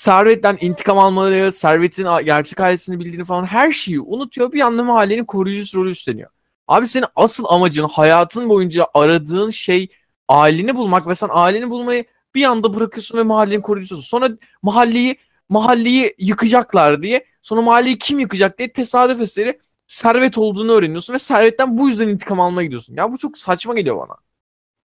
Servetten 0.00 0.58
intikam 0.60 0.98
almaları, 0.98 1.52
Servet'in 1.52 2.06
gerçek 2.24 2.60
ailesini 2.60 3.00
bildiğini 3.00 3.24
falan 3.24 3.44
her 3.44 3.72
şeyi 3.72 4.00
unutuyor. 4.00 4.52
Bir 4.52 4.60
anda 4.60 4.84
mahallenin 4.84 5.24
koruyucusu 5.24 5.80
rolü 5.80 5.90
üstleniyor. 5.90 6.30
Abi 6.68 6.88
senin 6.88 7.06
asıl 7.16 7.44
amacın 7.48 7.88
hayatın 7.88 8.48
boyunca 8.48 8.86
aradığın 8.94 9.50
şey 9.50 9.88
aileni 10.28 10.76
bulmak 10.76 11.08
ve 11.08 11.14
sen 11.14 11.28
aileni 11.32 11.70
bulmayı 11.70 12.04
bir 12.34 12.44
anda 12.44 12.74
bırakıyorsun 12.74 13.18
ve 13.18 13.22
mahallenin 13.22 13.60
koruyucususun. 13.60 14.02
Sonra 14.02 14.30
mahalleyi 14.62 15.16
mahalleyi 15.48 16.14
yıkacaklar 16.18 17.02
diye 17.02 17.24
sonra 17.42 17.62
mahalleyi 17.62 17.98
kim 17.98 18.18
yıkacak 18.18 18.58
diye 18.58 18.72
tesadüf 18.72 19.20
eseri 19.20 19.60
servet 19.86 20.38
olduğunu 20.38 20.72
öğreniyorsun 20.72 21.14
ve 21.14 21.18
servetten 21.18 21.78
bu 21.78 21.88
yüzden 21.88 22.08
intikam 22.08 22.40
almaya 22.40 22.64
gidiyorsun. 22.64 22.94
Ya 22.94 23.12
bu 23.12 23.18
çok 23.18 23.38
saçma 23.38 23.74
geliyor 23.74 23.98
bana. 23.98 24.16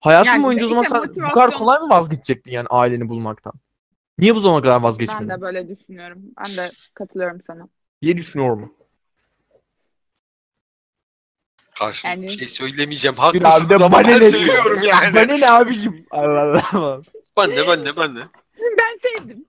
Hayatın 0.00 0.30
Yani 0.30 0.42
boyunca 0.42 0.66
o 0.66 0.68
zaman 0.68 0.82
işte 0.82 0.98
sen 1.16 1.24
bu 1.28 1.32
kadar 1.32 1.54
kolay 1.54 1.78
mı 1.78 1.88
vazgeçecektin 1.88 2.52
yani 2.52 2.66
aileni 2.70 3.08
bulmaktan? 3.08 3.52
Niye 4.18 4.34
bu 4.34 4.40
zamana 4.40 4.62
kadar 4.62 4.76
ben 4.76 4.82
vazgeçmedin 4.82 5.28
de 5.28 5.40
böyle 5.40 5.68
düşünüyorum. 5.68 6.22
Ben 6.38 6.56
de 6.56 6.70
katılıyorum 6.94 7.38
sana. 7.46 7.68
diye 8.02 8.16
düşünüyorum. 8.16 8.74
Karşılıklı 11.78 12.08
Yani- 12.20 12.22
bir 12.32 12.38
şey 12.38 12.48
söylemeyeceğim. 12.48 13.16
Bir 13.16 13.22
abi 13.22 13.38
Haklısınız 13.40 13.70
de 13.70 13.74
ama 13.74 13.92
bana 13.92 14.08
ben 14.08 14.20
ne 14.20 14.30
seviyorum 14.30 14.80
diyor? 14.80 14.92
yani. 15.02 15.14
Bana 15.14 15.36
ne 15.38 15.50
abicim? 15.50 16.06
Allah 16.10 16.62
Allah. 16.72 17.02
Ben 17.36 17.50
de 17.50 17.66
ben 17.68 17.84
de 17.84 17.96
ben 17.96 18.16
de. 18.16 18.20
Ben 18.78 18.98
sevdim. 19.02 19.44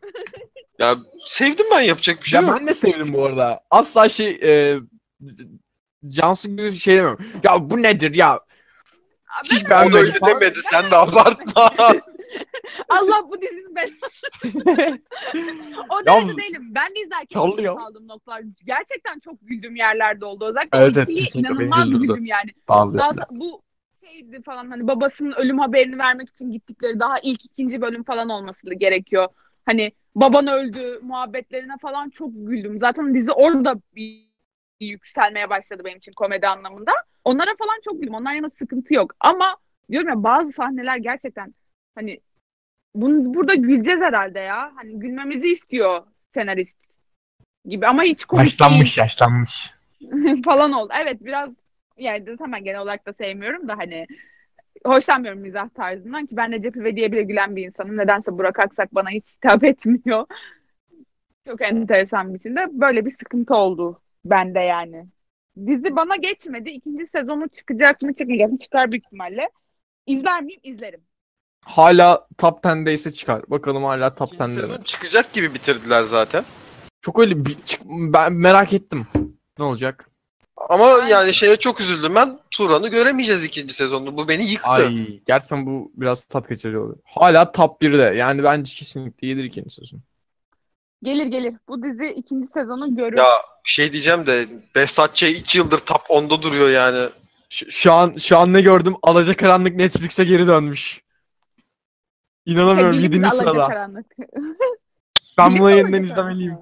Ya 0.80 0.98
sevdim 1.28 1.66
ben 1.72 1.82
yapacak 1.82 2.24
bir 2.24 2.30
şey 2.30 2.42
Ya 2.42 2.48
yok. 2.48 2.58
ben 2.60 2.68
de 2.68 2.74
sevdim 2.74 3.14
bu 3.14 3.26
arada. 3.26 3.62
Asla 3.72 4.10
şey 4.10 4.30
e, 4.44 4.80
Cansu 6.08 6.50
gibi 6.50 6.76
şey 6.76 6.98
demiyorum. 6.98 7.26
Ya 7.44 7.70
bu 7.70 7.82
nedir 7.82 8.16
ya? 8.16 8.40
Hiç 9.44 9.66
O 9.66 9.66
da 9.66 9.70
beğenmedim 9.70 9.98
öyle 10.00 10.20
falan. 10.20 10.42
demedi. 10.42 10.60
Sen 10.72 10.92
de 10.92 10.96
abartma. 10.96 11.72
Allah 12.90 13.30
bu 13.30 13.42
dizinin 13.42 13.76
belası. 13.76 14.06
o 15.90 16.06
derece 16.06 16.38
değilim. 16.38 16.72
Ben 16.76 16.96
de 16.96 17.00
izlerken 17.06 17.40
Çalıyor. 17.40 17.78
keyif 17.78 17.90
aldığım 17.90 18.08
noktalar. 18.08 18.44
Gerçekten 18.66 19.20
çok 19.20 19.36
güldüğüm 19.42 19.76
yerlerde 19.76 20.26
oldu. 20.26 20.46
Özellikle 20.46 20.78
Evet, 20.78 20.98
evet, 20.98 21.36
inanılmaz 21.36 21.90
güldüm 21.90 22.26
yani. 22.26 22.50
Bazı 22.68 22.98
Daha 22.98 23.08
yerler. 23.08 23.26
bu 23.30 23.62
şeydi 24.06 24.42
falan 24.42 24.70
hani 24.70 24.88
babasının 24.88 25.32
ölüm 25.32 25.60
haberini 25.60 25.98
vermek 25.98 26.30
için 26.30 26.52
gittikleri 26.52 27.00
daha 27.00 27.20
ilk 27.20 27.46
ikinci 27.46 27.82
bölüm 27.82 28.04
falan 28.04 28.30
olması 28.30 28.74
gerekiyor. 28.74 29.28
Hani 29.66 29.92
baban 30.16 30.48
öldü 30.48 31.00
muhabbetlerine 31.02 31.78
falan 31.82 32.10
çok 32.10 32.30
güldüm. 32.34 32.80
Zaten 32.80 33.16
dizi 33.16 33.32
orada 33.32 33.76
bir 33.96 34.30
bir 34.80 34.88
yükselmeye 34.88 35.50
başladı 35.50 35.82
benim 35.86 35.98
için 35.98 36.12
komedi 36.12 36.48
anlamında. 36.48 36.92
Onlara 37.24 37.56
falan 37.60 37.82
çok 37.86 38.02
güldüm. 38.02 38.16
Onlar 38.16 38.34
yana 38.34 38.50
sıkıntı 38.60 38.94
yok. 38.94 39.16
Ama 39.20 39.58
diyorum 39.92 40.10
ya 40.10 40.24
bazı 40.24 40.52
sahneler 40.52 40.98
gerçekten 40.98 41.54
hani 41.96 42.20
bunu 42.96 43.34
burada 43.34 43.54
güleceğiz 43.56 44.02
herhalde 44.02 44.40
ya. 44.40 44.72
Hani 44.76 45.00
gülmemizi 45.00 45.50
istiyor 45.50 46.04
senarist 46.34 46.78
gibi 47.66 47.88
ama 47.88 48.04
hiç 48.04 48.26
komik 48.26 48.44
Yaşlanmış 48.44 48.98
yaşlanmış. 48.98 49.74
değil 50.02 50.42
falan 50.46 50.72
oldu. 50.72 50.94
Evet 51.02 51.18
biraz 51.26 51.50
yani 51.98 52.26
hemen 52.40 52.64
genel 52.64 52.80
olarak 52.82 53.06
da 53.08 53.14
sevmiyorum 53.14 53.68
da 53.68 53.78
hani 53.78 54.08
hoşlanmıyorum 54.86 55.42
mizah 55.42 55.70
tarzından 55.70 56.26
ki 56.26 56.38
ben 56.38 56.52
Recep 56.52 56.76
İvedik'e 56.76 57.12
bile 57.12 57.24
gülen 57.24 57.56
bir 57.56 57.68
insanım. 57.68 57.98
Nedense 57.98 58.32
Burak 58.38 58.60
Aksak 58.60 58.96
bana 58.96 59.10
hiç 59.10 59.36
hitap 59.36 59.64
etmiyor. 59.64 60.26
Çok 61.48 61.62
enteresan 61.62 62.30
bir 62.30 62.34
biçimde. 62.34 62.66
Böyle 62.72 63.06
bir 63.06 63.12
sıkıntı 63.12 63.56
oldu 63.56 64.02
bende 64.26 64.60
yani. 64.60 65.06
Dizi 65.66 65.96
bana 65.96 66.16
geçmedi. 66.16 66.70
İkinci 66.70 67.08
sezonu 67.08 67.50
çıkacak 67.50 68.02
mı 68.02 68.14
çıkmayacak 68.14 68.52
mı 68.52 68.60
çıkar 68.60 68.92
büyük 68.92 69.06
ihtimalle. 69.06 69.50
İzler 70.06 70.44
miyim? 70.44 70.60
İzlerim. 70.64 71.02
Hala 71.66 72.28
top 72.38 72.64
10'deyse 72.66 73.14
çıkar. 73.14 73.42
Bakalım 73.48 73.84
hala 73.84 74.14
top 74.14 74.34
İkinci 74.34 74.44
10'de 74.52 74.62
mi? 74.62 74.68
sezon 74.68 74.84
çıkacak 74.84 75.34
gibi 75.34 75.54
bitirdiler 75.54 76.04
zaten. 76.04 76.46
Çok 77.02 77.20
öyle 77.20 77.46
bir 77.46 77.56
çık- 77.66 77.82
ben 77.86 78.34
merak 78.34 78.74
ettim. 78.74 79.08
Ne 79.60 79.66
olacak? 79.66 80.06
Ama 80.70 80.88
yani 81.10 81.34
şeye 81.34 81.56
çok 81.56 81.82
üzüldüm 81.82 82.16
ben. 82.16 82.40
Turan'ı 82.52 82.88
göremeyeceğiz 82.88 83.44
ikinci 83.44 83.74
sezonda. 83.74 84.18
Bu 84.18 84.28
beni 84.28 84.46
yıktı. 84.52 84.70
Ay 84.70 85.20
gerçekten 85.28 85.66
bu 85.66 85.92
biraz 85.96 86.22
tat 86.22 86.48
kaçırıcı 86.48 86.82
oluyor. 86.82 86.98
Hala 87.06 87.52
top 87.52 87.82
1'de. 87.82 88.18
Yani 88.18 88.44
bence 88.44 88.76
kesinlikle 88.76 89.28
gelir 89.28 89.44
ikinci 89.44 89.70
sezon. 89.76 90.00
Gelir 91.04 91.26
gelir. 91.26 91.54
Bu 91.68 91.84
dizi 91.84 92.14
ikinci 92.16 92.48
sezonu 92.54 92.96
görür. 92.96 93.18
Ya 93.18 93.26
şey 93.64 93.92
diyeceğim 93.92 94.28
de 94.28 94.48
Behzat 94.76 95.16
Ç. 95.16 95.24
2 95.24 95.58
yıldır 95.58 95.78
top 95.78 96.02
10'da 96.10 96.42
duruyor 96.42 96.70
yani. 96.70 97.10
Şu, 97.50 97.72
şu 97.72 97.94
an 97.94 98.18
şu 98.18 98.38
an 98.38 98.54
ne 98.54 98.62
gördüm? 98.62 98.96
Alacakaranlık 99.04 99.76
Netflix'e 99.76 100.24
geri 100.24 100.48
dönmüş. 100.48 101.02
İnanamıyorum 102.54 102.94
Sevgilimiz 102.94 103.28
7. 103.34 103.36
sırada. 103.36 103.52
Alacakaranlık. 103.52 104.06
Ben 105.38 105.60
buna 105.60 105.72
yeniden 105.72 106.04
izlemeliyim. 106.04 106.58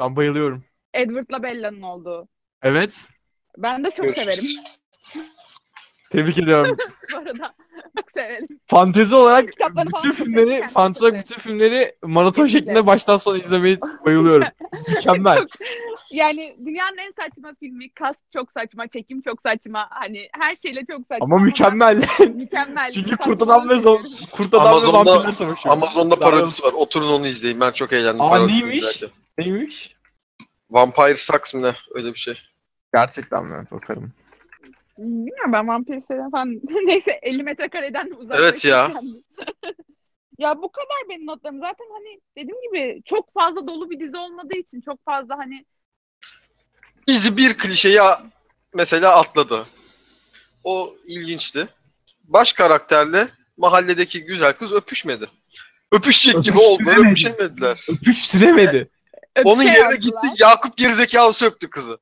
Ben 0.00 0.16
bayılıyorum. 0.16 0.64
Edward'la 0.94 1.42
Bella'nın 1.42 1.82
olduğu. 1.82 2.28
Evet. 2.62 3.00
Ben 3.58 3.84
de 3.84 3.90
çok 3.90 4.04
Görüşürüz. 4.04 4.24
severim 4.24 4.64
Tebrik 6.10 6.38
ediyorum. 6.38 6.76
bu 7.12 7.18
arada. 7.18 7.54
Çok 7.98 8.10
severim. 8.10 8.46
Fantezi 8.66 9.14
olarak 9.14 9.52
Kitapları 9.52 9.86
bütün 9.86 9.98
falan 9.98 10.08
çok 10.10 10.14
filmleri, 10.26 10.68
fantezi 10.68 11.04
olarak 11.04 11.20
bütün 11.24 11.38
filmleri 11.38 11.94
maraton 12.02 12.44
Kesinlikle. 12.44 12.58
şeklinde 12.70 12.86
baştan 12.86 13.16
sona 13.16 13.38
izlemeyi 13.38 13.78
bayılıyorum. 14.04 14.48
Mükemmel. 14.88 15.38
Çok- 15.38 15.48
yani 16.10 16.56
dünyanın 16.66 16.96
en 16.98 17.12
saçma 17.24 17.52
filmi. 17.60 17.90
Kast 17.90 18.24
çok 18.32 18.48
saçma, 18.52 18.88
çekim 18.88 19.22
çok 19.22 19.38
saçma. 19.46 19.86
Hani 19.90 20.28
her 20.40 20.56
şeyle 20.56 20.80
çok 20.90 21.00
saçma. 21.08 21.24
Ama 21.24 21.38
mükemmel. 21.38 22.02
Mükemmel. 22.34 22.90
Çünkü 22.94 23.10
Saçmalığı 23.10 23.32
kurt 23.38 23.42
adam 23.42 23.68
ve 23.68 23.76
zon, 23.76 23.96
seviyorum. 23.96 24.26
kurt 24.32 24.54
adam 24.54 24.64
ve 24.64 24.68
Amazon'da- 24.68 25.10
vampirler 25.14 25.32
savaşıyor. 25.32 25.74
Amazon'da 25.74 26.20
Daha 26.20 26.30
parodisi 26.30 26.62
var. 26.62 26.72
Oturun 26.72 27.08
onu 27.08 27.26
izleyin. 27.26 27.60
Ben 27.60 27.70
çok 27.70 27.92
eğlendim. 27.92 28.20
Aa, 28.20 28.30
parodisini 28.30 28.60
neymiş? 28.68 28.78
izlerken. 28.78 29.08
Neymiş? 29.38 29.96
Vampire 30.70 31.16
Sucks 31.16 31.54
mı 31.54 31.62
ne? 31.62 31.72
Öyle 31.94 32.14
bir 32.14 32.18
şey. 32.18 32.38
Gerçekten 32.94 33.44
mi? 33.44 33.64
Bakarım. 33.70 34.12
Bilmiyorum 35.00 35.52
ben 35.52 35.68
vampir 35.68 36.00
falan. 36.08 36.60
Neyse 36.86 37.18
50 37.22 37.42
metrekareden 37.42 38.10
uzaklaştık. 38.10 38.50
Evet 38.50 38.64
ya. 38.64 38.92
ya 40.38 40.62
bu 40.62 40.72
kadar 40.72 41.08
benim 41.08 41.26
notlarım. 41.26 41.60
Zaten 41.60 41.86
hani 41.92 42.20
dediğim 42.36 42.62
gibi 42.62 43.02
çok 43.04 43.34
fazla 43.34 43.66
dolu 43.66 43.90
bir 43.90 44.00
dizi 44.00 44.16
olmadığı 44.16 44.56
için 44.56 44.80
çok 44.80 45.04
fazla 45.04 45.38
hani 45.38 45.64
Dizi 47.06 47.36
bir 47.36 47.58
klişeyi 47.58 48.00
mesela 48.74 49.16
atladı. 49.16 49.64
O 50.64 50.94
ilginçti. 51.06 51.68
Baş 52.24 52.52
karakterle 52.52 53.28
mahalledeki 53.56 54.24
güzel 54.24 54.52
kız 54.52 54.72
öpüşmedi. 54.72 55.28
Öpüşecek 55.92 56.42
gibi 56.42 56.58
oldu. 56.58 56.82
Öpüştüremedi. 56.82 57.10
Öpüşemediler. 57.10 57.86
Öpüş 57.88 58.26
süremedi. 58.26 58.90
Onun 59.44 59.60
öpüşe 59.60 59.72
yerine 59.72 59.96
gitti 59.96 60.28
Yakup 60.38 60.76
gerizekalı 60.76 61.32
söktü 61.32 61.70
kızı. 61.70 61.98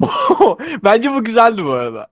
Bence 0.84 1.10
bu 1.14 1.24
güzeldi 1.24 1.64
bu 1.64 1.70
arada. 1.70 2.08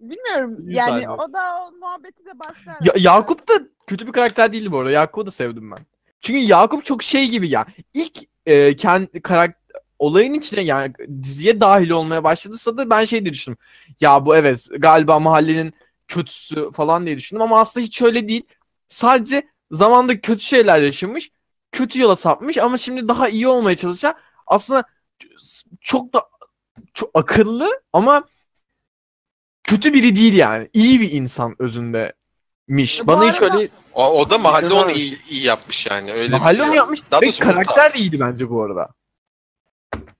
Bilmiyorum. 0.00 0.68
İyi 0.68 0.76
yani 0.76 1.02
sahne. 1.02 1.10
o 1.10 1.32
da 1.32 1.62
o 1.62 1.72
muhabbeti 1.80 2.26
de 2.26 2.38
başlar. 2.38 2.76
Ya, 2.80 2.92
Yakup 2.96 3.48
da 3.48 3.52
kötü 3.86 4.06
bir 4.06 4.12
karakter 4.12 4.52
değildi 4.52 4.72
bu 4.72 4.78
arada. 4.78 4.90
Yakup'u 4.90 5.26
da 5.26 5.30
sevdim 5.30 5.70
ben. 5.70 5.78
Çünkü 6.20 6.40
Yakup 6.40 6.84
çok 6.84 7.02
şey 7.02 7.28
gibi 7.28 7.48
ya. 7.48 7.66
İlk 7.94 8.18
e, 8.46 8.76
kendi 8.76 9.22
karakter 9.22 9.60
olayın 9.98 10.34
içine 10.34 10.60
yani 10.60 10.92
diziye 11.22 11.60
dahil 11.60 11.90
olmaya 11.90 12.24
başladıysa 12.24 12.76
da 12.76 12.90
ben 12.90 13.04
şey 13.04 13.24
diye 13.24 13.34
düşündüm. 13.34 13.58
Ya 14.00 14.26
bu 14.26 14.36
evet 14.36 14.68
galiba 14.78 15.18
mahallenin 15.18 15.74
kötüsü 16.08 16.70
falan 16.70 17.06
diye 17.06 17.16
düşündüm 17.16 17.42
ama 17.42 17.60
aslında 17.60 17.86
hiç 17.86 18.02
öyle 18.02 18.28
değil. 18.28 18.42
Sadece 18.88 19.48
zamanda 19.70 20.20
kötü 20.20 20.40
şeyler 20.40 20.80
yaşamış. 20.80 21.30
Kötü 21.72 22.00
yola 22.00 22.16
sapmış 22.16 22.58
ama 22.58 22.76
şimdi 22.76 23.08
daha 23.08 23.28
iyi 23.28 23.48
olmaya 23.48 23.76
çalışıyor. 23.76 24.14
Aslında 24.46 24.84
çok 25.80 26.12
da 26.14 26.29
çok 26.94 27.10
akıllı 27.14 27.82
ama 27.92 28.24
kötü 29.64 29.94
biri 29.94 30.16
değil 30.16 30.34
yani. 30.34 30.68
İyi 30.72 31.00
bir 31.00 31.10
insan 31.12 31.56
özündemiş. 31.58 33.00
Bu 33.02 33.06
Bana 33.06 33.28
hiç 33.32 33.42
arada- 33.42 33.56
öyle 33.58 33.68
O, 33.94 34.20
o 34.20 34.30
da 34.30 34.38
mahalle 34.38 34.74
onu 34.74 34.90
iyi, 34.90 35.18
iyi 35.28 35.42
yapmış 35.46 35.86
yani. 35.86 36.12
Öyle 36.12 36.36
mahalle 36.38 36.62
onu 36.62 36.68
şey. 36.68 36.76
yapmış. 36.76 37.10
Daha 37.10 37.20
Ve 37.20 37.30
karakter 37.40 37.94
de 37.94 37.98
iyiydi 37.98 38.20
bence 38.20 38.50
bu 38.50 38.62
arada. 38.62 38.88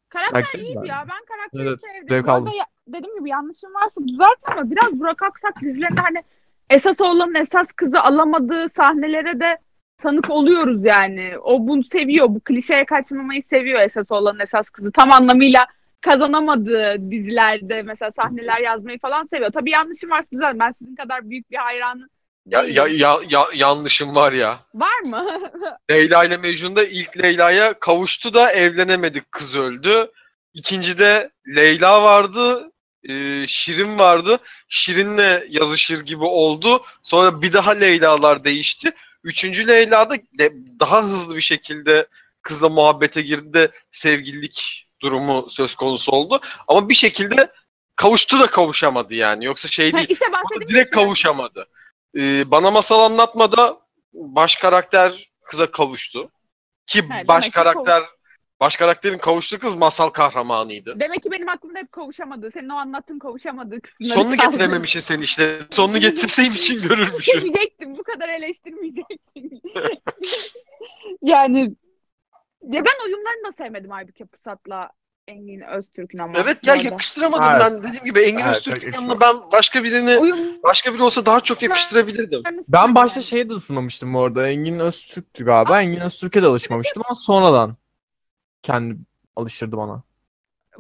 Karakter 0.09 0.33
Karakter 0.33 0.59
iyiydi 0.59 0.69
güzeldi. 0.69 0.89
ya. 0.89 1.07
Ben 1.11 1.25
karakteri 1.37 1.63
Evet, 1.69 1.79
sevdim. 1.81 2.09
zevk 2.09 2.29
aldım. 2.29 2.53
ya- 2.59 2.67
dediğim 2.89 3.19
gibi 3.19 3.31
yanlışım 3.31 3.75
varsa 3.75 4.01
düzelt 4.09 4.39
ama 4.57 4.71
biraz 4.71 5.01
Burak 5.01 5.23
Aksak 5.23 5.61
dizilerinde 5.61 6.01
hani 6.01 6.23
esas 6.71 7.01
oğlanın 7.01 7.35
esas 7.35 7.67
kızı 7.77 8.01
alamadığı 8.01 8.69
sahnelere 8.77 9.41
de 9.41 9.59
tanık 10.03 10.31
oluyoruz 10.31 10.85
yani. 10.85 11.33
O 11.43 11.69
bunu 11.69 11.85
seviyor. 11.85 12.27
Bu 12.29 12.41
klişeye 12.41 12.85
kaçmamayı 12.85 13.43
seviyor 13.43 13.81
esas 13.81 14.07
oğlanın 14.11 14.39
esas 14.41 14.71
kızı. 14.71 14.93
Tam 14.93 15.13
anlamıyla 15.13 15.67
kazanamadığı 16.01 17.11
dizilerde 17.11 17.83
mesela 17.83 18.13
sahneler 18.17 18.59
yazmayı 18.59 18.99
falan 18.99 19.27
seviyor. 19.27 19.53
Tabii 19.53 19.71
yanlışım 19.71 20.11
varsa 20.11 20.29
düzelt. 20.33 20.59
Ben 20.59 20.75
sizin 20.79 20.97
kadar 20.97 21.31
büyük 21.31 21.51
bir 21.51 21.57
hayranı 21.57 22.09
Ya, 22.47 22.63
ya, 22.63 22.87
ya, 22.87 23.19
ya, 23.29 23.47
yanlışım 23.55 24.15
var 24.15 24.33
ya. 24.33 24.61
Var 24.75 25.01
mı? 25.01 25.41
Leyla 25.91 26.25
ile 26.25 26.37
Mecnun'da 26.37 26.85
ilk 26.85 27.19
Leyla'ya 27.23 27.79
kavuştu 27.81 28.35
da 28.35 28.53
evlenemedik 28.53 29.33
kız 29.33 29.57
öldü. 29.57 30.11
İkincide 30.55 31.31
Leyla 31.57 32.03
vardı, 32.03 32.73
e, 33.09 33.45
Şirin 33.47 33.99
vardı. 33.99 34.39
Şirin'le 34.69 35.43
yazışır 35.49 36.01
gibi 36.05 36.25
oldu. 36.25 36.83
Sonra 37.03 37.43
bir 37.43 37.53
daha 37.53 37.71
Leyla'lar 37.71 38.45
değişti. 38.45 38.93
Üçüncü 39.25 39.67
Leyla'da 39.69 40.17
daha 40.81 41.03
hızlı 41.03 41.37
bir 41.37 41.41
şekilde 41.41 42.07
kızla 42.43 42.69
muhabbete 42.69 43.23
girdi 43.23 43.53
de 43.53 43.71
sevgililik 43.93 44.89
durumu 45.03 45.47
söz 45.51 45.75
konusu 45.75 46.13
oldu. 46.13 46.41
Ama 46.69 46.89
bir 46.89 46.95
şekilde 46.95 47.53
kavuştu 47.97 48.41
da 48.41 48.47
kavuşamadı 48.47 49.15
yani. 49.15 49.45
Yoksa 49.45 49.69
şey 49.69 49.91
Ha, 49.93 49.97
değil. 49.99 50.09
işte 50.11 50.27
Ama 50.27 50.37
bahsettiğim 50.43 50.69
direkt 50.69 50.95
şey. 50.95 51.05
kavuşamadı. 51.05 51.67
Ee, 52.19 52.51
bana 52.51 52.71
masal 52.71 53.01
anlatmada 53.01 53.79
baş 54.12 54.57
karakter 54.57 55.31
kıza 55.43 55.70
kavuştu. 55.70 56.31
Ki 56.87 57.03
demek 57.03 57.29
baş 57.29 57.49
karakter 57.49 58.03
baş 58.61 58.77
karakterin 58.77 59.18
kavuştuğu 59.18 59.59
kız 59.59 59.74
masal 59.74 60.09
kahramanıydı. 60.09 61.01
Demek 61.01 61.22
ki 61.22 61.31
benim 61.31 61.49
aklımda 61.49 61.79
hep 61.79 61.93
kavuşamadı. 61.93 62.51
Senin 62.51 62.68
o 62.68 62.74
anlattığın 62.77 63.18
kavuşamadığı 63.18 63.81
kısımları 63.81 64.18
Sonunu 64.20 64.37
kaldı. 64.37 64.47
getirememişsin 64.51 65.01
sen 65.01 65.20
işte. 65.20 65.59
Sonunu 65.70 65.99
getirseymişsin 65.99 66.83
görürmüşsün. 66.89 67.41
Diyecektim 67.41 67.97
bu 67.99 68.03
kadar 68.03 68.29
eleştirmeyeceksin. 68.29 69.62
yani 71.22 71.61
ya 72.62 72.85
ben 72.85 73.07
uyumlarını 73.07 73.45
da 73.49 73.53
sevmedim 73.53 73.93
Aybüke 73.93 74.24
Pusat'la 74.24 74.91
Engin 75.31 75.61
Öztürk'ün 75.61 76.18
ama. 76.18 76.39
evet 76.39 76.66
ya 76.66 76.74
yakıştıramadım 76.74 77.45
Evet. 77.51 77.61
ben. 77.61 77.83
Dediğim 77.83 78.05
gibi 78.05 78.20
Engin 78.20 78.39
Evet, 78.45 78.51
Öztürk'ün 78.51 78.93
yanına 78.93 79.20
ben 79.20 79.35
başka 79.53 79.85
birini 79.85 80.18
Uyum 80.18 80.62
başka 80.62 80.95
biri 80.95 81.03
olsa 81.03 81.26
daha 81.26 81.41
çok 81.41 81.62
yakıştırabilirdim. 81.62 82.43
Ben 82.68 82.95
başta 82.95 83.22
şeye 83.22 83.49
de 83.51 83.53
ısınmamıştım 83.53 84.16
orada. 84.16 84.49
Engin 84.49 84.78
Öztürk'tü 84.78 85.45
galiba. 85.45 85.83
Engin 85.83 86.01
Öztürk'e 86.01 86.43
de 86.43 86.47
alışmamıştım 86.47 87.03
ama 87.07 87.14
sonradan 87.14 87.76
kendi 88.62 88.97
alıştırdı 89.37 89.76
bana. 89.76 90.03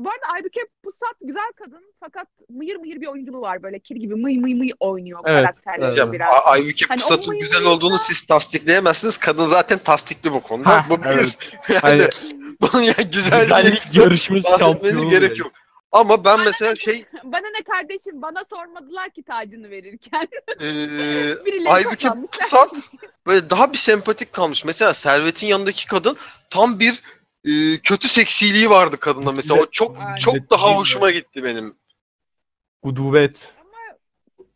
Bu 0.04 0.10
arada 0.10 0.26
Aybüke 0.34 0.60
Pusat 0.84 1.16
güzel 1.20 1.52
kadın 1.56 1.82
fakat 2.00 2.26
mıyır 2.48 2.76
mıyır 2.76 3.00
bir 3.00 3.06
oyunculuğu 3.06 3.40
var 3.40 3.62
böyle 3.62 3.78
kir 3.78 3.96
gibi 3.96 4.14
mıy 4.14 4.38
mıy 4.38 4.54
mıy 4.54 4.70
oynuyor 4.80 5.20
Evet, 5.26 5.42
karakterleri 5.64 6.00
evet. 6.00 6.12
biraz. 6.12 6.34
A- 6.34 6.44
Aybüke 6.50 6.84
Hani 6.88 7.00
Pusat'ın 7.00 7.38
güzel 7.38 7.58
mıyım 7.60 7.72
olduğunu 7.72 7.94
da- 7.94 7.98
siz 7.98 8.22
tasdikleyemezsiniz. 8.22 9.18
Kadın 9.18 9.46
zaten 9.46 9.78
tasdikli 9.78 10.32
bu 10.32 10.40
konuda. 10.42 10.68
Ha, 10.70 10.86
bu 10.90 11.02
bir. 11.02 11.06
evet. 11.08 11.52
Yani 11.68 11.80
Hani 11.80 12.08
bunun 12.60 12.82
ya 12.82 12.92
güzellik, 13.12 13.48
güzellik 13.48 13.94
yarışması 13.94 14.44
bahsetmeniz 14.44 14.96
şampiyonu. 14.96 15.10
gerek 15.10 15.38
yok. 15.38 15.52
Ama 15.92 16.24
ben 16.24 16.40
mesela 16.44 16.76
şey 16.76 17.04
Bana 17.24 17.46
ne 17.58 17.62
kardeşim 17.62 18.22
bana 18.22 18.44
sormadılar 18.50 19.10
ki 19.10 19.22
tacını 19.22 19.70
verirken. 19.70 20.28
eee 20.60 20.66
Birileri 21.46 21.68
Aybüke. 21.70 22.08
Pusat 22.40 22.76
böyle 23.26 23.50
daha 23.50 23.72
bir 23.72 23.78
sempatik 23.78 24.32
kalmış. 24.32 24.64
Mesela 24.64 24.94
Servet'in 24.94 25.46
yanındaki 25.46 25.86
kadın 25.86 26.16
tam 26.50 26.78
bir 26.80 27.02
e, 27.44 27.50
kötü 27.82 28.08
seksiliği 28.08 28.70
vardı 28.70 28.96
kadında 29.00 29.32
mesela. 29.32 29.62
O 29.62 29.66
çok 29.70 29.96
Aynen. 29.98 30.16
çok 30.16 30.50
daha 30.50 30.76
hoşuma 30.76 31.10
gitti 31.10 31.44
benim. 31.44 31.74
Gudubet. 32.82 33.56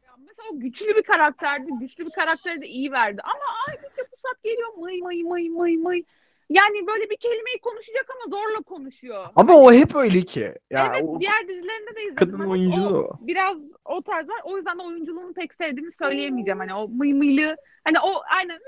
Ya 0.05 0.11
Mesela 0.27 0.49
o 0.53 0.61
güçlü 0.61 0.87
bir 0.97 1.03
karakterdi. 1.03 1.71
Güçlü 1.81 2.05
bir 2.07 2.11
karakteri 2.11 2.61
de 2.61 2.67
iyi 2.67 2.93
verdi. 2.93 3.21
Ama 3.25 3.43
Aybüke 3.69 4.03
Pusat 4.11 4.43
geliyor 4.45 4.75
mıy 4.75 5.01
mıy 5.03 5.23
mıy 5.23 5.49
mıy 5.49 5.77
mıy. 5.77 6.03
Yani 6.51 6.87
böyle 6.87 7.11
bir 7.11 7.17
kelimeyi 7.17 7.59
konuşacak 7.63 8.07
ama 8.11 8.37
zorla 8.39 8.63
konuşuyor. 8.63 9.27
Ama 9.37 9.55
o 9.55 9.73
hep 9.73 9.95
öyle 9.95 10.23
ki. 10.23 10.55
Ya 10.71 10.93
evet 10.95 11.05
o 11.09 11.21
diğer 11.21 11.49
dizilerinde 11.49 11.97
de 11.97 12.01
izledim. 12.03 12.15
kadın 12.17 12.39
Hani 12.39 12.51
oyunculuğu. 12.51 12.99
o 12.99 13.27
biraz 13.27 13.57
o 13.85 14.03
tarz 14.03 14.29
var. 14.29 14.41
O 14.45 14.57
yüzden 14.57 14.79
de 14.79 14.83
oyunculuğunu 14.83 15.33
pek 15.35 15.55
sevdiğimi 15.55 15.93
söyleyemeyeceğim. 15.99 16.59
Hani 16.59 16.75
o 16.75 16.89
mıy 16.89 17.13
mıylı 17.13 17.57
hani 17.85 18.01
o 18.01 18.23
aynen 18.37 18.59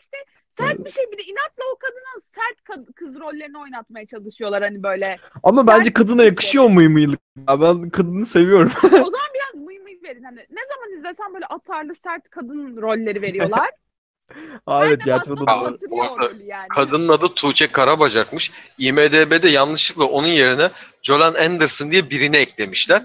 işte 0.00 0.16
sert 0.58 0.84
bir 0.84 0.90
şey 0.90 1.04
bir 1.12 1.18
de 1.18 1.22
inatla 1.22 1.64
o 1.74 1.78
kadına 1.78 2.20
sert 2.34 2.58
kad- 2.68 2.92
kız 2.92 3.20
rollerini 3.20 3.58
oynatmaya 3.58 4.06
çalışıyorlar 4.06 4.62
hani 4.62 4.82
böyle. 4.82 5.18
Ama 5.42 5.66
bence 5.66 5.84
Sert 5.84 5.94
kadına 5.94 6.24
yakışıyor 6.24 6.68
mıy 6.70 6.88
mıylık. 6.88 7.20
Ya 7.48 7.60
ben 7.60 7.90
kadını 7.90 8.26
seviyorum. 8.26 8.72
o 8.84 8.88
zaman 8.88 9.30
biraz 9.34 9.64
mıy 9.64 9.78
mıy 9.78 9.98
verin. 10.04 10.22
Hani 10.22 10.36
ne 10.36 10.60
zaman 10.68 10.98
izlesem 10.98 11.34
böyle 11.34 11.46
atarlı 11.46 11.94
sert 11.94 12.30
kadın 12.30 12.82
rolleri 12.82 13.22
veriyorlar. 13.22 13.70
Aa, 14.66 14.86
evet 14.86 15.06
bakmam 15.06 15.76
doğru. 15.90 16.36
yani. 16.44 16.68
Kadının 16.68 17.08
adı 17.08 17.28
Tuğçe 17.34 17.66
Karabacak'mış. 17.72 18.52
IMDB'de 18.78 19.48
yanlışlıkla 19.48 20.04
onun 20.04 20.26
yerine 20.26 20.70
Jolan 21.02 21.34
Anderson 21.34 21.90
diye 21.90 22.10
birini 22.10 22.36
eklemişler. 22.36 23.02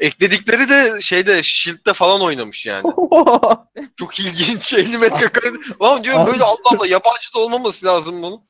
Ekledikleri 0.00 0.68
de 0.68 1.00
şeyde 1.00 1.42
Shield'de 1.42 1.92
falan 1.92 2.20
oynamış 2.20 2.66
yani. 2.66 2.82
Çok 3.96 4.20
ilginç 4.20 4.72
50 4.72 4.98
metrekare. 4.98 5.46
Lan 5.82 6.04
diyorum 6.04 6.26
böyle 6.26 6.44
Allah 6.44 6.56
Allah 6.64 6.86
yabancı 6.86 7.34
da 7.34 7.38
olmaması 7.38 7.86
lazım 7.86 8.22
bunun. 8.22 8.40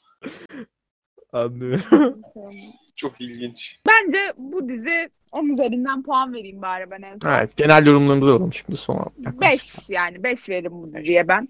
Anlıyorum. 1.32 2.22
Çok 2.97 3.20
ilginç. 3.20 3.78
Bence 3.86 4.32
bu 4.36 4.68
dizi 4.68 5.11
10 5.32 5.49
üzerinden 5.49 6.03
puan 6.03 6.34
vereyim 6.34 6.62
bari 6.62 6.90
ben 6.90 7.03
en 7.03 7.18
son. 7.22 7.30
evet 7.30 7.57
genel 7.57 7.86
yorumlarımızı 7.86 8.30
alalım 8.30 8.53
şimdi 8.53 8.76
sona. 8.76 9.05
yaklaşık. 9.18 9.40
5 9.40 9.90
yani 9.90 10.22
5 10.22 10.49
veririm 10.49 10.72
bu 10.72 10.95
diziye 10.95 11.28
ben. 11.28 11.49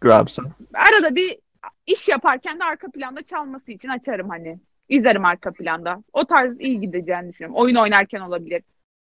Grabs'a. 0.00 0.42
Arada 0.74 1.14
bir 1.14 1.38
iş 1.86 2.08
yaparken 2.08 2.60
de 2.60 2.64
arka 2.64 2.90
planda 2.90 3.22
çalması 3.22 3.72
için 3.72 3.88
açarım 3.88 4.28
hani. 4.28 4.58
İzlerim 4.92 5.24
arka 5.24 5.52
planda. 5.52 6.02
O 6.12 6.24
tarz 6.24 6.60
iyi 6.60 6.80
gideceğini 6.80 7.32
düşünüyorum. 7.32 7.56
Oyun 7.56 7.76
oynarken 7.76 8.20
olabilir. 8.20 8.62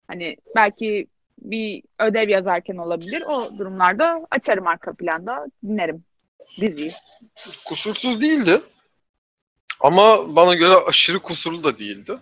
Hani 0.07 0.37
belki 0.55 1.07
bir 1.39 1.83
ödev 1.99 2.29
yazarken 2.29 2.77
olabilir. 2.77 3.23
O 3.27 3.57
durumlarda 3.57 4.27
açarım 4.31 4.67
arka 4.67 4.93
planda. 4.93 5.45
Dinlerim 5.63 6.03
diziyi. 6.61 6.91
Kusursuz 7.67 8.21
değildi. 8.21 8.61
Ama 9.81 10.35
bana 10.35 10.55
göre 10.55 10.75
aşırı 10.87 11.19
kusurlu 11.19 11.63
da 11.63 11.79
değildi. 11.79 12.17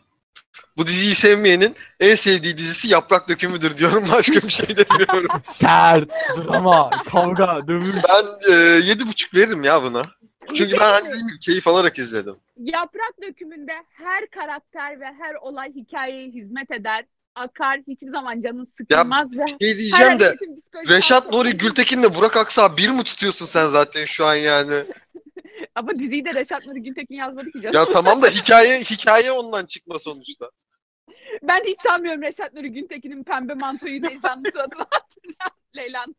Bu 0.77 0.87
diziyi 0.87 1.15
sevmeyenin 1.15 1.75
en 1.99 2.15
sevdiği 2.15 2.57
dizisi 2.57 2.89
Yaprak 2.89 3.29
Dökümü'dür 3.29 3.77
diyorum. 3.77 4.03
Başka 4.11 4.33
bir 4.33 4.49
şey 4.49 4.67
demiyorum. 4.77 5.41
Sert, 5.43 6.11
drama, 6.37 6.89
kavga, 6.89 7.67
dövüş. 7.67 7.95
ben 8.09 8.53
e, 8.53 8.55
yedi 8.61 9.07
buçuk 9.07 9.35
veririm 9.35 9.63
ya 9.63 9.83
buna. 9.83 10.01
Çünkü 10.53 10.73
ben 10.73 10.79
hani 10.79 11.03
mi? 11.03 11.09
dediğim 11.09 11.27
gibi 11.27 11.39
keyif 11.39 11.67
alarak 11.67 11.97
izledim. 11.99 12.35
Yaprak 12.57 13.21
dökümünde 13.21 13.73
her 13.89 14.27
karakter 14.29 14.99
ve 14.99 15.05
her 15.05 15.35
olay 15.35 15.73
hikayeye 15.73 16.29
hizmet 16.29 16.71
eder. 16.71 17.05
Akar. 17.35 17.79
Hiçbir 17.87 18.11
zaman 18.11 18.41
canın 18.41 18.73
sıkılmaz 18.77 19.31
ve 19.31 19.45
Şey 19.61 19.77
diyeceğim 19.77 20.19
de 20.19 20.35
Reşat 20.87 21.31
Nuri 21.31 21.57
Gültekin'le 21.57 22.15
Burak 22.15 22.37
Aksa 22.37 22.77
bir 22.77 22.89
mi 22.89 23.03
tutuyorsun 23.03 23.45
sen 23.45 23.67
zaten 23.67 24.05
şu 24.05 24.25
an 24.25 24.35
yani? 24.35 24.83
Ama 25.75 25.99
diziyi 25.99 26.25
de 26.25 26.33
Reşat 26.33 26.67
Nuri 26.67 26.83
Gültekin 26.83 27.15
yazmadı 27.15 27.51
ki 27.51 27.61
canım. 27.61 27.75
Ya 27.75 27.85
tamam 27.85 28.21
da 28.21 28.27
hikaye 28.27 28.79
hikaye 28.79 29.31
ondan 29.31 29.65
çıkma 29.65 29.99
sonuçta. 29.99 30.49
Ben 31.43 31.63
hiç 31.65 31.81
sanmıyorum 31.81 32.21
Reşat 32.21 32.53
Nuri 32.53 32.71
Güntekin'in 32.71 33.23
pembe 33.23 33.53
mantoyu 33.53 34.03
Leyla'nın 34.03 34.51
suratına 34.51 34.83
atacağım. 34.83 35.51
Leyla'nın 35.75 36.15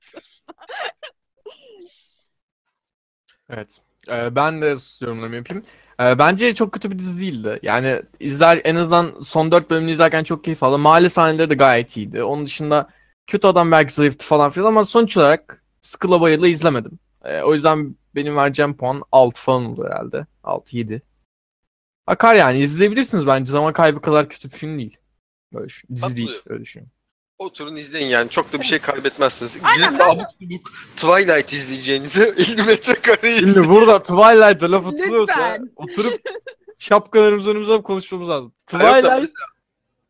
Evet. 3.51 3.81
Ee, 4.09 4.35
ben 4.37 4.61
de 4.63 4.77
yorumlarımı 5.01 5.37
yapayım. 5.37 5.65
Ee, 6.01 6.19
bence 6.19 6.55
çok 6.55 6.73
kötü 6.73 6.91
bir 6.91 6.99
dizi 6.99 7.21
değildi. 7.21 7.59
Yani 7.63 8.03
izler 8.21 8.61
en 8.65 8.75
azından 8.77 9.21
son 9.23 9.53
4 9.53 9.71
bölümünü 9.71 9.91
izlerken 9.91 10.25
çok 10.25 10.45
keyif 10.45 10.63
aldım. 10.63 10.81
Mahalle 10.81 11.09
sahneleri 11.09 11.51
de 11.51 11.55
gayet 11.55 11.97
iyiydi. 11.97 12.23
Onun 12.23 12.47
dışında 12.47 12.89
kötü 13.27 13.47
adam 13.47 13.71
belki 13.73 13.95
zayıftı 13.95 14.27
falan 14.27 14.51
filan 14.51 14.67
ama 14.67 14.85
sonuç 14.85 15.17
olarak 15.17 15.65
sıkıla 15.81 16.21
bayıla 16.21 16.49
izlemedim. 16.49 16.99
Ee, 17.25 17.43
o 17.43 17.55
yüzden 17.55 17.97
benim 18.15 18.37
vereceğim 18.37 18.77
puan 18.77 19.03
6 19.13 19.41
falan 19.43 19.65
olur 19.65 19.87
herhalde. 19.91 20.27
6-7. 20.45 21.03
Akar 22.07 22.35
yani 22.35 22.59
izleyebilirsiniz 22.59 23.27
bence. 23.27 23.53
Zaman 23.53 23.73
kaybı 23.73 24.01
kadar 24.01 24.29
kötü 24.29 24.51
bir 24.51 24.57
film 24.57 24.79
değil. 24.79 24.97
Böyle 25.55 25.69
şu- 25.69 25.89
dizi 25.89 26.17
değil 26.17 26.29
öyle 26.47 26.63
düşünüyorum. 26.63 26.93
Oturun 27.45 27.77
izleyin 27.77 28.07
yani 28.07 28.31
çok 28.31 28.53
da 28.53 28.61
bir 28.61 28.65
şey 28.67 28.79
kaybetmezsiniz. 28.79 29.57
Aynen, 29.63 29.87
Gidip 29.89 30.01
ben 30.01 30.09
abuk 30.09 30.27
subuk 30.41 30.73
Twilight 30.97 31.53
izleyeceğinize 31.53 32.23
50 32.39 32.63
metrekareyi 32.63 33.37
izleyin. 33.37 33.55
Şimdi 33.55 33.69
burada 33.69 34.03
Twilight'a 34.03 34.73
laf 34.73 34.87
atılıyorsa 34.87 35.35
Lütfen. 35.35 35.71
oturup 35.77 36.21
şapkalarımızı 36.79 37.51
önümüze 37.51 37.73
alıp 37.73 37.85
konuşmamız 37.85 38.29
lazım. 38.29 38.53
Twilight 38.67 38.95
mesela 39.05 39.27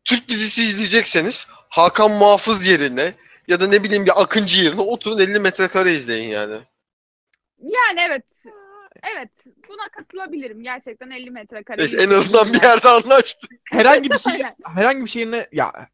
Türk 0.05 0.29
dizisi 0.29 0.63
izleyecekseniz 0.63 1.47
Hakan 1.69 2.11
Muhafız 2.11 2.65
yerine 2.65 3.13
ya 3.47 3.61
da 3.61 3.67
ne 3.67 3.83
bileyim 3.83 4.05
bir 4.05 4.21
Akıncı 4.21 4.57
yerine 4.61 4.81
oturun 4.81 5.17
50 5.17 5.39
metrekare 5.39 5.93
izleyin 5.93 6.29
yani. 6.29 6.55
Yani 7.61 7.99
evet. 8.07 8.23
Evet. 9.15 9.29
Buna 9.69 9.89
katılabilirim. 9.91 10.63
Gerçekten 10.63 11.09
50 11.11 11.31
metrekare. 11.31 11.77
Neyse, 11.77 12.01
en 12.03 12.09
azından 12.09 12.53
bir 12.53 12.61
yerde 12.63 12.89
anlaştık. 12.89 13.51
herhangi 13.71 14.11
bir 14.11 14.17
şey 14.17 14.33
Aynen. 14.33 14.55
herhangi 14.75 15.01
bir 15.05 15.09
şey 15.09 15.21
yerine 15.21 15.47
ya 15.51 15.87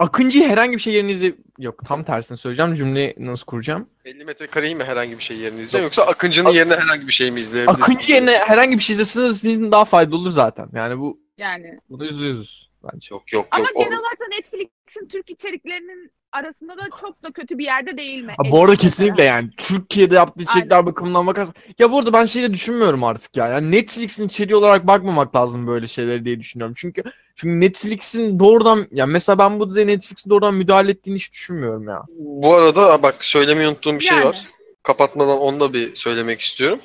Akıncı'yı 0.00 0.48
herhangi 0.48 0.72
bir 0.72 0.82
şey 0.82 0.94
yerine 0.94 1.12
izle 1.12 1.34
yok 1.58 1.84
tam 1.86 2.04
tersini 2.04 2.38
söyleyeceğim 2.38 2.74
cümleyi 2.74 3.14
nasıl 3.18 3.44
kuracağım 3.46 3.88
50 4.04 4.24
metrekareyi 4.24 4.74
mi 4.74 4.84
herhangi 4.84 5.18
bir 5.18 5.22
şey 5.22 5.36
yerine 5.36 5.60
izleyeceksin 5.60 5.82
yoksa 5.82 6.02
Akıncı'nın 6.02 6.50
yerine 6.50 6.74
herhangi 6.74 7.06
bir 7.06 7.12
şey 7.12 7.30
mi 7.30 7.40
izleyebilirsin? 7.40 7.82
Akıncı 7.82 8.12
yerine 8.12 8.38
herhangi 8.38 8.78
bir 8.78 8.82
şey 8.82 8.94
izleseniz 8.94 9.40
sizin 9.40 9.72
daha 9.72 9.84
faydalı 9.84 10.16
olur 10.16 10.30
zaten 10.30 10.68
yani 10.74 10.98
bu 10.98 11.20
Yani. 11.38 11.80
bu 11.88 12.00
da 12.00 12.04
yüzde 12.04 12.24
yüz 12.24 12.69
bence 12.84 13.08
Yok 13.14 13.32
yok 13.32 13.46
Ama 13.50 13.64
yok. 13.64 13.76
genel 13.78 13.98
olarak 13.98 14.20
da 14.20 14.24
Netflix'in 14.36 15.08
Türk 15.08 15.30
içeriklerinin 15.30 16.12
arasında 16.32 16.76
da 16.78 16.82
çok 17.00 17.22
da 17.22 17.30
kötü 17.32 17.58
bir 17.58 17.64
yerde 17.64 17.96
değil 17.96 18.22
mi? 18.22 18.34
Ha, 18.38 18.50
bu 18.50 18.60
arada 18.60 18.72
50 18.72 18.80
kesinlikle 18.80 19.24
yani 19.24 19.50
Türkiye'de 19.56 20.14
yaptığı 20.14 20.42
içerikler 20.42 20.86
bakımından 20.86 21.26
bakarsan 21.26 21.54
ya 21.78 21.92
bu 21.92 21.98
arada 21.98 22.12
ben 22.12 22.24
şeyi 22.24 22.42
de 22.48 22.54
düşünmüyorum 22.54 23.04
artık 23.04 23.36
ya 23.36 23.48
yani 23.48 23.70
Netflix'in 23.70 24.26
içeriği 24.26 24.56
olarak 24.56 24.86
bakmamak 24.86 25.36
lazım 25.36 25.66
böyle 25.66 25.86
şeyleri 25.86 26.24
diye 26.24 26.40
düşünüyorum 26.40 26.74
çünkü 26.78 27.02
çünkü 27.36 27.60
Netflix'in 27.60 28.38
doğrudan 28.40 28.86
ya 28.92 29.06
mesela 29.06 29.38
ben 29.38 29.60
bu 29.60 29.68
diziye 29.68 29.86
Netflix'in 29.86 30.30
doğrudan 30.30 30.54
müdahale 30.54 30.90
ettiğini 30.90 31.14
hiç 31.16 31.32
düşünmüyorum 31.32 31.88
ya. 31.88 32.02
Bu 32.18 32.54
arada 32.54 33.02
bak 33.02 33.14
söylemeyi 33.24 33.68
unuttuğum 33.68 33.94
bir 33.94 34.04
şey 34.04 34.16
Yani. 34.16 34.26
var. 34.26 34.44
Kapatmadan 34.82 35.38
onu 35.38 35.60
da 35.60 35.72
bir 35.72 35.96
söylemek 35.96 36.40
istiyorum. 36.40 36.78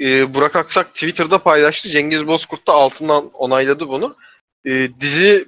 Ee, 0.00 0.34
Burak 0.34 0.56
Aksak 0.56 0.94
Twitter'da 0.94 1.38
paylaştı. 1.38 1.88
Cengiz 1.88 2.26
Bozkurt 2.26 2.66
da 2.66 2.72
altından 2.72 3.30
onayladı 3.32 3.88
bunu. 3.88 4.16
Ee, 4.66 4.88
dizi 5.00 5.46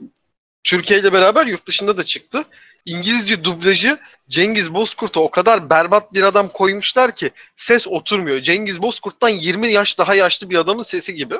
Türkiye 0.64 1.00
ile 1.00 1.12
beraber 1.12 1.46
yurt 1.46 1.66
dışında 1.66 1.96
da 1.96 2.04
çıktı. 2.04 2.44
İngilizce 2.86 3.44
dublajı 3.44 3.98
Cengiz 4.28 4.74
Bozkurt'a 4.74 5.20
o 5.20 5.30
kadar 5.30 5.70
berbat 5.70 6.14
bir 6.14 6.22
adam 6.22 6.48
koymuşlar 6.48 7.14
ki 7.16 7.30
ses 7.56 7.88
oturmuyor. 7.88 8.40
Cengiz 8.40 8.82
Bozkurt'tan 8.82 9.28
20 9.28 9.68
yaş 9.68 9.98
daha 9.98 10.14
yaşlı 10.14 10.50
bir 10.50 10.56
adamın 10.56 10.82
sesi 10.82 11.14
gibi. 11.14 11.34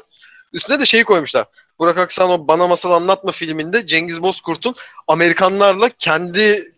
Üstüne 0.53 0.81
de 0.81 0.87
şeyi 0.87 1.05
koymuşlar. 1.05 1.47
Burak 1.79 1.99
Aksan 1.99 2.31
o 2.31 2.49
Bana 2.49 2.67
Masal 2.67 2.93
Anlatma 2.93 3.33
filminde 3.33 3.87
Cengiz 3.87 4.23
Bozkurt'un 4.23 4.75
Amerikanlarla 5.09 5.89
kendi 5.89 6.73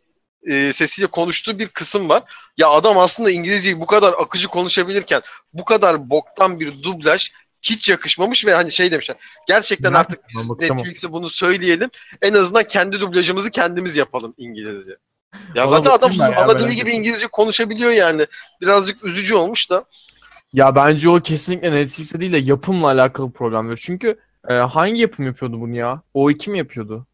e, 0.47 0.73
sesiyle 0.73 1.07
konuştuğu 1.07 1.59
bir 1.59 1.69
kısım 1.69 2.09
var. 2.09 2.23
Ya 2.57 2.71
adam 2.71 2.99
aslında 2.99 3.31
İngilizceyi 3.31 3.81
bu 3.81 3.87
kadar 3.87 4.13
akıcı 4.13 4.49
konuşabilirken 4.49 5.23
bu 5.53 5.65
kadar 5.65 6.11
boktan 6.11 6.61
bir 6.61 6.83
dublaj 6.83 7.31
hiç 7.65 7.89
yakışmamış 7.89 8.47
ve 8.47 8.55
hani 8.55 8.73
şey 8.73 8.93
demişler. 8.93 9.17
Gerçekten 9.49 9.95
Ben- 9.95 9.99
artık 9.99 10.21
biz. 10.29 10.51
Netflix'e 10.71 11.13
bunu 11.13 11.31
söyleyelim. 11.31 11.91
En 12.23 12.33
azından 12.33 12.65
kendi 12.65 13.01
dublajımızı 13.01 13.51
kendimiz 13.51 13.97
yapalım 13.97 14.35
İngilizce. 14.39 14.97
Ya 15.55 15.63
Ona 15.63 15.67
zaten 15.67 15.91
adam 15.91 16.13
ya, 16.13 16.45
ana 16.45 16.59
dili 16.59 16.77
gibi. 16.77 16.91
İngilizce 16.91 17.27
konuşabiliyor 17.27 17.91
yani. 17.91 18.27
Birazcık 18.61 19.05
üzücü 19.05 19.35
olmuş 19.35 19.71
da. 19.71 19.85
Ya 20.53 20.75
bence 20.75 21.09
o 21.09 21.21
kesinlikle 21.21 21.73
Netflix'e 21.73 22.21
değil 22.21 22.33
de 22.33 22.39
yapımla 22.39 22.87
alakalı 22.87 23.33
problemler. 23.33 23.77
Çünkü 23.77 24.19
Ee, 24.49 24.55
hangi 24.55 25.01
yapım 25.01 25.27
yapıyordu 25.27 25.61
bunu 25.61 25.77
ya? 25.77 26.03
O2 26.15 26.51
mi 26.51 26.59
yapıyordu? 26.59 27.07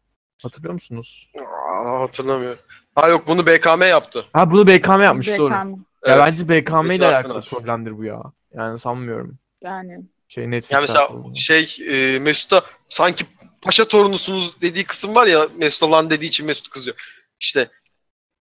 Hatırlıyor 0.43 0.73
musunuz? 0.73 1.29
Aa, 1.39 1.99
hatırlamıyorum. 2.01 2.59
Ha 2.95 3.07
yok 3.07 3.27
bunu 3.27 3.45
BKM 3.45 3.81
yaptı. 3.87 4.25
Ha 4.33 4.51
bunu 4.51 4.67
BKM 4.67 5.01
yapmış 5.03 5.27
doğru. 5.37 5.53
BKM. 5.53 5.69
Ya 5.69 5.75
Evet. 6.03 6.19
bence 6.19 6.49
BKM 6.49 6.91
ile 6.91 7.05
alakalı 7.07 7.41
problemdir 7.41 7.97
bu 7.97 8.03
ya. 8.03 8.21
Yani 8.53 8.79
sanmıyorum. 8.79 9.37
Yani 9.63 9.99
Şey 10.33 10.51
Netflix 10.51 10.71
Yani 10.71 10.81
mesela 10.81 11.07
alakalı. 11.07 11.37
şey 11.37 11.77
e, 11.87 12.19
Mesut'a 12.19 12.61
sanki 12.89 13.25
paşa 13.61 13.87
torunusunuz 13.87 14.61
dediği 14.61 14.83
kısım 14.83 15.15
var 15.15 15.27
ya 15.27 15.47
Mesut 15.57 15.83
olan 15.83 16.09
dediği 16.09 16.27
için 16.27 16.45
Mesut 16.45 16.69
kızıyor. 16.69 17.21
İşte 17.39 17.69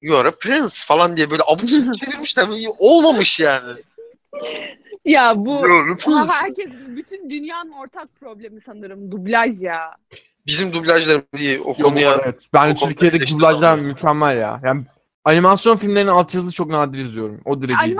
you 0.03 0.17
are 0.19 0.29
a 0.29 0.31
prince 0.31 0.75
falan 0.87 1.17
diye 1.17 1.31
böyle 1.31 1.43
abuk 1.47 1.71
sabuk 1.71 1.99
çevirmişler. 2.01 2.49
Olmamış 2.79 3.41
yani. 3.41 3.81
ya 5.05 5.33
bu 5.37 5.65
herkes 6.29 6.71
bütün 6.89 7.31
dünyanın 7.31 7.73
ortak 7.73 8.09
problemi 8.21 8.61
sanırım 8.67 9.11
dublaj 9.11 9.61
ya. 9.61 9.97
Bizim 10.47 10.73
dublajlarımız 10.73 11.41
iyi 11.41 11.61
o 11.61 11.75
konuya. 11.75 12.21
evet. 12.25 12.41
Ben 12.53 12.71
o 12.71 12.75
konuda 12.75 12.89
Türkiye'de 12.89 13.17
eleştiri 13.17 13.39
dublajlar 13.39 13.79
mükemmel 13.79 14.37
ya. 14.37 14.61
Yani 14.65 14.81
animasyon 15.25 15.77
filmlerinin 15.77 16.11
altyazılı 16.11 16.53
çok 16.53 16.69
nadir 16.71 16.99
izliyorum. 16.99 17.41
O 17.45 17.63
derece 17.63 17.75
iyi. 17.87 17.97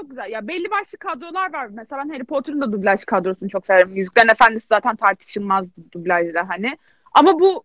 Çok 0.00 0.10
güzel. 0.10 0.30
Ya 0.30 0.48
belli 0.48 0.70
başlı 0.70 0.98
kadrolar 0.98 1.52
var. 1.52 1.68
Mesela 1.70 2.02
ben 2.04 2.08
Harry 2.08 2.24
Potter'ın 2.24 2.60
da 2.60 2.72
dublaj 2.72 3.04
kadrosunu 3.04 3.48
çok 3.50 3.66
severim. 3.66 3.96
Yüzüklerin 3.96 4.28
Efendisi 4.28 4.66
zaten 4.66 4.96
tartışılmaz 4.96 5.66
dublajda 5.94 6.48
hani. 6.48 6.78
Ama 7.14 7.40
bu 7.40 7.64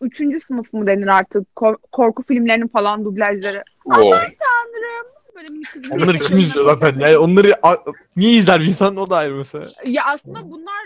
üçüncü 0.00 0.40
sınıf 0.40 0.72
mı 0.72 0.86
denir 0.86 1.06
artık? 1.06 1.56
Kor- 1.56 1.76
korku 1.92 2.22
filmlerinin 2.22 2.68
falan 2.68 3.04
dublajları. 3.04 3.64
Oo. 3.84 4.10
Tanrım. 4.10 5.06
Böyle 5.34 5.48
minik 5.48 5.68
Onları 5.92 6.18
kim 6.18 6.38
izliyor 6.38 6.64
zaten? 6.64 7.00
Yani 7.00 7.18
onları 7.18 7.54
a- 7.62 7.84
niye 8.16 8.32
izler 8.32 8.60
bir 8.60 8.66
insan 8.66 8.96
o 8.96 9.10
da 9.10 9.16
ayrı 9.16 9.34
mesela. 9.34 9.66
Ya 9.86 10.02
aslında 10.06 10.50
bunlar 10.50 10.82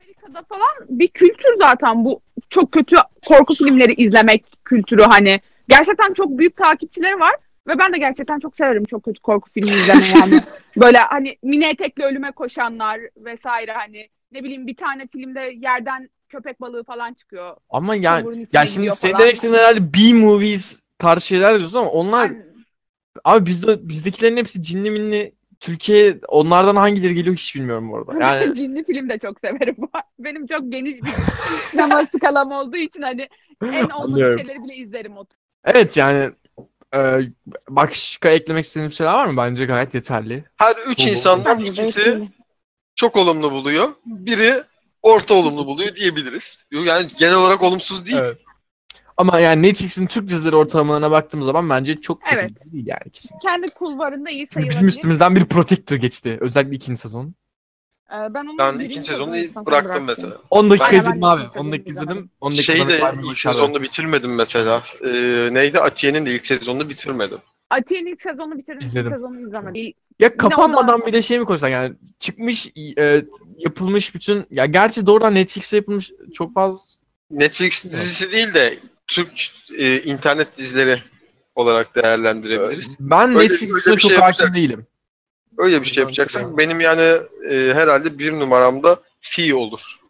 Amerika'da 0.00 0.42
falan 0.42 0.68
bir 0.88 1.08
kültür 1.08 1.56
zaten 1.62 2.04
bu 2.04 2.20
çok 2.50 2.72
kötü 2.72 2.96
korku 3.26 3.54
filmleri 3.54 3.92
izlemek 3.92 4.44
kültürü 4.64 5.02
hani. 5.02 5.40
Gerçekten 5.68 6.12
çok 6.12 6.38
büyük 6.38 6.56
takipçileri 6.56 7.20
var 7.20 7.34
ve 7.70 7.78
ben 7.78 7.92
de 7.92 7.98
gerçekten 7.98 8.38
çok 8.38 8.56
severim 8.56 8.84
çok 8.84 9.04
kötü 9.04 9.20
korku 9.20 9.50
filmi 9.50 9.70
izlemeyi 9.70 10.12
yani. 10.20 10.42
Böyle 10.76 10.98
hani 10.98 11.36
mini 11.42 11.64
etekli 11.64 12.04
ölüme 12.04 12.32
koşanlar 12.32 13.00
vesaire 13.16 13.72
hani 13.72 14.08
ne 14.32 14.44
bileyim 14.44 14.66
bir 14.66 14.76
tane 14.76 15.06
filmde 15.06 15.40
yerden 15.40 16.10
köpek 16.28 16.60
balığı 16.60 16.84
falan 16.84 17.14
çıkıyor. 17.14 17.56
Ama 17.70 17.94
yani 17.94 18.46
ya 18.52 18.66
şimdi 18.66 18.90
senin 18.90 19.18
demek 19.18 19.34
istediğin 19.34 19.58
herhalde 19.58 19.94
B-movies 19.94 20.80
tarzı 20.98 21.26
şeyler 21.26 21.58
diyorsun 21.58 21.78
ama 21.78 21.90
onlar 21.90 22.26
Yani 22.26 22.50
abi 23.24 23.46
bizde 23.46 23.88
bizdekilerin 23.88 24.36
hepsi 24.36 24.62
cinli 24.62 24.90
minli 24.90 25.32
Türkiye 25.60 26.18
onlardan 26.28 26.76
hangileri 26.76 27.14
geliyor 27.14 27.36
hiç 27.36 27.54
bilmiyorum 27.54 27.90
bu 27.90 27.96
arada. 27.96 28.24
Yani 28.24 28.54
cinli 28.56 28.84
film 28.84 29.08
de 29.08 29.18
çok 29.18 29.40
severim. 29.40 29.76
Benim 30.18 30.46
çok 30.46 30.72
geniş 30.72 31.02
bir 31.02 31.10
sinema 31.70 32.06
skalam 32.06 32.52
olduğu 32.52 32.76
için 32.76 33.02
hani 33.02 33.28
en 33.62 33.88
olmadık 33.90 34.38
şeyleri 34.38 34.64
bile 34.64 34.76
izlerim 34.76 35.16
o 35.16 35.24
evet 35.64 35.96
yani 35.96 36.30
e, 36.94 37.20
başka 37.68 38.28
eklemek 38.28 38.64
istediğim 38.64 38.92
şeyler 38.92 39.12
var 39.12 39.26
mı? 39.26 39.36
Bence 39.36 39.64
gayet 39.66 39.94
yeterli. 39.94 40.44
Her 40.56 40.76
üç 40.88 41.06
insandan 41.06 41.58
ikisi 41.60 42.28
çok 42.94 43.16
olumlu 43.16 43.52
buluyor. 43.52 43.88
Biri 44.06 44.62
orta 45.02 45.34
olumlu 45.34 45.66
buluyor 45.66 45.94
diyebiliriz. 45.94 46.64
Yani 46.72 47.06
genel 47.18 47.34
olarak 47.34 47.62
olumsuz 47.62 48.06
değil. 48.06 48.18
Evet. 48.24 48.38
Ama 49.16 49.40
yani 49.40 49.62
Netflix'in 49.62 50.06
Türk 50.06 50.28
dizileri 50.28 50.56
ortalamalarına 50.56 51.10
baktığım 51.10 51.42
zaman 51.42 51.70
bence 51.70 52.00
çok 52.00 52.22
kötü 52.22 52.36
Evet. 52.36 52.72
değil 52.72 52.86
yani 52.86 53.02
ikisi. 53.04 53.28
kendi 53.42 53.70
kulvarında 53.70 54.30
iyi 54.30 54.46
sayılabilir. 54.46 54.70
bizim 54.70 54.88
üstümüzden 54.88 55.36
bir 55.36 55.44
Protector 55.44 55.96
geçti. 55.96 56.38
Özellikle 56.40 56.76
ikinci 56.76 57.00
sezon. 57.00 57.34
Ee, 58.12 58.34
ben 58.34 58.44
onu 58.46 58.58
Ben 58.58 58.78
ikinci 58.78 59.06
sezonu 59.06 59.32
bıraktım 59.32 59.66
bıraktım. 59.66 60.04
mesela. 60.06 60.38
10 60.50 60.70
dakika 60.70 60.92
ben 60.92 60.98
izledim 60.98 61.24
abi. 61.24 61.42
ikinci 61.42 61.58
10 61.58 61.62
sezonu 61.62 61.72
dakika 61.72 61.90
izledim. 61.90 62.30
10 62.40 62.50
Şeyi 62.50 62.88
de 62.88 63.00
ilk 63.24 63.38
sezonunu 63.38 63.82
bitirmedim 63.82 64.34
mesela. 64.34 64.82
Ee, 65.04 65.48
neydi? 65.52 65.80
Atiye'nin 65.80 66.26
de 66.26 66.34
ilk 66.34 66.46
sezonunu 66.46 66.88
bitirmedim. 66.88 67.38
Atiye'nin 67.70 68.12
ilk 68.12 68.22
sezonunu 68.22 68.58
bitirdim. 68.58 68.80
İzledim. 68.82 69.06
İlk 69.06 69.14
sezonu 69.14 69.40
izlemedim. 69.48 69.92
Ya 70.20 70.36
kapanmadan 70.36 71.06
bir 71.06 71.12
de 71.12 71.22
şey 71.22 71.38
mi 71.38 71.44
koysan 71.44 71.68
yani 71.68 71.94
çıkmış 72.20 72.68
e, 72.98 73.24
yapılmış 73.58 74.14
bütün 74.14 74.46
ya 74.50 74.66
gerçi 74.66 75.06
doğrudan 75.06 75.34
Netflix'e 75.34 75.76
yapılmış 75.76 76.10
çok 76.34 76.54
fazla 76.54 76.80
Netflix 77.30 77.84
dizisi 77.84 78.32
değil 78.32 78.54
de 78.54 78.78
Türk 79.06 79.30
e, 79.78 80.02
internet 80.02 80.56
dizileri 80.58 81.02
olarak 81.54 81.94
değerlendirebiliriz. 81.96 82.96
ben 83.00 83.34
Netflix'e 83.34 83.90
çok 83.90 84.00
şey 84.00 84.16
hakim 84.16 84.54
değilim. 84.54 84.86
Öyle 85.58 85.80
bir 85.80 85.86
şey 85.86 86.00
yapacaksak 86.00 86.58
benim 86.58 86.80
yani 86.80 87.16
e, 87.50 87.74
herhalde 87.74 88.18
bir 88.18 88.32
numaramda 88.32 89.00
Fi 89.20 89.54
olur. 89.54 90.00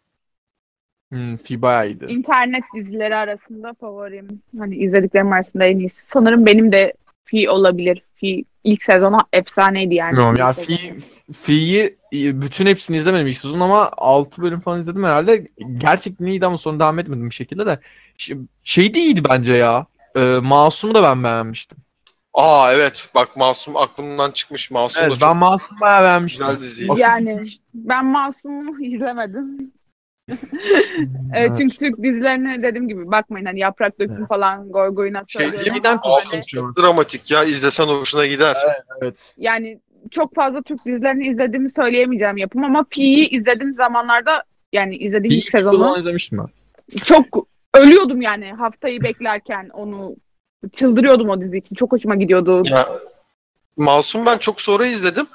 Hmm, 1.11 1.35
Fi 1.35 1.61
bayağı 1.61 1.87
iyiydi. 1.87 2.05
İnternet 2.09 2.63
dizileri 2.75 3.15
arasında 3.15 3.73
favorim. 3.73 4.41
Hani 4.59 4.75
izlediklerim 4.75 5.31
arasında 5.31 5.65
en 5.65 5.79
iyisi. 5.79 5.95
Sanırım 6.07 6.45
benim 6.45 6.71
de 6.71 6.93
Fi 7.25 7.49
olabilir. 7.49 8.01
Fi 8.15 8.45
ilk 8.63 8.83
sezonu 8.83 9.17
efsaneydi 9.33 9.95
yani. 9.95 10.11
Bilmiyorum 10.11 10.35
ya. 10.39 10.53
Fi, 10.53 10.95
Fi'yi 11.33 11.97
e, 12.13 12.41
bütün 12.41 12.65
hepsini 12.65 12.97
izlemedim 12.97 13.27
ilk 13.27 13.37
sezon 13.37 13.59
ama 13.59 13.91
6 13.97 14.41
bölüm 14.41 14.59
falan 14.59 14.81
izledim 14.81 15.03
herhalde. 15.03 15.47
Gerçekten 15.77 16.25
iyiydi 16.25 16.45
ama 16.45 16.57
sonra 16.57 16.79
devam 16.79 16.99
etmedim 16.99 17.25
bir 17.25 17.35
şekilde 17.35 17.65
de. 17.65 17.79
Şey, 18.17 18.37
şey 18.63 18.93
de 18.93 18.99
iyiydi 18.99 19.21
bence 19.29 19.53
ya. 19.53 19.85
E, 20.15 20.19
Masum'u 20.19 20.95
da 20.95 21.03
ben 21.03 21.23
beğenmiştim. 21.23 21.77
Aa 22.33 22.73
evet 22.73 23.09
bak 23.15 23.37
Masum 23.37 23.77
aklımdan 23.77 24.31
çıkmış. 24.31 24.71
Masum 24.71 25.03
Evet 25.03 25.11
da 25.15 25.19
çok 25.19 25.29
ben 25.29 25.37
Masum'u 25.37 25.79
bayağı 25.81 26.03
beğenmiştim. 26.03 26.47
güzel 26.47 26.61
diziydi. 26.61 26.91
Yani 26.97 27.43
ben 27.73 28.05
Masum'u 28.05 28.81
izlemedim. 28.85 29.71
Ee, 30.29 30.35
Evet. 31.35 31.51
Çünkü 31.57 31.77
Türk 31.77 31.97
dizilerine 32.03 32.61
dediğim 32.61 32.87
gibi 32.87 33.11
bakmayın 33.11 33.45
hani 33.45 33.59
yaprak 33.59 33.99
döküm 33.99 34.15
Evet. 34.17 34.27
falan 34.27 34.69
goy 34.71 34.89
goyuna 34.89 35.23
Şey 35.27 35.41
söylüyorum. 35.41 35.59
değil 35.59 35.71
mi? 35.71 35.75
Yeniden 35.75 35.99
ama 36.03 36.11
Masum 36.13 36.41
çok 36.41 36.77
dramatik 36.77 37.31
ya. 37.31 37.43
izlesen 37.43 37.85
hoşuna 37.85 38.25
gider. 38.25 38.57
Evet. 39.01 39.33
yani 39.37 39.79
çok 40.11 40.35
fazla 40.35 40.61
Türk 40.61 40.77
dizilerini 40.85 41.27
izlediğimi 41.27 41.69
söyleyemeyeceğim 41.75 42.37
yapım 42.37 42.63
ama 42.63 42.83
Pi'yi 42.89 43.29
izlediğim 43.29 43.73
zamanlarda 43.73 44.43
yani 44.73 44.95
izlediğim 44.95 45.41
İlk 45.41 45.49
sezonu 45.49 45.71
sezonu 45.73 45.99
izlemiştim 45.99 46.37
ben. 46.39 46.47
çok 47.05 47.47
ölüyordum 47.73 48.21
yani 48.21 48.51
haftayı 48.53 49.01
beklerken 49.03 49.69
onu 49.73 50.15
çıldırıyordum 50.75 51.29
o 51.29 51.41
dizi 51.41 51.57
için. 51.57 51.75
Çok 51.75 51.91
hoşuma 51.91 52.15
gidiyordu. 52.15 52.63
Ya, 52.65 52.87
Masum 53.77 54.25
ben 54.25 54.37
çok 54.37 54.61
sonra 54.61 54.85
izledim. 54.85 55.27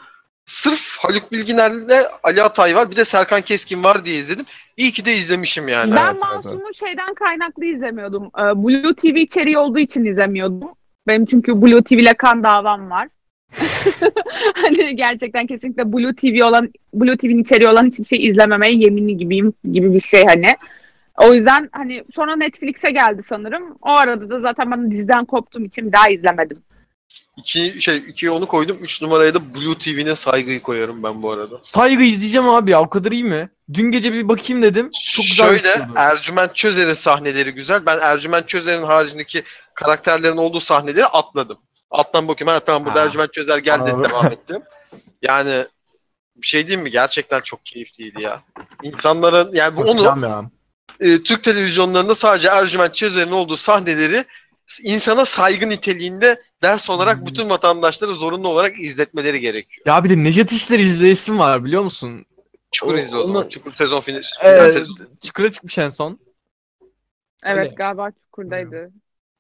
Sırf 0.44 0.98
Haluk 0.98 1.32
Bilginer'le 1.32 2.06
Ali 2.22 2.42
Atay 2.42 2.76
var. 2.76 2.90
Bir 2.90 2.96
de 2.96 3.04
Serkan 3.04 3.40
Keskin 3.40 3.84
var 3.84 4.04
diye 4.04 4.18
izledim. 4.18 4.44
İyi 4.76 4.92
ki 4.92 5.04
de 5.04 5.14
izlemişim 5.14 5.68
yani. 5.68 5.94
ben 5.94 6.06
evet, 6.10 6.22
evet, 6.32 6.44
Masum'u 6.44 6.74
şeyden 6.74 7.14
kaynaklı 7.14 7.64
izlemiyordum. 7.64 8.30
Ee, 8.38 8.40
Blue 8.40 8.94
TV 8.94 9.06
içeriği 9.06 9.58
olduğu 9.58 9.78
için 9.78 10.04
izlemiyordum. 10.04 10.68
Benim 11.06 11.26
çünkü 11.26 11.62
Blue 11.62 11.82
TV 11.82 11.92
ile 11.92 12.14
kan 12.14 12.42
davam 12.42 12.90
var. 12.90 13.08
hani 14.54 14.96
gerçekten 14.96 15.46
kesinlikle 15.46 15.92
Blue 15.92 16.14
TV 16.14 16.44
olan 16.44 16.72
Blue 16.94 17.16
TV'nin 17.16 17.42
içeriği 17.42 17.68
olan 17.68 17.86
hiçbir 17.86 18.04
şey 18.04 18.26
izlememeye 18.26 18.74
yeminli 18.74 19.16
gibiyim 19.16 19.52
gibi 19.72 19.94
bir 19.94 20.00
şey 20.00 20.24
hani. 20.26 20.46
O 21.16 21.32
yüzden 21.32 21.68
hani 21.72 22.04
sonra 22.14 22.36
Netflix'e 22.36 22.90
geldi 22.90 23.22
sanırım. 23.28 23.78
O 23.82 23.90
arada 23.90 24.30
da 24.30 24.40
zaten 24.40 24.70
ben 24.70 24.90
diziden 24.90 25.24
koptuğum 25.24 25.64
için 25.64 25.86
bir 25.86 25.92
daha 25.92 26.08
izlemedim. 26.08 26.62
İki, 27.36 27.82
şey, 27.82 27.96
ikiye 27.96 28.30
onu 28.30 28.46
koydum. 28.46 28.78
Üç 28.82 29.02
numaraya 29.02 29.34
da 29.34 29.54
Blue 29.54 29.78
TV'ne 29.78 30.14
saygıyı 30.14 30.62
koyarım 30.62 31.02
ben 31.02 31.22
bu 31.22 31.32
arada. 31.32 31.58
Saygı 31.62 32.02
izleyeceğim 32.02 32.48
abi 32.48 32.70
ya 32.70 32.80
o 32.80 32.90
kadar 32.90 33.12
iyi 33.12 33.24
mi? 33.24 33.50
Dün 33.74 33.90
gece 33.90 34.12
bir 34.12 34.28
bakayım 34.28 34.62
dedim. 34.62 34.90
Çok 35.12 35.24
güzel 35.24 35.46
Şöyle 35.46 35.62
gözüküyordu. 35.62 35.92
Ercüment 35.96 36.54
Çözer'in 36.54 36.92
sahneleri 36.92 37.50
güzel. 37.50 37.86
Ben 37.86 37.98
Ercüment 38.02 38.48
Çözer'in 38.48 38.82
haricindeki 38.82 39.42
karakterlerin 39.74 40.36
olduğu 40.36 40.60
sahneleri 40.60 41.06
atladım. 41.06 41.58
Alttan 41.90 42.28
bakayım. 42.28 42.52
Ha 42.52 42.60
tamam 42.60 42.94
Ha. 42.94 43.00
Ercüment 43.00 43.32
Çözer 43.32 43.58
geldi 43.58 43.82
Anladım. 43.82 44.04
devam 44.04 44.26
ettim. 44.26 44.62
Yani 45.22 45.64
bir 46.36 46.46
şey 46.46 46.66
diyeyim 46.66 46.84
mi? 46.84 46.90
Gerçekten 46.90 47.40
çok 47.40 47.66
keyifliydi 47.66 48.22
ya. 48.22 48.42
İnsanların 48.82 49.54
yani 49.54 49.76
bu 49.76 49.82
onu 49.82 50.02
ya. 50.02 50.50
E, 51.01 51.22
Türk 51.22 51.42
televizyonlarında 51.42 52.14
sadece 52.14 52.49
Ercüment 52.49 52.94
Çözer'in 52.94 53.30
olduğu 53.32 53.57
sahneleri 53.57 54.24
insana 54.82 55.24
saygı 55.24 55.68
niteliğinde 55.68 56.40
ders 56.62 56.90
olarak 56.90 57.18
Hmm. 57.18 57.26
bütün 57.26 57.49
vatandaşlara 57.51 58.12
zorunlu 58.14 58.49
olarak 58.49 58.78
izletmeleri 58.80 59.40
gerekiyor. 59.40 59.82
Ya 59.86 60.05
bir 60.05 60.11
de 60.11 60.24
Necdet 60.24 60.53
İşler 60.53 60.78
izleyesim 60.78 61.38
var 61.38 61.64
biliyor 61.64 61.82
musun? 61.82 62.26
Çukur 62.72 62.94
O- 62.94 62.99
izle 62.99 63.16
o 63.16 63.24
zaman. 63.24 63.42
onu- 63.42 63.49
Çukur 63.51 63.72
sezon 63.72 64.01
finali. 64.01 64.22
final 64.40 64.53
Evet. 64.55 64.72
sezon. 64.72 64.99
Çukura 65.26 65.51
çıkmış 65.51 65.78
en 65.78 65.88
son. 65.88 66.18
Evet 67.44 67.66
Öyle. 67.66 67.74
galiba 67.74 68.11
Çukur'daydı. 68.24 68.90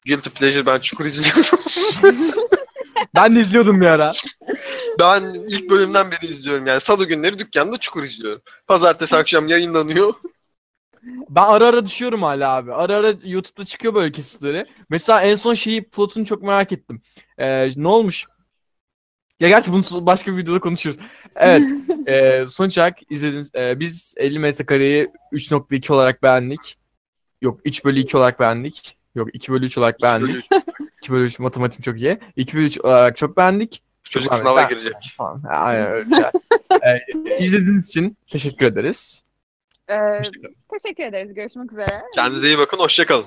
Guilty 0.06 0.30
Pleasure 0.30 0.66
ben 0.66 0.78
Çukur 0.78 1.04
izliyorum. 1.06 1.44
Ben 3.14 3.36
de 3.36 3.40
izliyordum 3.40 3.80
bir 3.80 3.86
ara. 3.86 4.12
Ben 5.00 5.22
ilk 5.48 5.70
bölümden 5.70 6.10
beri 6.10 6.26
izliyorum 6.26 6.66
yani. 6.66 6.80
Salı 6.80 7.04
günleri 7.08 7.38
dükkanda 7.38 7.78
Çukur 7.78 8.02
izliyorum. 8.04 8.42
Pazartesi 8.66 9.16
akşam 9.16 9.48
yayınlanıyor. 9.48 10.14
Ben 11.30 11.42
ara 11.42 11.66
ara 11.66 11.86
düşüyorum 11.86 12.22
hala 12.22 12.56
abi. 12.56 12.72
Ara 12.72 12.96
ara 12.96 13.14
YouTube'da 13.24 13.64
çıkıyor 13.64 13.94
böyle 13.94 14.12
kesitleri. 14.12 14.64
Mesela 14.90 15.22
en 15.22 15.34
son 15.34 15.54
şeyi 15.54 15.84
plotunu 15.84 16.24
çok 16.24 16.42
merak 16.42 16.72
ettim. 16.72 17.00
Ee, 17.38 17.68
ne 17.76 17.88
olmuş? 17.88 18.26
Ya 19.40 19.48
gerçi 19.48 19.72
bunu 19.72 20.06
başka 20.06 20.32
bir 20.32 20.36
videoda 20.36 20.60
konuşuruz. 20.60 20.96
Evet. 21.36 21.66
e, 22.06 22.44
sonuç 22.46 22.78
olarak 22.78 22.98
izlediğiniz 23.10 23.50
e, 23.54 23.80
biz 23.80 24.14
50 24.16 24.38
metrekareyi 24.38 25.08
3.2 25.32 25.92
olarak 25.92 26.22
beğendik. 26.22 26.78
Yok 27.42 27.60
3 27.64 27.84
bölü 27.84 27.98
2 27.98 28.16
olarak 28.16 28.40
beğendik. 28.40 28.96
Yok 29.14 29.28
2 29.32 29.52
bölü 29.52 29.66
3 29.66 29.78
olarak 29.78 30.02
beğendik. 30.02 30.48
2 31.02 31.12
bölü 31.12 31.26
3 31.26 31.38
matematiğim 31.38 31.82
çok 31.82 32.00
iyi. 32.00 32.18
2 32.36 32.56
bölü 32.56 32.64
3 32.64 32.80
olarak 32.80 33.16
çok 33.16 33.36
beğendik. 33.36 33.82
Çocuk 34.10 34.32
Çok 34.32 34.38
sınava 34.38 34.56
beğendik. 34.56 34.76
girecek. 34.78 35.14
Falan. 35.16 35.42
Aynen 35.48 35.92
öyle. 35.92 36.30
Yani, 36.72 37.00
e, 37.30 37.38
izlediğiniz 37.38 37.88
için 37.88 38.16
teşekkür 38.26 38.66
ederiz. 38.66 39.22
Ee, 39.90 40.20
teşekkür 40.72 41.04
ederiz. 41.04 41.34
Görüşmek 41.34 41.72
üzere. 41.72 42.02
Kendinize 42.14 42.46
iyi 42.46 42.58
bakın. 42.58 42.78
Hoşçakalın. 42.78 43.26